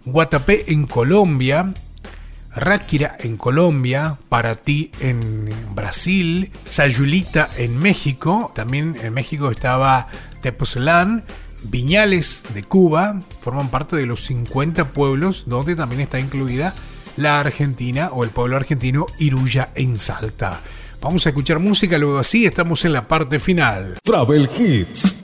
Guatapé, 0.05 0.73
en 0.73 0.87
Colombia, 0.87 1.73
Ráquira 2.59 3.17
en 3.21 3.37
Colombia, 3.37 4.17
Paratí 4.29 4.91
en 5.01 5.49
Brasil, 5.75 6.51
Sayulita 6.65 7.49
en 7.57 7.79
México, 7.79 8.53
también 8.55 8.97
en 9.03 9.15
México 9.15 9.51
estaba 9.51 10.09
Tepoztlán, 10.43 11.25
Viñales 11.65 12.43
de 12.55 12.63
Cuba, 12.63 13.21
forman 13.41 13.69
parte 13.69 13.97
de 13.97 14.07
los 14.07 14.25
50 14.25 14.89
pueblos 14.89 15.45
donde 15.47 15.77
también 15.77 16.01
está 16.01 16.19
incluida 16.19 16.75
la 17.19 17.41
Argentina 17.41 18.11
o 18.13 18.25
el 18.25 18.31
pueblo 18.31 18.57
argentino 18.57 19.07
Iruya 19.19 19.71
en 19.75 19.99
Salta. 19.99 20.61
Vamos 21.01 21.27
a 21.27 21.31
escuchar 21.31 21.59
música, 21.59 21.99
luego 21.99 22.19
así 22.19 22.47
estamos 22.47 22.85
en 22.85 22.93
la 22.93 23.07
parte 23.07 23.41
final. 23.41 23.99
Travel 24.03 24.49
Hits. 24.57 25.18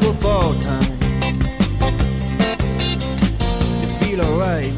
trouble 0.00 0.14
for 0.20 0.54
time. 0.62 0.92
You 3.80 3.88
feel 3.98 4.20
alright 4.20 4.72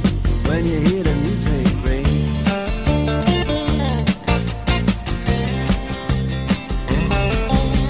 when 0.47 0.65
you 0.65 0.81
hear 0.81 1.03
the 1.03 1.15
music 1.17 1.67
ring. 1.85 2.07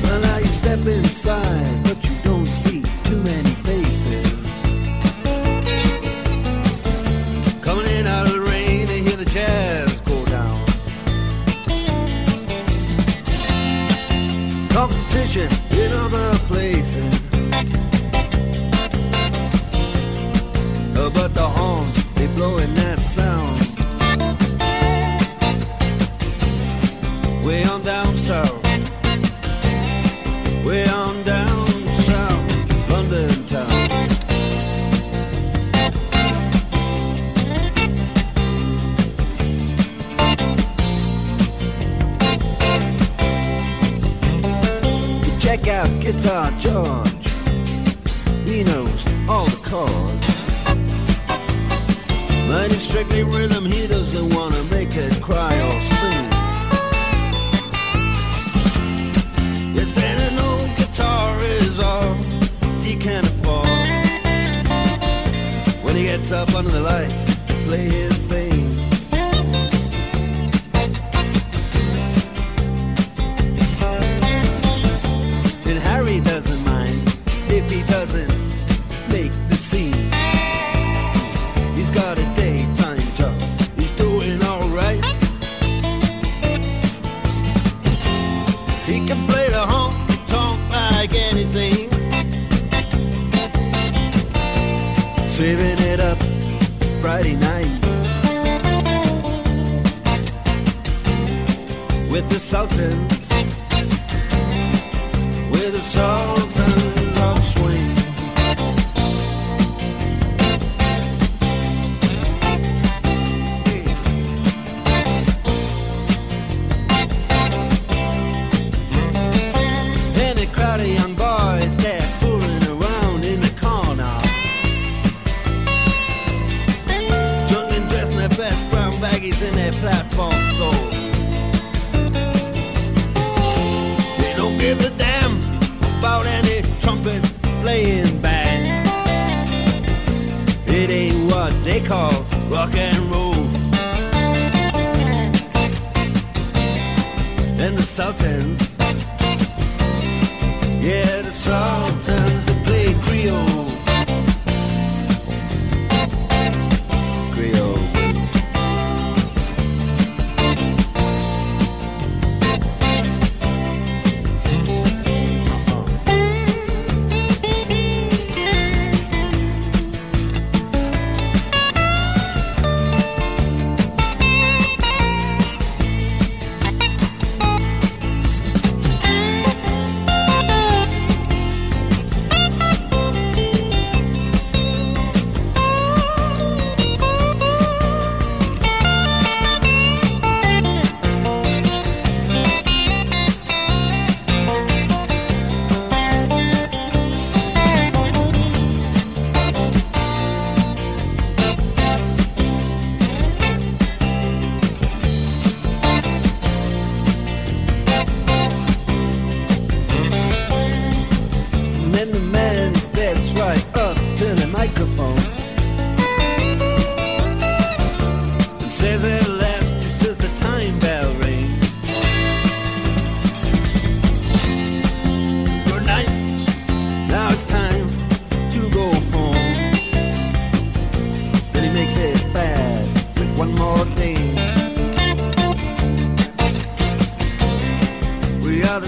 Well, 0.02 0.20
now 0.20 0.38
you 0.38 0.46
step 0.46 0.84
inside, 0.86 1.84
but 1.84 2.02
you 2.04 2.16
don't 2.24 2.46
see 2.46 2.82
too 3.04 3.22
many 3.22 3.54
faces. 3.62 4.32
Coming 7.60 7.86
in 7.86 8.06
out 8.08 8.26
of 8.26 8.32
the 8.32 8.40
rain, 8.40 8.86
they 8.86 9.02
hear 9.02 9.16
the 9.16 9.24
jazz 9.24 10.00
go 10.00 10.24
down. 10.24 10.66
Competition 14.70 15.48
in 15.70 15.92
other 15.92 16.36
places. 16.48 17.19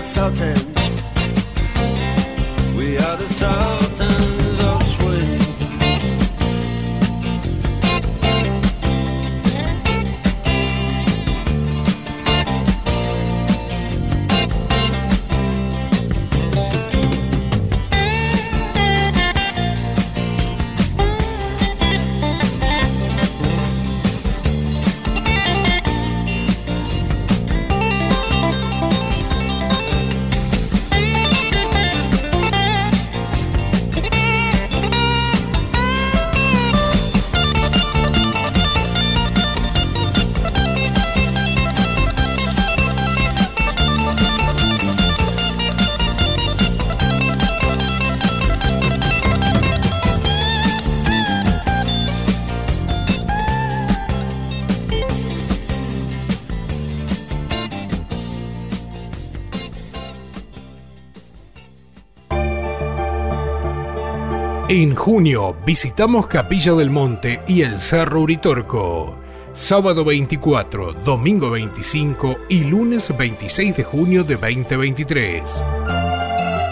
the 0.02 0.08
sultans. 0.08 0.96
We 2.76 2.98
are 2.98 3.16
the 3.16 3.28
sultans. 3.28 4.31
Junio 65.02 65.56
visitamos 65.66 66.28
Capilla 66.28 66.74
del 66.74 66.88
Monte 66.88 67.42
y 67.48 67.62
el 67.62 67.80
Cerro 67.80 68.20
Uritorco. 68.20 69.18
Sábado 69.52 70.04
24, 70.04 70.92
domingo 70.92 71.50
25 71.50 72.36
y 72.48 72.62
lunes 72.62 73.12
26 73.18 73.78
de 73.78 73.82
junio 73.82 74.22
de 74.22 74.36
2023. 74.36 75.42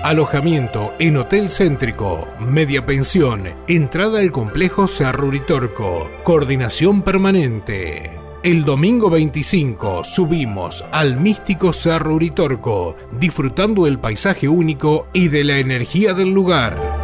Alojamiento 0.05 0.95
en 1.01 1.17
Hotel 1.17 1.51
Céntrico, 1.51 2.29
media 2.39 2.87
pensión, 2.87 3.49
entrada 3.67 4.21
al 4.21 4.31
complejo 4.31 4.87
Cerro 4.87 5.27
Uritorco, 5.27 6.09
coordinación 6.23 7.03
permanente. 7.03 8.13
El 8.45 8.65
domingo 8.65 9.11
25 9.11 10.05
subimos 10.05 10.85
al 10.93 11.17
místico 11.17 11.73
Cerro 11.73 12.15
Uritorco, 12.15 12.95
disfrutando 13.19 13.87
del 13.87 13.99
paisaje 13.99 14.47
único 14.47 15.09
y 15.13 15.27
de 15.27 15.43
la 15.43 15.59
energía 15.59 16.15
del 16.15 16.31
lugar. 16.31 17.00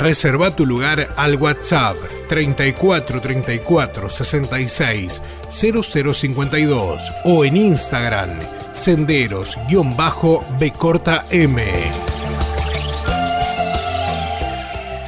Reserva 0.00 0.50
tu 0.50 0.64
lugar 0.64 1.10
al 1.16 1.36
WhatsApp 1.36 1.94
34 2.26 3.20
34 3.20 4.08
66 4.08 5.20
0052 5.50 7.02
o 7.24 7.44
en 7.44 7.58
Instagram 7.58 8.30
senderos-b 8.72 10.72
corta 10.78 11.26
m. 11.30 11.62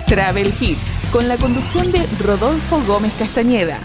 Travel 0.06 0.52
Hits, 0.60 0.92
con 1.10 1.26
la 1.26 1.38
conducción 1.38 1.90
de 1.90 2.06
Rodolfo 2.22 2.82
Gómez 2.86 3.14
Castañeda. 3.18 3.80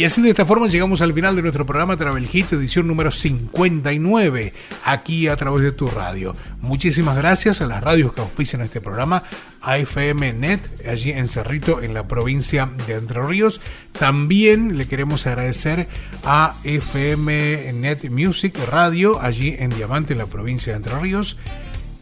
Y 0.00 0.04
así 0.04 0.22
de 0.22 0.30
esta 0.30 0.46
forma 0.46 0.66
llegamos 0.66 1.02
al 1.02 1.12
final 1.12 1.36
de 1.36 1.42
nuestro 1.42 1.66
programa 1.66 1.94
Travel 1.94 2.26
Hits, 2.32 2.54
edición 2.54 2.86
número 2.86 3.10
59, 3.10 4.54
aquí 4.82 5.28
a 5.28 5.36
través 5.36 5.60
de 5.60 5.72
tu 5.72 5.88
radio. 5.88 6.34
Muchísimas 6.62 7.18
gracias 7.18 7.60
a 7.60 7.66
las 7.66 7.82
radios 7.82 8.14
que 8.14 8.22
auspician 8.22 8.62
este 8.62 8.80
programa, 8.80 9.24
a 9.60 9.76
FM 9.76 10.32
Net, 10.32 10.60
allí 10.88 11.10
en 11.10 11.28
Cerrito, 11.28 11.82
en 11.82 11.92
la 11.92 12.08
provincia 12.08 12.70
de 12.86 12.94
Entre 12.94 13.22
Ríos. 13.22 13.60
También 13.92 14.78
le 14.78 14.86
queremos 14.86 15.26
agradecer 15.26 15.86
a 16.24 16.54
FM 16.64 17.70
Net 17.74 18.08
Music 18.08 18.58
Radio, 18.70 19.20
allí 19.20 19.54
en 19.58 19.68
Diamante, 19.68 20.14
en 20.14 20.20
la 20.20 20.26
provincia 20.28 20.72
de 20.72 20.78
Entre 20.78 20.98
Ríos. 20.98 21.36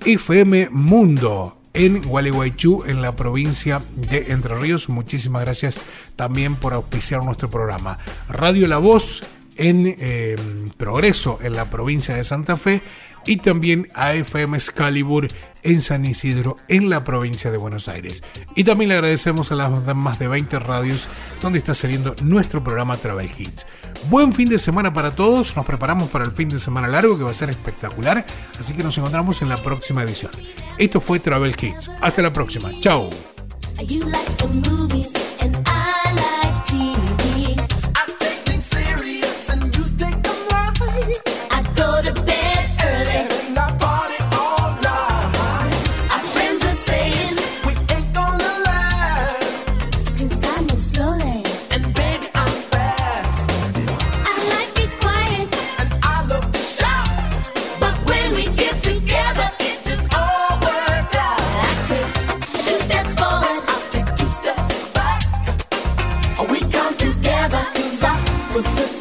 FM 0.05 0.69
Mundo 0.71 1.58
en 1.75 2.03
Gualeguaychú, 2.03 2.85
en 2.87 3.03
la 3.03 3.17
provincia 3.17 3.83
de 3.95 4.27
Entre 4.31 4.55
Ríos. 4.59 4.89
Muchísimas 4.89 5.43
gracias 5.43 5.81
también 6.17 6.57
por 6.57 6.75
auspiciar 6.75 7.25
nuestro 7.25 7.51
programa. 7.51 7.99
Radio 8.29 8.67
La 8.69 8.79
Voz 8.79 9.25
en 9.57 9.97
eh, 9.99 10.37
Progreso, 10.77 11.39
en 11.43 11.55
la 11.55 11.67
provincia 11.67 12.15
de 12.15 12.25
Santa 12.25 12.57
Fe. 12.57 12.81
Y 13.29 13.37
también 13.37 13.89
AFM 13.93 14.57
Excalibur 14.57 15.29
en 15.63 15.83
San 15.83 16.07
Isidro, 16.07 16.57
en 16.67 16.89
la 16.89 17.05
provincia 17.05 17.51
de 17.51 17.59
Buenos 17.59 17.87
Aires. 17.87 18.23
Y 18.57 18.65
también 18.65 18.89
le 18.89 18.95
agradecemos 18.95 19.53
a 19.53 19.55
las 19.55 19.95
más 19.95 20.19
de 20.19 20.29
20 20.29 20.59
radios 20.61 21.09
donde 21.43 21.59
está 21.59 21.75
saliendo 21.75 22.17
nuestro 22.23 22.65
programa 22.65 22.97
Travel 22.97 23.31
Hits. 23.37 23.67
Buen 24.09 24.33
fin 24.33 24.49
de 24.49 24.57
semana 24.57 24.95
para 24.95 25.11
todos, 25.11 25.55
nos 25.55 25.67
preparamos 25.67 26.09
para 26.09 26.25
el 26.25 26.33
fin 26.33 26.49
de 26.49 26.59
semana 26.59 26.89
largo 26.89 27.19
que 27.19 27.25
va 27.25 27.31
a 27.31 27.35
ser 27.35 27.51
espectacular, 27.51 28.25
así 28.59 28.73
que 28.73 28.83
nos 28.83 28.97
encontramos 28.97 29.43
en 29.43 29.51
la 29.51 29.59
próxima 29.59 30.03
edición. 30.03 30.33
Esto 30.79 31.03
fue 31.03 31.21
Travel 31.21 31.55
Hits, 31.61 31.91
hasta 32.01 32.23
la 32.23 32.33
próxima, 32.33 32.71
chao. 32.81 33.11
você 68.63 68.98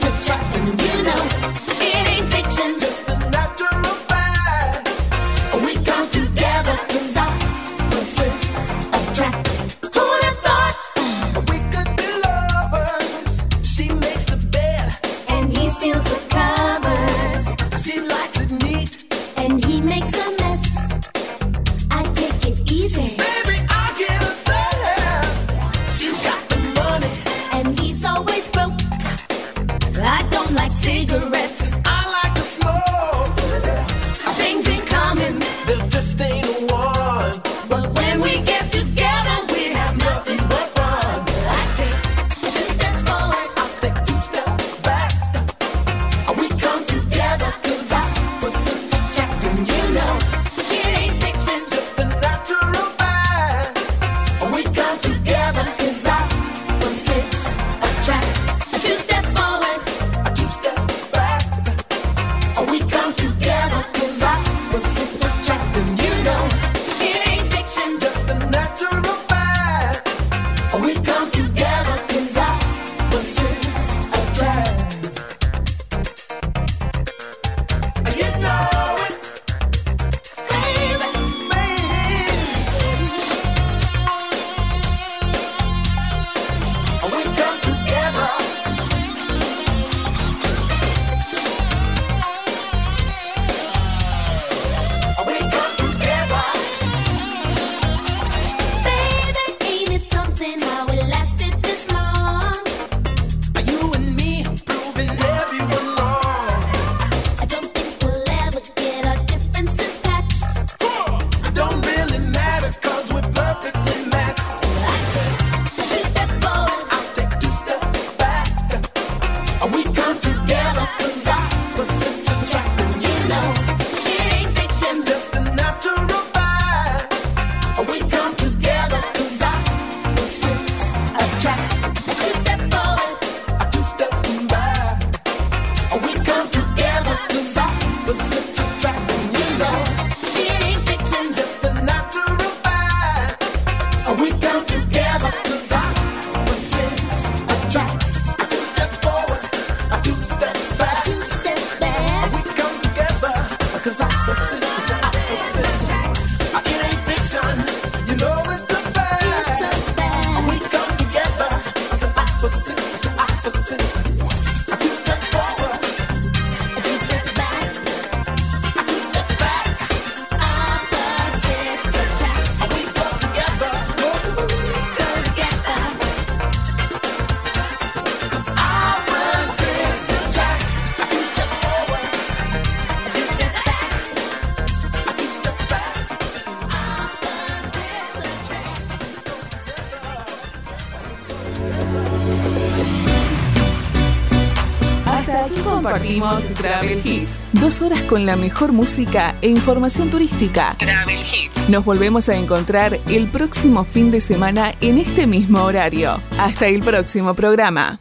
Travel 196.58 197.02
Hits. 197.06 197.44
Dos 197.54 197.82
horas 197.82 198.02
con 198.04 198.26
la 198.26 198.36
mejor 198.36 198.72
música 198.72 199.36
e 199.42 199.50
información 199.50 200.10
turística. 200.10 200.76
Travel 200.80 201.20
Hits. 201.20 201.70
Nos 201.70 201.86
volvemos 201.86 202.30
a 202.30 202.36
encontrar 202.36 203.00
el 203.08 203.28
próximo 203.28 203.84
fin 203.84 204.10
de 204.12 204.22
semana 204.22 204.74
en 204.82 204.98
este 204.98 205.28
mismo 205.28 205.62
horario. 205.64 206.22
Hasta 206.38 206.68
el 206.68 206.80
próximo 206.80 207.36
programa. 207.36 208.00